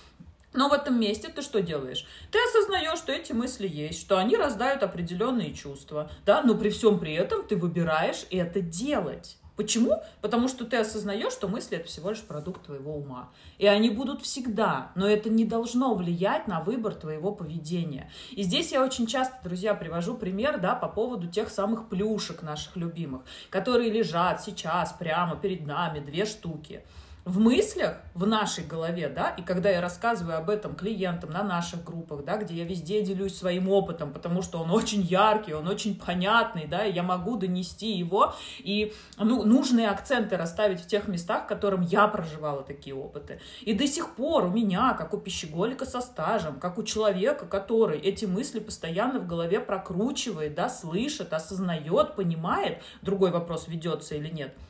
Но 0.58 0.68
в 0.68 0.72
этом 0.72 0.98
месте 0.98 1.28
ты 1.28 1.40
что 1.40 1.62
делаешь? 1.62 2.04
Ты 2.32 2.38
осознаешь, 2.48 2.98
что 2.98 3.12
эти 3.12 3.30
мысли 3.30 3.68
есть, 3.68 4.00
что 4.00 4.18
они 4.18 4.36
раздают 4.36 4.82
определенные 4.82 5.54
чувства, 5.54 6.10
да, 6.26 6.42
но 6.42 6.56
при 6.56 6.70
всем 6.70 6.98
при 6.98 7.14
этом 7.14 7.46
ты 7.46 7.54
выбираешь 7.54 8.26
это 8.32 8.60
делать. 8.60 9.36
Почему? 9.54 10.02
Потому 10.20 10.48
что 10.48 10.64
ты 10.64 10.78
осознаешь, 10.78 11.32
что 11.32 11.46
мысли 11.46 11.76
это 11.76 11.86
всего 11.86 12.10
лишь 12.10 12.22
продукт 12.22 12.66
твоего 12.66 12.96
ума. 12.96 13.30
И 13.58 13.68
они 13.68 13.88
будут 13.88 14.22
всегда, 14.22 14.90
но 14.96 15.06
это 15.06 15.30
не 15.30 15.44
должно 15.44 15.94
влиять 15.94 16.48
на 16.48 16.60
выбор 16.60 16.96
твоего 16.96 17.30
поведения. 17.30 18.10
И 18.32 18.42
здесь 18.42 18.72
я 18.72 18.82
очень 18.82 19.06
часто, 19.06 19.36
друзья, 19.44 19.74
привожу 19.74 20.16
пример, 20.16 20.58
да, 20.58 20.74
по 20.74 20.88
поводу 20.88 21.28
тех 21.28 21.50
самых 21.50 21.88
плюшек 21.88 22.42
наших 22.42 22.74
любимых, 22.74 23.22
которые 23.48 23.92
лежат 23.92 24.42
сейчас 24.42 24.92
прямо 24.92 25.36
перед 25.36 25.64
нами, 25.64 26.00
две 26.00 26.26
штуки 26.26 26.82
в 27.28 27.38
мыслях, 27.38 27.98
в 28.14 28.26
нашей 28.26 28.64
голове, 28.64 29.08
да, 29.10 29.34
и 29.36 29.42
когда 29.42 29.68
я 29.68 29.82
рассказываю 29.82 30.38
об 30.38 30.48
этом 30.48 30.74
клиентам 30.74 31.30
на 31.30 31.42
наших 31.42 31.84
группах, 31.84 32.24
да, 32.24 32.38
где 32.38 32.54
я 32.54 32.64
везде 32.64 33.02
делюсь 33.02 33.36
своим 33.36 33.68
опытом, 33.68 34.14
потому 34.14 34.40
что 34.40 34.58
он 34.58 34.70
очень 34.70 35.02
яркий, 35.02 35.52
он 35.52 35.68
очень 35.68 35.94
понятный, 35.94 36.66
да, 36.66 36.86
и 36.86 36.92
я 36.92 37.02
могу 37.02 37.36
донести 37.36 37.92
его, 37.92 38.34
и 38.60 38.94
ну, 39.18 39.44
нужные 39.44 39.90
акценты 39.90 40.38
расставить 40.38 40.80
в 40.80 40.86
тех 40.86 41.06
местах, 41.06 41.44
в 41.44 41.48
которым 41.48 41.82
я 41.82 42.08
проживала 42.08 42.62
такие 42.62 42.96
опыты. 42.96 43.40
И 43.60 43.74
до 43.74 43.86
сих 43.86 44.14
пор 44.14 44.46
у 44.46 44.50
меня, 44.50 44.94
как 44.94 45.12
у 45.12 45.18
пищеголика 45.18 45.84
со 45.84 46.00
стажем, 46.00 46.58
как 46.58 46.78
у 46.78 46.82
человека, 46.82 47.44
который 47.44 47.98
эти 47.98 48.24
мысли 48.24 48.58
постоянно 48.58 49.18
в 49.20 49.26
голове 49.26 49.60
прокручивает, 49.60 50.54
да, 50.54 50.70
слышит, 50.70 51.34
осознает, 51.34 52.16
понимает, 52.16 52.78
другой 53.02 53.32
вопрос, 53.32 53.68
ведется 53.68 54.14
или 54.14 54.30
нет– 54.30 54.54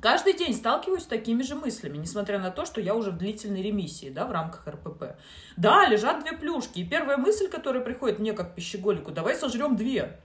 Каждый 0.00 0.34
день 0.34 0.54
сталкиваюсь 0.54 1.02
с 1.02 1.06
такими 1.06 1.42
же 1.42 1.56
мыслями, 1.56 1.96
несмотря 1.96 2.38
на 2.38 2.50
то, 2.50 2.64
что 2.64 2.80
я 2.80 2.94
уже 2.94 3.10
в 3.10 3.18
длительной 3.18 3.62
ремиссии, 3.62 4.10
да, 4.10 4.26
в 4.26 4.32
рамках 4.32 4.66
РПП. 4.66 5.16
Да, 5.56 5.88
лежат 5.88 6.22
две 6.22 6.32
плюшки, 6.32 6.80
и 6.80 6.84
первая 6.84 7.16
мысль, 7.16 7.48
которая 7.48 7.82
приходит 7.82 8.20
мне 8.20 8.32
как 8.32 8.54
пищеголику, 8.54 9.10
давай 9.10 9.34
сожрем 9.34 9.76
две. 9.76 10.20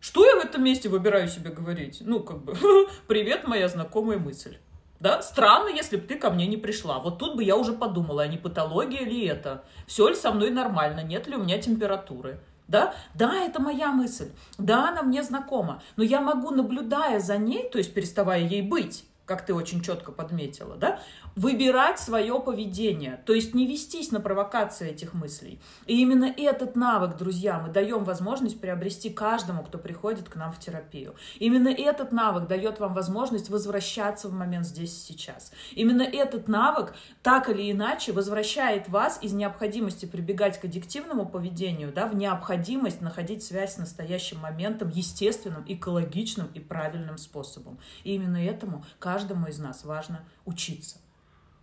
Что 0.00 0.26
я 0.26 0.36
в 0.36 0.44
этом 0.44 0.64
месте 0.64 0.88
выбираю 0.88 1.28
себе 1.28 1.50
говорить? 1.50 1.98
Ну, 2.00 2.20
как 2.20 2.42
бы, 2.42 2.56
привет, 3.06 3.46
моя 3.46 3.68
знакомая 3.68 4.18
мысль. 4.18 4.56
Да, 4.98 5.22
странно, 5.22 5.68
если 5.68 5.96
бы 5.96 6.06
ты 6.06 6.16
ко 6.16 6.30
мне 6.30 6.48
не 6.48 6.56
пришла. 6.56 6.98
Вот 6.98 7.18
тут 7.18 7.36
бы 7.36 7.44
я 7.44 7.56
уже 7.56 7.72
подумала, 7.72 8.22
а 8.22 8.26
не 8.26 8.36
патология 8.38 9.04
ли 9.04 9.24
это? 9.26 9.64
Все 9.86 10.08
ли 10.08 10.16
со 10.16 10.32
мной 10.32 10.50
нормально? 10.50 11.04
Нет 11.04 11.28
ли 11.28 11.36
у 11.36 11.44
меня 11.44 11.58
температуры? 11.58 12.40
Да? 12.68 12.94
да, 13.14 13.34
это 13.34 13.60
моя 13.60 13.92
мысль, 13.92 14.30
да, 14.58 14.90
она 14.90 15.02
мне 15.02 15.22
знакома, 15.22 15.82
но 15.96 16.04
я 16.04 16.20
могу, 16.20 16.50
наблюдая 16.50 17.18
за 17.18 17.38
ней, 17.38 17.68
то 17.70 17.78
есть 17.78 17.94
переставая 17.94 18.40
ей 18.40 18.60
быть, 18.60 19.07
как 19.28 19.44
ты 19.44 19.52
очень 19.52 19.82
четко 19.82 20.10
подметила, 20.10 20.76
да, 20.76 21.00
выбирать 21.36 22.00
свое 22.00 22.40
поведение, 22.40 23.20
то 23.26 23.34
есть 23.34 23.54
не 23.54 23.66
вестись 23.66 24.10
на 24.10 24.20
провокации 24.20 24.90
этих 24.90 25.12
мыслей. 25.12 25.60
И 25.86 26.00
именно 26.00 26.24
этот 26.24 26.74
навык, 26.74 27.16
друзья, 27.16 27.60
мы 27.60 27.70
даем 27.70 28.04
возможность 28.04 28.60
приобрести 28.60 29.10
каждому, 29.10 29.62
кто 29.62 29.76
приходит 29.78 30.28
к 30.28 30.36
нам 30.36 30.50
в 30.50 30.58
терапию. 30.58 31.14
Именно 31.38 31.68
этот 31.68 32.10
навык 32.10 32.48
дает 32.48 32.80
вам 32.80 32.94
возможность 32.94 33.50
возвращаться 33.50 34.28
в 34.28 34.32
момент 34.32 34.66
здесь 34.66 34.96
и 34.96 35.12
сейчас. 35.12 35.52
Именно 35.72 36.02
этот 36.02 36.48
навык 36.48 36.94
так 37.22 37.50
или 37.50 37.70
иначе 37.70 38.12
возвращает 38.12 38.88
вас 38.88 39.18
из 39.22 39.34
необходимости 39.34 40.06
прибегать 40.06 40.58
к 40.58 40.64
аддиктивному 40.64 41.26
поведению, 41.26 41.92
да, 41.92 42.06
в 42.06 42.16
необходимость 42.16 43.02
находить 43.02 43.44
связь 43.44 43.74
с 43.74 43.78
настоящим 43.78 44.38
моментом 44.38 44.88
естественным, 44.88 45.64
экологичным 45.68 46.48
и 46.54 46.60
правильным 46.60 47.18
способом. 47.18 47.78
И 48.04 48.14
именно 48.14 48.38
этому 48.38 48.84
каждому 49.18 49.48
из 49.48 49.58
нас 49.58 49.84
важно 49.84 50.20
учиться. 50.44 50.98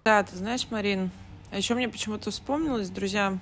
Да, 0.03 0.21
ты 0.23 0.35
знаешь, 0.35 0.67
Марин, 0.69 1.09
а 1.51 1.57
еще 1.57 1.73
мне 1.73 1.87
почему-то 1.87 2.29
вспомнилось, 2.29 2.89
друзья, 2.89 3.37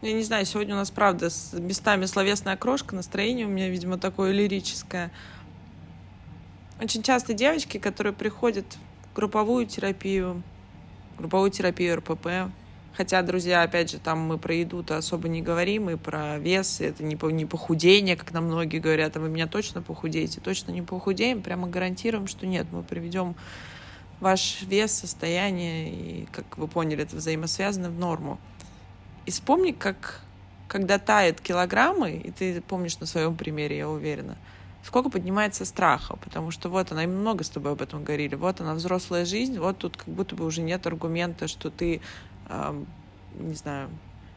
я 0.00 0.12
не 0.12 0.22
знаю, 0.22 0.46
сегодня 0.46 0.74
у 0.74 0.78
нас, 0.78 0.92
правда, 0.92 1.28
с 1.28 1.52
местами 1.54 2.04
словесная 2.04 2.56
крошка, 2.56 2.94
настроение 2.94 3.46
у 3.46 3.48
меня, 3.48 3.68
видимо, 3.68 3.98
такое 3.98 4.30
лирическое. 4.30 5.10
Очень 6.80 7.02
часто 7.02 7.34
девочки, 7.34 7.78
которые 7.78 8.12
приходят 8.12 8.66
в 9.10 9.16
групповую 9.16 9.66
терапию, 9.66 10.42
групповую 11.18 11.50
терапию 11.50 11.96
РПП, 11.96 12.52
хотя, 12.96 13.22
друзья, 13.22 13.62
опять 13.62 13.90
же, 13.90 13.98
там 13.98 14.20
мы 14.20 14.38
про 14.38 14.54
еду-то 14.54 14.96
особо 14.96 15.28
не 15.28 15.42
говорим, 15.42 15.90
и 15.90 15.96
про 15.96 16.38
вес, 16.38 16.80
это 16.80 17.04
не, 17.04 17.18
не 17.32 17.44
похудение, 17.44 18.16
как 18.16 18.32
нам 18.32 18.44
многие 18.44 18.78
говорят, 18.78 19.16
а 19.16 19.20
вы 19.20 19.28
меня 19.28 19.46
точно 19.46 19.82
похудеете, 19.82 20.40
точно 20.40 20.70
не 20.70 20.82
похудеем, 20.82 21.42
прямо 21.42 21.68
гарантируем, 21.68 22.26
что 22.26 22.46
нет, 22.46 22.66
мы 22.72 22.82
приведем 22.82 23.34
ваш 24.20 24.62
вес, 24.62 24.92
состояние, 24.92 25.90
и, 25.90 26.28
как 26.32 26.56
вы 26.56 26.68
поняли, 26.68 27.02
это 27.02 27.16
взаимосвязано 27.16 27.90
в 27.90 27.98
норму. 27.98 28.38
И 29.26 29.30
вспомни, 29.30 29.72
как 29.72 30.22
когда 30.68 30.98
тают 30.98 31.40
килограммы, 31.40 32.12
и 32.12 32.30
ты 32.30 32.60
помнишь 32.60 32.98
на 32.98 33.06
своем 33.06 33.36
примере, 33.36 33.78
я 33.78 33.88
уверена, 33.88 34.36
сколько 34.82 35.10
поднимается 35.10 35.64
страха, 35.64 36.16
потому 36.16 36.50
что 36.50 36.68
вот 36.68 36.92
она, 36.92 37.04
и 37.04 37.06
много 37.06 37.44
с 37.44 37.50
тобой 37.50 37.72
об 37.72 37.82
этом 37.82 38.04
говорили, 38.04 38.34
вот 38.34 38.60
она 38.60 38.74
взрослая 38.74 39.24
жизнь, 39.24 39.58
вот 39.58 39.78
тут 39.78 39.96
как 39.96 40.08
будто 40.08 40.34
бы 40.34 40.44
уже 40.44 40.62
нет 40.62 40.86
аргумента, 40.86 41.48
что 41.48 41.70
ты, 41.70 42.00
не 42.48 43.54
знаю, 43.54 43.90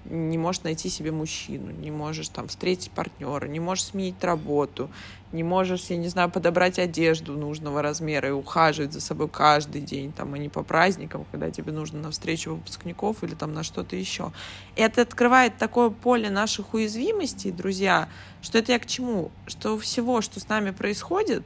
не 0.06 0.38
можешь 0.38 0.64
найти 0.64 0.90
себе 0.90 1.12
мужчину, 1.12 1.72
не 1.72 1.92
можешь 1.92 2.30
там 2.30 2.48
встретить 2.48 2.92
партнера, 2.92 3.48
не 3.48 3.60
можешь 3.60 3.86
сменить 3.86 4.24
работу, 4.24 4.90
не 5.32 5.44
можешь, 5.44 5.86
я 5.86 5.98
не 5.98 6.08
знаю, 6.08 6.32
подобрать 6.32 6.80
одежду 6.80 7.34
нужного 7.34 7.82
размера 7.82 8.30
и 8.30 8.32
ухаживать 8.32 8.94
за 8.94 9.02
собой 9.02 9.30
каждый 9.30 9.82
день, 9.82 10.12
там, 10.12 10.34
а 10.34 10.38
не 10.38 10.50
по 10.50 10.64
праздникам, 10.64 11.26
когда 11.32 11.52
тебе 11.52 11.72
нужно 11.72 12.00
на 12.00 12.12
встречу 12.12 12.56
выпускников 12.56 13.24
или 13.24 13.36
там 13.36 13.54
на 13.54 13.64
что-то 13.64 13.96
еще. 13.96 14.32
Это 14.76 15.02
открывает 15.02 15.58
такое 15.58 15.90
поле 15.90 16.30
наших 16.30 16.74
уязвимостей, 16.74 17.52
друзья, 17.52 18.10
что 18.42 18.58
это 18.58 18.72
я 18.72 18.80
к 18.80 18.88
чему? 18.88 19.32
Что 19.46 19.78
всего, 19.78 20.22
что 20.22 20.40
с 20.40 20.48
нами 20.48 20.72
происходит, 20.72 21.44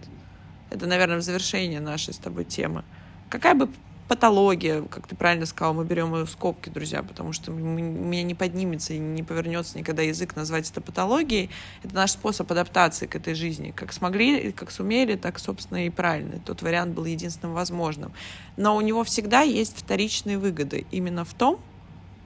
это, 0.69 0.87
наверное, 0.87 1.17
в 1.17 1.21
завершение 1.21 1.81
нашей 1.81 2.13
с 2.13 2.17
тобой 2.17 2.45
темы, 2.45 2.83
какая 3.29 3.55
бы 3.55 3.69
патология, 4.07 4.81
как 4.83 5.07
ты 5.07 5.15
правильно 5.15 5.45
сказал, 5.45 5.73
мы 5.73 5.85
берем 5.85 6.13
ее 6.15 6.25
в 6.25 6.29
скобки, 6.29 6.69
друзья, 6.69 7.03
потому 7.03 7.33
что 7.33 7.51
у 7.51 7.55
меня 7.55 8.23
не 8.23 8.35
поднимется 8.35 8.93
и 8.93 8.97
не 8.97 9.23
повернется 9.23 9.77
никогда 9.77 10.01
язык 10.01 10.35
назвать 10.35 10.69
это 10.69 10.81
патологией. 10.81 11.49
Это 11.83 11.95
наш 11.95 12.11
способ 12.11 12.51
адаптации 12.51 13.07
к 13.07 13.15
этой 13.15 13.33
жизни. 13.33 13.71
Как 13.75 13.93
смогли, 13.93 14.51
как 14.51 14.71
сумели, 14.71 15.15
так, 15.15 15.39
собственно, 15.39 15.85
и 15.85 15.89
правильно. 15.89 16.39
Тот 16.39 16.61
вариант 16.61 16.93
был 16.93 17.05
единственным 17.05 17.55
возможным. 17.55 18.13
Но 18.57 18.75
у 18.75 18.81
него 18.81 19.03
всегда 19.03 19.41
есть 19.41 19.77
вторичные 19.77 20.37
выгоды. 20.37 20.85
Именно 20.91 21.25
в 21.25 21.33
том, 21.33 21.59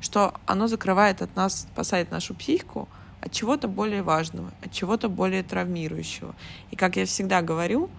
что 0.01 0.33
оно 0.45 0.67
закрывает 0.67 1.21
от 1.21 1.35
нас, 1.35 1.67
спасает 1.71 2.11
нашу 2.11 2.35
психику 2.35 2.87
от 3.21 3.31
чего-то 3.31 3.67
более 3.67 4.03
важного, 4.03 4.51
от 4.63 4.71
чего-то 4.71 5.09
более 5.09 5.43
травмирующего. 5.43 6.35
И, 6.71 6.75
как 6.75 6.97
я 6.97 7.05
всегда 7.05 7.41
говорю, 7.41 7.89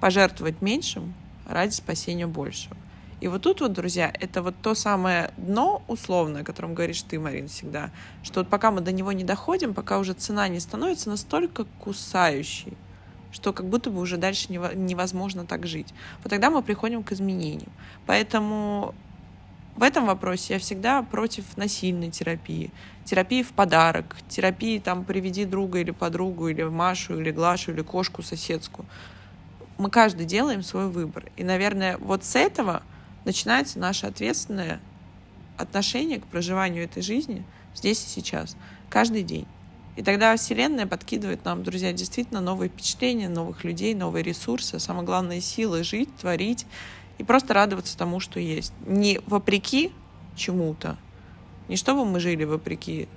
пожертвовать 0.00 0.60
меньшим 0.60 1.14
ради 1.46 1.72
спасения 1.72 2.26
большего. 2.26 2.76
И 3.24 3.26
вот 3.26 3.40
тут 3.40 3.62
вот, 3.62 3.72
друзья, 3.72 4.12
это 4.20 4.42
вот 4.42 4.54
то 4.60 4.74
самое 4.74 5.32
дно 5.38 5.82
условное, 5.88 6.42
о 6.42 6.44
котором 6.44 6.74
говоришь 6.74 7.00
ты, 7.00 7.18
Марин, 7.18 7.48
всегда, 7.48 7.90
что 8.22 8.40
вот 8.40 8.50
пока 8.50 8.70
мы 8.70 8.82
до 8.82 8.92
него 8.92 9.12
не 9.12 9.24
доходим, 9.24 9.72
пока 9.72 9.98
уже 9.98 10.12
цена 10.12 10.46
не 10.48 10.60
становится 10.60 11.08
настолько 11.08 11.64
кусающей, 11.80 12.76
что 13.32 13.54
как 13.54 13.64
будто 13.64 13.88
бы 13.88 14.02
уже 14.02 14.18
дальше 14.18 14.52
невозможно 14.52 15.46
так 15.46 15.66
жить. 15.66 15.94
Вот 16.22 16.28
тогда 16.28 16.50
мы 16.50 16.62
приходим 16.62 17.02
к 17.02 17.12
изменениям. 17.12 17.72
Поэтому 18.04 18.94
в 19.74 19.82
этом 19.82 20.04
вопросе 20.04 20.52
я 20.52 20.60
всегда 20.60 21.00
против 21.02 21.56
насильной 21.56 22.10
терапии. 22.10 22.72
Терапии 23.06 23.42
в 23.42 23.52
подарок, 23.52 24.16
терапии 24.28 24.78
там 24.80 25.02
приведи 25.02 25.46
друга 25.46 25.78
или 25.78 25.92
подругу, 25.92 26.48
или 26.48 26.62
Машу, 26.64 27.18
или 27.18 27.30
Глашу, 27.30 27.72
или 27.72 27.80
кошку 27.80 28.22
соседскую. 28.22 28.84
Мы 29.78 29.88
каждый 29.88 30.26
делаем 30.26 30.62
свой 30.62 30.88
выбор. 30.88 31.32
И, 31.38 31.42
наверное, 31.42 31.96
вот 31.96 32.22
с 32.22 32.36
этого 32.36 32.82
начинается 33.24 33.78
наше 33.78 34.06
ответственное 34.06 34.80
отношение 35.56 36.20
к 36.20 36.26
проживанию 36.26 36.84
этой 36.84 37.02
жизни 37.02 37.44
здесь 37.74 38.04
и 38.04 38.08
сейчас, 38.08 38.56
каждый 38.88 39.22
день. 39.22 39.46
И 39.96 40.02
тогда 40.02 40.36
Вселенная 40.36 40.86
подкидывает 40.86 41.44
нам, 41.44 41.62
друзья, 41.62 41.92
действительно 41.92 42.40
новые 42.40 42.68
впечатления, 42.68 43.28
новых 43.28 43.62
людей, 43.62 43.94
новые 43.94 44.24
ресурсы, 44.24 44.78
самое 44.80 45.06
главное, 45.06 45.40
силы 45.40 45.84
жить, 45.84 46.14
творить 46.16 46.66
и 47.18 47.22
просто 47.22 47.54
радоваться 47.54 47.96
тому, 47.96 48.18
что 48.18 48.40
есть. 48.40 48.72
Не 48.86 49.20
вопреки 49.26 49.92
чему-то, 50.34 50.96
не 51.68 51.76
чтобы 51.76 52.04
мы 52.04 52.18
жили 52.18 52.42
вопреки 52.42 53.08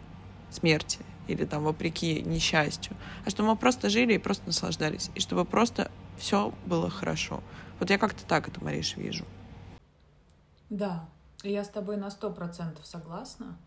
смерти 0.51 0.99
или 1.27 1.45
там 1.45 1.63
вопреки 1.63 2.21
несчастью, 2.21 2.95
а 3.25 3.31
чтобы 3.31 3.49
мы 3.49 3.55
просто 3.55 3.89
жили 3.89 4.13
и 4.13 4.19
просто 4.19 4.45
наслаждались, 4.45 5.09
и 5.15 5.19
чтобы 5.19 5.45
просто 5.45 5.91
все 6.19 6.53
было 6.67 6.91
хорошо. 6.91 7.41
Вот 7.79 7.89
я 7.89 7.97
как-то 7.97 8.23
так 8.25 8.47
это, 8.47 8.63
Мариш, 8.63 8.95
вижу. 8.97 9.25
Да, 10.70 11.07
я 11.43 11.63
с 11.63 11.70
тобой 11.70 11.97
на 11.97 12.09
сто 12.11 12.32
процентов 12.32 12.86
согласна, 12.86 13.57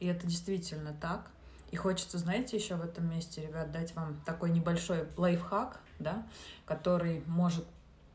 и 0.00 0.06
это 0.06 0.26
действительно 0.26 0.94
так. 1.00 1.30
И 1.70 1.76
хочется, 1.76 2.18
знаете, 2.18 2.56
еще 2.56 2.76
в 2.76 2.82
этом 2.82 3.10
месте, 3.10 3.42
ребят, 3.42 3.70
дать 3.70 3.94
вам 3.94 4.20
такой 4.24 4.50
небольшой 4.50 5.06
лайфхак, 5.16 5.80
да, 5.98 6.26
который 6.64 7.22
может 7.26 7.64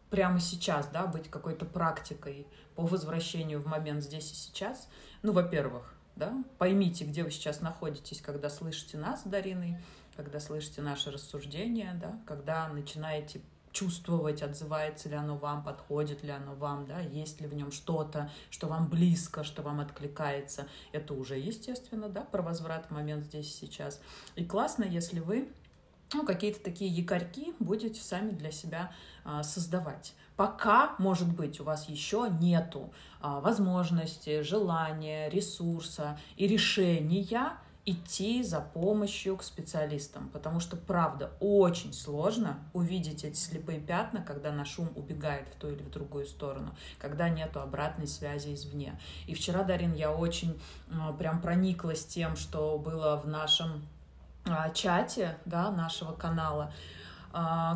прямо 0.09 0.39
сейчас, 0.39 0.87
да, 0.87 1.05
быть 1.05 1.29
какой-то 1.29 1.65
практикой 1.65 2.47
по 2.75 2.85
возвращению 2.85 3.61
в 3.61 3.67
момент 3.67 4.03
здесь 4.03 4.31
и 4.31 4.35
сейчас. 4.35 4.87
Ну, 5.21 5.33
во-первых, 5.33 5.93
да, 6.15 6.43
поймите, 6.57 7.05
где 7.05 7.23
вы 7.23 7.31
сейчас 7.31 7.61
находитесь, 7.61 8.21
когда 8.21 8.49
слышите 8.49 8.97
нас 8.97 9.23
Дариной, 9.23 9.77
когда 10.15 10.39
слышите 10.39 10.81
наши 10.81 11.11
рассуждения, 11.11 11.97
да, 11.99 12.19
когда 12.27 12.67
начинаете 12.67 13.41
чувствовать, 13.73 14.41
отзывается 14.41 15.09
ли 15.09 15.15
оно 15.15 15.35
вам, 15.35 15.63
подходит 15.63 16.23
ли 16.23 16.29
оно 16.29 16.55
вам, 16.55 16.85
да, 16.85 16.99
есть 16.99 17.41
ли 17.41 17.47
в 17.47 17.53
нем 17.53 17.71
что-то, 17.71 18.29
что 18.49 18.67
вам 18.67 18.87
близко, 18.87 19.43
что 19.43 19.61
вам 19.61 19.79
откликается. 19.79 20.67
Это 20.91 21.13
уже 21.13 21.37
естественно, 21.37 22.07
да, 22.07 22.21
про 22.21 22.41
возврат 22.41 22.85
в 22.85 22.91
момент 22.91 23.25
здесь 23.25 23.53
сейчас. 23.53 23.99
И 24.35 24.45
классно, 24.45 24.83
если 24.83 25.19
вы 25.19 25.49
ну, 26.13 26.25
какие-то 26.25 26.63
такие 26.63 26.91
якорьки 26.91 27.53
будете 27.59 28.01
сами 28.01 28.31
для 28.31 28.51
себя 28.51 28.91
а, 29.23 29.43
создавать. 29.43 30.13
Пока, 30.35 30.95
может 30.99 31.27
быть, 31.33 31.59
у 31.59 31.63
вас 31.63 31.89
еще 31.89 32.27
нету 32.39 32.91
а, 33.19 33.39
возможности, 33.39 34.41
желания, 34.41 35.29
ресурса 35.29 36.19
и 36.35 36.47
решения 36.47 37.57
идти 37.85 38.43
за 38.43 38.61
помощью 38.61 39.35
к 39.35 39.43
специалистам, 39.43 40.29
потому 40.29 40.59
что, 40.61 40.77
правда, 40.77 41.31
очень 41.39 41.91
сложно 41.93 42.57
увидеть 42.71 43.25
эти 43.25 43.35
слепые 43.37 43.79
пятна, 43.79 44.21
когда 44.21 44.51
наш 44.51 44.79
ум 44.79 44.89
убегает 44.95 45.47
в 45.49 45.55
ту 45.55 45.69
или 45.69 45.83
в 45.83 45.89
другую 45.89 46.25
сторону, 46.25 46.73
когда 46.97 47.27
нету 47.27 47.59
обратной 47.59 48.07
связи 48.07 48.53
извне. 48.53 48.97
И 49.27 49.33
вчера, 49.33 49.63
Дарин, 49.63 49.93
я 49.93 50.13
очень 50.13 50.59
э, 50.87 50.93
прям 51.17 51.41
прониклась 51.41 52.05
тем, 52.05 52.37
что 52.37 52.77
было 52.77 53.17
в 53.17 53.27
нашем 53.27 53.85
э, 54.45 54.73
чате, 54.73 55.37
да, 55.45 55.69
нашего 55.69 56.13
канала, 56.13 56.65
а, 56.65 56.73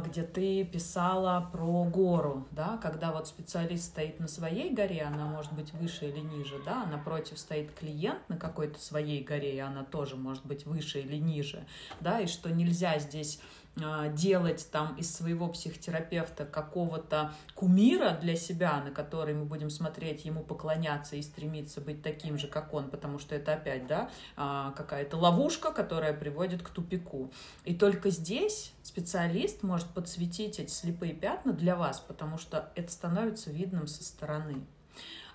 где 0.06 0.22
ты 0.22 0.64
писала 0.64 1.50
про 1.52 1.84
гору, 1.86 2.48
да, 2.52 2.78
когда 2.78 3.12
вот 3.12 3.28
специалист 3.28 3.86
стоит 3.86 4.20
на 4.20 4.28
своей 4.28 4.72
горе, 4.72 5.02
она 5.02 5.26
может 5.26 5.52
быть 5.54 5.74
выше 5.74 6.10
или 6.10 6.20
ниже, 6.20 6.62
да, 6.64 6.84
а 6.84 6.86
напротив 6.86 7.40
стоит 7.40 7.72
клиент 7.72 8.20
на 8.30 8.38
какой-то 8.38 8.80
своей 8.80 9.24
горе, 9.24 9.56
и 9.56 9.60
она 9.60 9.84
тоже 9.84 10.16
может 10.16 10.46
быть 10.46 10.68
выше 10.68 11.00
или 11.00 11.16
ниже, 11.16 11.66
да, 12.02 12.20
и 12.20 12.28
что 12.28 12.52
нельзя 12.52 13.00
здесь 13.00 13.40
а, 13.40 13.67
делать 14.16 14.68
там 14.72 14.96
из 14.96 15.14
своего 15.14 15.48
психотерапевта 15.48 16.46
какого-то 16.46 17.34
кумира 17.56 18.18
для 18.22 18.36
себя, 18.36 18.82
на 18.84 18.92
который 18.92 19.34
мы 19.34 19.46
будем 19.46 19.70
смотреть, 19.70 20.26
ему 20.26 20.44
поклоняться 20.44 21.16
и 21.16 21.22
стремиться 21.22 21.82
быть 21.82 22.02
таким 22.02 22.38
же, 22.38 22.48
как 22.48 22.74
он, 22.74 22.90
потому 22.90 23.20
что 23.20 23.36
это 23.36 23.54
опять, 23.54 23.88
да, 23.88 24.10
а, 24.36 24.72
какая-то 24.72 25.18
ловушка, 25.18 25.72
которая 25.72 26.14
приводит 26.14 26.64
к 26.64 26.70
тупику. 26.70 27.32
И 27.66 27.76
только 27.76 28.10
здесь 28.10 28.74
специалист 28.84 29.64
может 29.64 29.88
подсветить 29.88 30.60
эти 30.60 30.72
слепые 30.72 31.14
пятна 31.14 31.54
для 31.54 31.76
вас, 31.76 32.00
потому 32.00 32.38
что 32.38 32.72
это 32.76 32.92
становится 32.92 33.52
видным 33.52 33.88
со 33.88 34.04
стороны. 34.04 34.66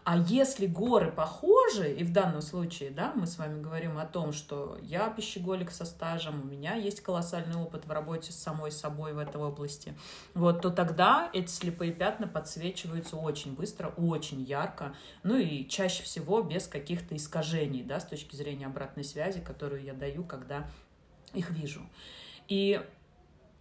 А 0.04 0.16
если 0.16 0.66
горы 0.66 1.12
похожи, 1.12 1.92
и 1.92 2.02
в 2.02 2.12
данном 2.12 2.42
случае, 2.42 2.90
да, 2.90 3.12
мы 3.14 3.28
с 3.28 3.38
вами 3.38 3.62
говорим 3.62 3.98
о 3.98 4.04
том, 4.04 4.32
что 4.32 4.76
я 4.82 5.08
пищеголик 5.08 5.70
со 5.70 5.84
стажем, 5.84 6.42
у 6.42 6.44
меня 6.44 6.74
есть 6.74 7.00
колоссальный 7.02 7.54
опыт 7.54 7.86
в 7.86 7.90
работе 7.92 8.32
с 8.32 8.36
самой 8.36 8.72
собой 8.72 9.12
в 9.12 9.18
этой 9.18 9.40
области, 9.40 9.94
вот, 10.34 10.60
то 10.60 10.70
тогда 10.70 11.30
эти 11.32 11.50
слепые 11.50 11.92
пятна 11.92 12.26
подсвечиваются 12.26 13.16
очень 13.16 13.54
быстро, 13.54 13.88
очень 13.96 14.42
ярко, 14.42 14.96
ну 15.22 15.36
и 15.36 15.68
чаще 15.68 16.02
всего 16.02 16.42
без 16.42 16.66
каких-то 16.66 17.14
искажений, 17.14 17.84
да, 17.84 18.00
с 18.00 18.04
точки 18.04 18.34
зрения 18.34 18.66
обратной 18.66 19.04
связи, 19.04 19.40
которую 19.40 19.84
я 19.84 19.94
даю, 19.94 20.24
когда 20.24 20.68
их 21.32 21.50
вижу. 21.50 21.80
И 22.48 22.84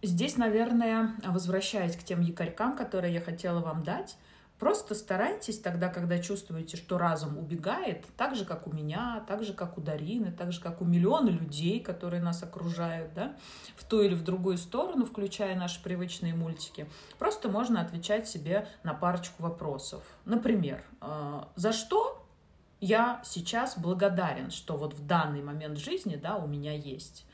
здесь, 0.02 0.36
наверное, 0.36 1.14
возвращаясь 1.24 1.94
к 1.94 2.02
тем 2.02 2.20
якорькам, 2.20 2.76
которые 2.76 3.14
я 3.14 3.20
хотела 3.20 3.60
вам 3.60 3.84
дать, 3.84 4.16
Просто 4.62 4.94
старайтесь 4.94 5.58
тогда, 5.58 5.88
когда 5.88 6.20
чувствуете, 6.20 6.76
что 6.76 6.96
разум 6.96 7.36
убегает, 7.36 8.06
так 8.16 8.36
же, 8.36 8.44
как 8.44 8.68
у 8.68 8.72
меня, 8.72 9.24
так 9.26 9.42
же, 9.42 9.54
как 9.54 9.76
у 9.76 9.80
Дарины, 9.80 10.30
так 10.30 10.52
же, 10.52 10.60
как 10.60 10.80
у 10.80 10.84
миллиона 10.84 11.30
людей, 11.30 11.80
которые 11.80 12.22
нас 12.22 12.44
окружают, 12.44 13.12
да, 13.12 13.34
в 13.74 13.82
ту 13.82 14.02
или 14.02 14.14
в 14.14 14.22
другую 14.22 14.58
сторону, 14.58 15.04
включая 15.04 15.56
наши 15.56 15.82
привычные 15.82 16.32
мультики, 16.32 16.88
просто 17.18 17.48
можно 17.48 17.80
отвечать 17.80 18.28
себе 18.28 18.68
на 18.84 18.94
парочку 18.94 19.42
вопросов. 19.42 20.04
Например, 20.26 20.84
э, 21.00 21.40
за 21.56 21.72
что 21.72 22.24
я 22.80 23.20
сейчас 23.24 23.76
благодарен, 23.76 24.52
что 24.52 24.76
вот 24.76 24.94
в 24.94 25.04
данный 25.04 25.42
момент 25.42 25.76
жизни, 25.76 26.14
да, 26.14 26.36
у 26.36 26.46
меня 26.46 26.72
есть. 26.72 27.26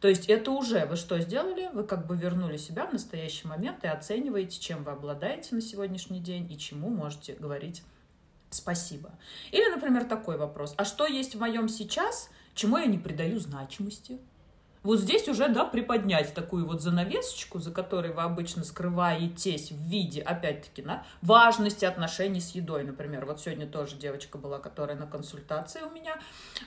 То 0.00 0.08
есть 0.08 0.28
это 0.28 0.50
уже 0.50 0.86
вы 0.86 0.96
что 0.96 1.18
сделали? 1.20 1.70
Вы 1.72 1.84
как 1.84 2.06
бы 2.06 2.16
вернули 2.16 2.56
себя 2.56 2.86
в 2.86 2.92
настоящий 2.92 3.48
момент 3.48 3.84
и 3.84 3.88
оцениваете, 3.88 4.60
чем 4.60 4.84
вы 4.84 4.92
обладаете 4.92 5.54
на 5.54 5.60
сегодняшний 5.60 6.20
день 6.20 6.50
и 6.52 6.58
чему 6.58 6.90
можете 6.90 7.34
говорить 7.34 7.82
спасибо. 8.50 9.10
Или, 9.52 9.68
например, 9.70 10.04
такой 10.04 10.36
вопрос. 10.38 10.74
А 10.76 10.84
что 10.84 11.06
есть 11.06 11.34
в 11.34 11.40
моем 11.40 11.68
сейчас, 11.68 12.30
чему 12.54 12.78
я 12.78 12.86
не 12.86 12.98
придаю 12.98 13.38
значимости? 13.38 14.18
Вот 14.86 15.00
здесь 15.00 15.28
уже, 15.28 15.48
да, 15.48 15.64
приподнять 15.64 16.32
такую 16.32 16.64
вот 16.64 16.80
занавесочку, 16.80 17.58
за 17.58 17.72
которой 17.72 18.12
вы 18.12 18.22
обычно 18.22 18.64
скрываетесь 18.64 19.72
в 19.72 19.80
виде, 19.82 20.22
опять-таки, 20.22 20.82
да, 20.82 21.02
важности 21.22 21.84
отношений 21.84 22.40
с 22.40 22.50
едой, 22.50 22.84
например. 22.84 23.26
Вот 23.26 23.40
сегодня 23.40 23.66
тоже 23.66 23.96
девочка 23.96 24.38
была, 24.38 24.60
которая 24.60 24.96
на 24.96 25.06
консультации 25.06 25.80
у 25.82 25.90
меня, 25.90 26.16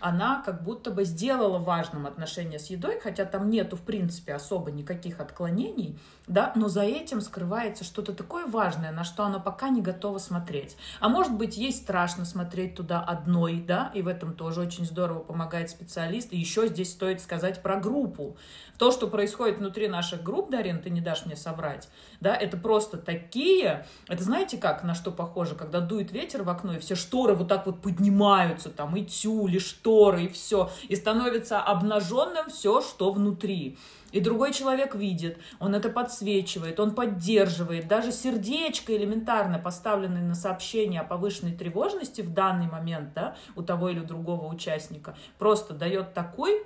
она 0.01 0.43
как 0.45 0.63
будто 0.63 0.91
бы 0.91 1.05
сделала 1.05 1.59
важным 1.59 2.05
отношения 2.05 2.59
с 2.59 2.69
едой, 2.69 2.99
хотя 2.99 3.23
там 3.23 3.49
нету, 3.49 3.77
в 3.77 3.81
принципе, 3.81 4.33
особо 4.33 4.69
никаких 4.69 5.21
отклонений, 5.21 5.97
да, 6.29 6.53
но 6.55 6.69
за 6.69 6.83
этим 6.83 7.21
скрывается 7.21 7.83
что-то 7.83 8.13
такое 8.13 8.45
важное, 8.45 8.91
на 8.91 9.03
что 9.03 9.23
она 9.23 9.39
пока 9.39 9.69
не 9.69 9.81
готова 9.81 10.19
смотреть. 10.19 10.77
А 10.99 11.09
может 11.09 11.33
быть, 11.33 11.57
ей 11.57 11.73
страшно 11.73 12.23
смотреть 12.23 12.75
туда 12.75 13.01
одной, 13.01 13.59
да, 13.59 13.91
и 13.95 14.03
в 14.03 14.07
этом 14.07 14.33
тоже 14.35 14.61
очень 14.61 14.85
здорово 14.85 15.19
помогает 15.19 15.71
специалист. 15.71 16.31
И 16.31 16.37
еще 16.37 16.67
здесь 16.67 16.91
стоит 16.91 17.19
сказать 17.19 17.63
про 17.63 17.77
группу. 17.77 18.37
То, 18.77 18.91
что 18.91 19.07
происходит 19.07 19.57
внутри 19.57 19.87
наших 19.87 20.23
групп, 20.23 20.51
Дарин, 20.51 20.81
ты 20.81 20.91
не 20.91 21.01
дашь 21.01 21.25
мне 21.25 21.35
соврать, 21.35 21.89
да, 22.21 22.35
это 22.35 22.57
просто 22.57 22.97
такие, 22.97 23.85
это 24.07 24.23
знаете 24.23 24.57
как, 24.57 24.83
на 24.83 24.93
что 24.93 25.11
похоже, 25.11 25.55
когда 25.55 25.79
дует 25.79 26.11
ветер 26.11 26.43
в 26.43 26.49
окно, 26.49 26.73
и 26.73 26.79
все 26.79 26.95
шторы 26.95 27.33
вот 27.33 27.47
так 27.47 27.65
вот 27.65 27.81
поднимаются, 27.81 28.69
там, 28.69 28.95
и 28.95 29.05
тюли, 29.05 29.59
шторы, 29.59 30.25
и 30.25 30.27
все, 30.29 30.69
и 30.87 30.95
становится 30.95 31.61
обнаженным 31.61 32.49
все, 32.49 32.81
что 32.81 33.11
внутри. 33.11 33.77
И 34.11 34.19
другой 34.19 34.53
человек 34.53 34.95
видит, 34.95 35.37
он 35.59 35.75
это 35.75 35.89
подсвечивает, 35.89 36.79
он 36.79 36.95
поддерживает. 36.95 37.87
Даже 37.87 38.11
сердечко 38.11 38.95
элементарно 38.95 39.59
поставленное 39.59 40.23
на 40.23 40.35
сообщение 40.35 41.01
о 41.01 41.03
повышенной 41.03 41.53
тревожности 41.53 42.21
в 42.21 42.33
данный 42.33 42.67
момент 42.67 43.13
да, 43.13 43.35
у 43.55 43.61
того 43.61 43.89
или 43.89 43.99
другого 43.99 44.47
участника 44.47 45.15
просто 45.37 45.73
дает 45.73 46.13
такой 46.13 46.63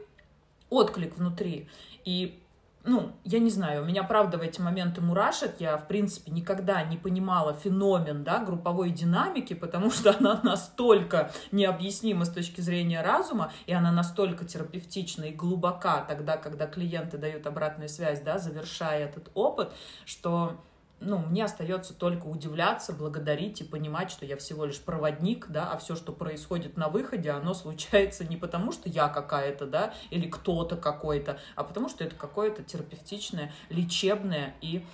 отклик 0.70 1.18
внутри. 1.18 1.68
И 2.06 2.43
ну, 2.86 3.14
я 3.24 3.40
не 3.40 3.50
знаю, 3.50 3.84
у 3.84 3.86
меня, 3.86 4.04
правда, 4.04 4.38
в 4.38 4.42
эти 4.42 4.60
моменты 4.60 5.00
мурашек, 5.00 5.56
я, 5.60 5.78
в 5.78 5.88
принципе, 5.88 6.32
никогда 6.32 6.84
не 6.84 6.98
понимала 6.98 7.54
феномен, 7.54 8.24
да, 8.24 8.44
групповой 8.44 8.90
динамики, 8.90 9.54
потому 9.54 9.90
что 9.90 10.16
она 10.18 10.42
настолько 10.44 11.32
необъяснима 11.52 12.26
с 12.26 12.30
точки 12.30 12.60
зрения 12.60 13.02
разума, 13.02 13.52
и 13.68 13.74
она 13.74 13.92
настолько 13.92 14.44
терапевтична 14.44 15.26
и 15.26 15.34
глубока 15.34 16.04
тогда, 16.08 16.36
когда 16.36 16.68
клиенты 16.68 17.18
дают 17.18 17.48
обратную 17.48 17.88
связь, 17.88 18.22
да, 18.22 18.38
завершая 18.38 19.06
этот 19.06 19.32
опыт, 19.34 19.72
что 20.06 20.62
ну, 21.04 21.20
мне 21.20 21.46
остается 21.46 21.94
только 21.94 22.26
удивляться, 22.26 22.94
благодарить 22.94 23.62
и 23.62 23.64
понимать, 23.64 24.12
что 24.12 24.26
я 24.26 24.38
всего 24.38 24.66
лишь 24.66 24.80
проводник, 24.80 25.48
да, 25.50 25.72
а 25.72 25.78
все, 25.78 25.96
что 25.96 26.12
происходит 26.12 26.78
на 26.78 26.90
выходе, 26.90 27.32
оно 27.32 27.54
случается 27.54 28.26
не 28.26 28.38
потому, 28.38 28.72
что 28.72 28.90
я 28.90 29.10
какая-то, 29.10 29.66
да, 29.66 29.94
или 30.10 30.28
кто-то 30.28 30.78
какой-то, 30.78 31.40
а 31.56 31.64
потому 31.64 31.90
что 31.90 32.04
это 32.04 32.16
какое-то 32.16 32.64
терапевтичное, 32.64 33.52
лечебное 33.70 34.56
и 34.62 34.86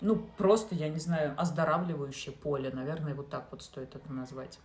ну, 0.00 0.16
просто, 0.36 0.74
я 0.74 0.88
не 0.88 0.98
знаю, 0.98 1.34
оздоравливающее 1.38 2.34
поле, 2.34 2.70
наверное, 2.70 3.14
вот 3.14 3.30
так 3.30 3.46
вот 3.50 3.62
стоит 3.62 3.94
это 3.94 4.12
назвать. 4.12 4.58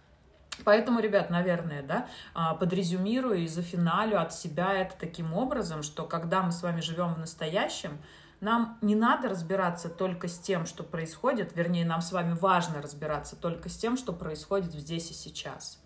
Поэтому, 0.66 1.00
ребят, 1.00 1.30
наверное, 1.30 1.82
да, 1.82 2.08
а, 2.34 2.54
подрезюмирую 2.56 3.40
и 3.40 3.48
зафиналю 3.48 4.22
от 4.22 4.34
себя 4.34 4.74
это 4.74 4.96
таким 5.00 5.34
образом, 5.34 5.82
что 5.82 6.06
когда 6.06 6.44
мы 6.44 6.52
с 6.52 6.62
вами 6.62 6.82
живем 6.82 7.14
в 7.14 7.20
настоящем, 7.20 7.98
нам 8.42 8.80
не 8.82 8.96
надо 8.96 9.30
разбираться 9.30 9.88
только 9.88 10.28
с 10.28 10.38
тем, 10.40 10.66
что 10.66 10.84
происходит, 10.84 11.56
вернее, 11.56 11.86
нам 11.86 12.02
с 12.02 12.12
вами 12.12 12.34
важно 12.34 12.82
разбираться 12.82 13.36
только 13.36 13.70
с 13.70 13.78
тем, 13.78 13.96
что 13.98 14.14
происходит 14.14 14.74
здесь 14.74 15.12
и 15.12 15.14
сейчас. 15.14 15.78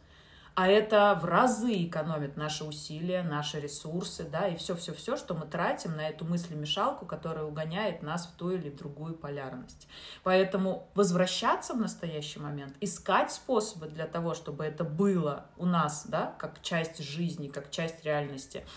А 0.55 0.69
это 0.69 1.19
в 1.21 1.25
разы 1.25 1.83
экономит 1.83 2.37
наши 2.37 2.63
усилия, 2.63 3.23
наши 3.23 3.59
ресурсы, 3.59 4.23
да, 4.23 4.47
и 4.47 4.55
все-все-все, 4.55 5.17
что 5.17 5.33
мы 5.33 5.45
тратим 5.45 5.97
на 5.97 6.07
эту 6.07 6.23
мыслемешалку, 6.23 7.05
которая 7.05 7.43
угоняет 7.43 8.01
нас 8.01 8.25
в 8.25 8.37
ту 8.37 8.51
или 8.51 8.69
другую 8.69 9.15
полярность. 9.15 9.89
Поэтому 10.23 10.89
возвращаться 10.95 11.73
в 11.73 11.77
настоящий 11.77 12.39
момент, 12.39 12.77
искать 12.79 13.33
способы 13.33 13.87
для 13.87 14.07
того, 14.07 14.33
чтобы 14.33 14.63
это 14.63 14.85
было 14.85 15.47
у 15.57 15.65
нас, 15.65 16.05
да, 16.07 16.33
как 16.39 16.61
часть 16.61 17.03
жизни, 17.03 17.49
как 17.49 17.69
часть 17.69 18.05
реальности– 18.05 18.65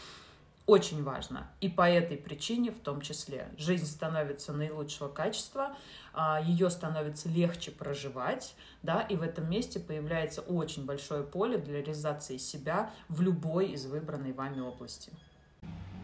очень 0.68 1.02
важно. 1.02 1.46
И 1.62 1.70
по 1.70 1.88
этой 1.88 2.18
причине 2.18 2.70
в 2.70 2.78
том 2.78 3.00
числе. 3.00 3.48
Жизнь 3.56 3.86
становится 3.86 4.52
наилучшего 4.52 5.08
качества, 5.08 5.74
а, 6.12 6.42
ее 6.44 6.68
становится 6.68 7.30
легче 7.30 7.70
проживать, 7.70 8.54
да, 8.82 9.00
и 9.00 9.16
в 9.16 9.22
этом 9.22 9.48
месте 9.48 9.80
появляется 9.80 10.42
очень 10.42 10.84
большое 10.84 11.22
поле 11.22 11.56
для 11.56 11.78
реализации 11.78 12.36
себя 12.36 12.90
в 13.08 13.22
любой 13.22 13.70
из 13.70 13.86
выбранной 13.86 14.34
вами 14.34 14.60
области. 14.60 15.10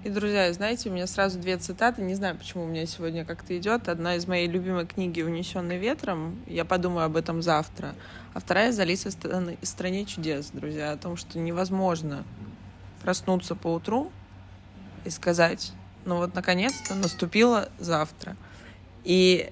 И, 0.03 0.09
друзья, 0.09 0.51
знаете, 0.55 0.89
у 0.89 0.93
меня 0.93 1.07
сразу 1.07 1.39
две 1.39 1.59
цитаты. 1.59 2.01
Не 2.01 2.15
знаю, 2.15 2.37
почему 2.37 2.65
у 2.65 2.67
меня 2.67 2.87
сегодня 2.87 3.27
как-то 3.27 3.57
идет. 3.57 3.89
Одна 3.89 4.17
из 4.17 4.27
моей 4.27 4.49
любимой 4.49 4.87
книги 4.87 5.21
«Унесенный 5.21 5.77
ветром». 5.79 6.43
Я 6.47 6.65
подумаю 6.65 7.07
об 7.07 7.17
этом 7.17 7.43
завтра. 7.43 7.95
А 8.33 8.41
вторая 8.41 8.71
из 8.71 8.79
Алисы 8.79 9.11
в 9.11 9.67
стране 9.67 10.05
чудес, 10.07 10.51
друзья. 10.53 10.93
О 10.93 10.97
том, 10.97 11.17
что 11.17 11.39
невозможно 11.39 12.25
проснуться 13.03 13.55
по 13.55 13.69
утру 13.69 14.11
и 15.05 15.11
сказать, 15.11 15.73
ну 16.05 16.17
вот 16.17 16.35
наконец-то 16.35 16.95
наступило 16.95 17.69
завтра. 17.79 18.37
И 19.05 19.51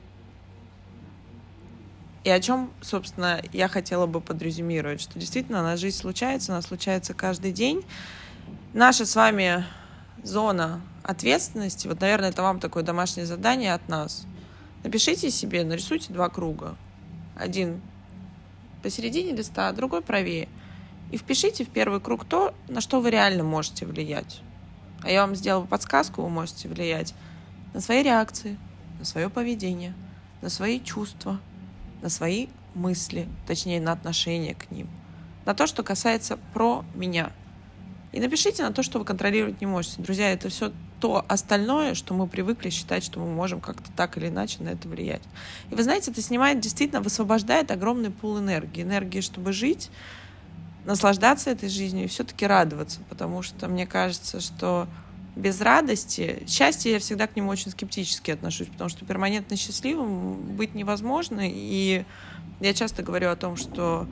и 2.25 2.31
о 2.31 2.39
чем, 2.39 2.71
собственно, 2.81 3.43
я 3.53 3.67
хотела 3.67 4.07
бы 4.07 4.21
подрезюмировать, 4.21 5.01
что 5.01 5.19
действительно 5.19 5.63
наша 5.63 5.79
жизнь 5.79 5.99
случается, 5.99 6.53
она 6.53 6.63
случается 6.63 7.15
каждый 7.15 7.51
день. 7.51 7.85
Наша 8.75 9.07
с 9.07 9.17
вами 9.17 9.65
зона 10.23 10.81
ответственности, 11.03 11.89
вот, 11.89 12.01
наверное, 12.01 12.29
это 12.29 12.43
вам 12.43 12.61
такое 12.61 12.85
домашнее 12.85 13.27
задание 13.27 13.75
от 13.75 13.89
нас. 13.89 14.25
Напишите 14.85 15.31
себе, 15.31 15.65
нарисуйте 15.65 16.13
два 16.13 16.29
круга. 16.29 16.77
Один 17.37 17.81
посередине 18.83 19.33
листа, 19.33 19.73
другой 19.73 20.01
правее. 20.03 20.49
И 21.11 21.17
впишите 21.17 21.65
в 21.65 21.71
первый 21.71 22.01
круг 22.01 22.25
то, 22.25 22.55
на 22.69 22.81
что 22.81 23.01
вы 23.01 23.11
реально 23.11 23.43
можете 23.43 23.85
влиять. 23.85 24.43
А 25.03 25.11
я 25.11 25.23
вам 25.23 25.35
сделала 25.35 25.65
подсказку, 25.65 26.23
вы 26.23 26.29
можете 26.29 26.69
влиять 26.69 27.15
на 27.75 27.81
свои 27.81 28.03
реакции, 28.03 28.59
на 28.99 29.05
свое 29.05 29.29
поведение, 29.29 29.95
на 30.43 30.49
свои 30.49 30.81
чувства, 30.81 31.41
на 32.03 32.09
свои 32.09 32.49
мысли, 32.75 33.29
точнее, 33.47 33.81
на 33.81 33.93
отношение 33.93 34.55
к 34.55 34.71
ним, 34.71 34.89
на 35.45 35.55
то, 35.55 35.67
что 35.67 35.83
касается 35.83 36.39
про 36.53 36.85
меня. 36.95 37.33
И 38.13 38.21
напишите 38.21 38.63
на 38.63 38.73
то, 38.73 38.83
что 38.83 38.99
вы 38.99 39.05
контролировать 39.05 39.61
не 39.61 39.67
можете. 39.67 40.03
Друзья, 40.03 40.31
это 40.31 40.51
все 40.51 40.73
то 41.01 41.25
остальное, 41.29 41.95
что 41.95 42.15
мы 42.15 42.29
привыкли 42.29 42.71
считать, 42.71 43.03
что 43.03 43.19
мы 43.19 43.27
можем 43.27 43.61
как-то 43.61 43.91
так 43.97 44.17
или 44.19 44.29
иначе 44.29 44.63
на 44.63 44.69
это 44.69 44.87
влиять. 44.87 45.23
И 45.71 45.75
вы 45.75 45.83
знаете, 45.83 46.11
это 46.11 46.23
снимает, 46.23 46.61
действительно 46.61 47.01
высвобождает 47.01 47.71
огромный 47.71 48.11
пул 48.11 48.39
энергии. 48.39 48.83
Энергии, 48.83 49.21
чтобы 49.21 49.53
жить, 49.53 49.91
наслаждаться 50.85 51.51
этой 51.51 51.69
жизнью 51.69 52.05
и 52.05 52.09
все-таки 52.09 52.47
радоваться, 52.47 53.01
потому 53.09 53.43
что 53.43 53.69
мне 53.69 53.87
кажется, 53.87 54.41
что 54.41 54.89
без 55.37 55.61
радости, 55.61 56.43
счастье 56.47 56.93
я 56.93 56.99
всегда 56.99 57.27
к 57.27 57.37
нему 57.37 57.51
очень 57.51 57.71
скептически 57.71 58.33
отношусь, 58.33 58.69
потому 58.69 58.91
что 58.91 59.05
перманентно 59.05 59.57
счастливым 59.57 60.35
быть 60.57 60.75
невозможно, 60.75 61.41
и 61.43 62.05
я 62.61 62.75
часто 62.75 63.03
говорю 63.03 63.31
о 63.31 63.37
том, 63.37 63.57
что 63.57 64.07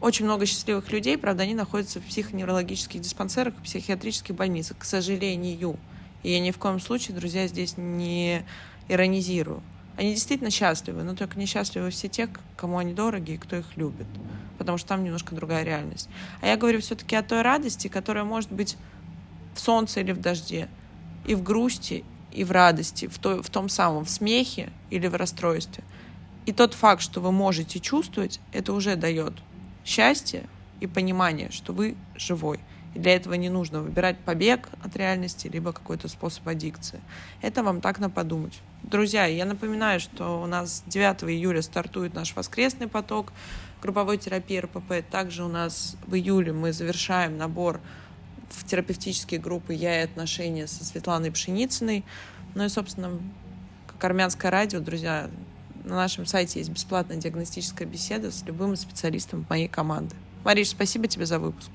очень 0.00 0.26
много 0.26 0.46
счастливых 0.46 0.92
людей, 0.92 1.18
правда, 1.18 1.42
они 1.42 1.54
находятся 1.54 2.00
в 2.00 2.04
психоневрологических 2.04 3.00
диспансерах 3.00 3.54
и 3.58 3.62
психиатрических 3.62 4.34
больницах, 4.34 4.78
к 4.78 4.84
сожалению. 4.84 5.76
И 6.22 6.30
я 6.30 6.40
ни 6.40 6.52
в 6.52 6.58
коем 6.58 6.78
случае, 6.80 7.16
друзья, 7.16 7.48
здесь 7.48 7.76
не 7.76 8.44
иронизирую. 8.88 9.62
Они 9.98 10.14
действительно 10.14 10.50
счастливы, 10.50 11.02
но 11.02 11.16
только 11.16 11.36
несчастливы 11.40 11.90
все 11.90 12.06
те, 12.06 12.28
кому 12.56 12.78
они 12.78 12.94
дороги 12.94 13.32
и 13.32 13.36
кто 13.36 13.56
их 13.56 13.76
любит, 13.76 14.06
потому 14.56 14.78
что 14.78 14.90
там 14.90 15.02
немножко 15.02 15.34
другая 15.34 15.64
реальность. 15.64 16.08
А 16.40 16.46
я 16.46 16.56
говорю 16.56 16.80
все-таки 16.80 17.16
о 17.16 17.22
той 17.24 17.42
радости, 17.42 17.88
которая 17.88 18.22
может 18.22 18.52
быть 18.52 18.76
в 19.56 19.60
солнце 19.60 19.98
или 19.98 20.12
в 20.12 20.20
дожде, 20.20 20.68
и 21.26 21.34
в 21.34 21.42
грусти, 21.42 22.04
и 22.30 22.44
в 22.44 22.52
радости, 22.52 23.08
в, 23.08 23.18
той, 23.18 23.42
в 23.42 23.50
том 23.50 23.68
самом, 23.68 24.04
в 24.04 24.10
смехе 24.10 24.70
или 24.90 25.08
в 25.08 25.16
расстройстве. 25.16 25.82
И 26.46 26.52
тот 26.52 26.74
факт, 26.74 27.02
что 27.02 27.20
вы 27.20 27.32
можете 27.32 27.80
чувствовать, 27.80 28.38
это 28.52 28.74
уже 28.74 28.94
дает 28.94 29.32
счастье 29.84 30.48
и 30.78 30.86
понимание, 30.86 31.50
что 31.50 31.72
вы 31.72 31.96
живой. 32.14 32.60
И 32.94 33.00
для 33.00 33.16
этого 33.16 33.34
не 33.34 33.48
нужно 33.48 33.80
выбирать 33.80 34.16
побег 34.18 34.68
от 34.80 34.94
реальности, 34.94 35.48
либо 35.48 35.72
какой-то 35.72 36.06
способ 36.06 36.46
аддикции. 36.46 37.00
Это 37.42 37.64
вам 37.64 37.80
так 37.80 37.98
на 37.98 38.10
подумать. 38.10 38.60
Друзья, 38.82 39.26
я 39.26 39.44
напоминаю, 39.44 40.00
что 40.00 40.40
у 40.40 40.46
нас 40.46 40.82
9 40.86 41.24
июля 41.24 41.62
стартует 41.62 42.14
наш 42.14 42.34
воскресный 42.34 42.88
поток 42.88 43.32
групповой 43.82 44.18
терапии 44.18 44.58
РПП. 44.58 45.08
Также 45.10 45.44
у 45.44 45.48
нас 45.48 45.96
в 46.06 46.14
июле 46.14 46.52
мы 46.52 46.72
завершаем 46.72 47.36
набор 47.36 47.80
в 48.50 48.64
терапевтические 48.64 49.40
группы 49.40 49.74
«Я 49.74 50.00
и 50.00 50.04
отношения» 50.04 50.66
со 50.66 50.84
Светланой 50.84 51.30
Пшеницыной. 51.30 52.04
Ну 52.54 52.64
и, 52.64 52.68
собственно, 52.68 53.20
как 53.86 54.02
армянское 54.04 54.50
радио, 54.50 54.80
друзья, 54.80 55.28
на 55.84 55.96
нашем 55.96 56.24
сайте 56.24 56.60
есть 56.60 56.70
бесплатная 56.70 57.18
диагностическая 57.18 57.86
беседа 57.86 58.30
с 58.30 58.42
любым 58.44 58.74
специалистом 58.76 59.46
моей 59.48 59.68
команды. 59.68 60.16
Мариш, 60.44 60.70
спасибо 60.70 61.08
тебе 61.08 61.26
за 61.26 61.38
выпуск. 61.38 61.70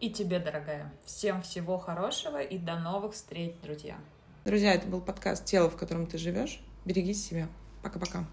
И 0.00 0.10
тебе, 0.10 0.38
дорогая. 0.38 0.92
Всем 1.04 1.42
всего 1.42 1.78
хорошего 1.78 2.42
и 2.42 2.58
до 2.58 2.76
новых 2.76 3.14
встреч, 3.14 3.54
друзья. 3.62 3.96
Друзья, 4.42 4.72
это 4.72 4.86
был 4.86 5.02
подкаст 5.02 5.44
«Тело, 5.44 5.68
в 5.68 5.76
котором 5.76 6.06
ты 6.06 6.16
живешь». 6.16 6.62
Берегите 6.86 7.18
себя. 7.18 7.48
Пока-пока. 7.82 8.24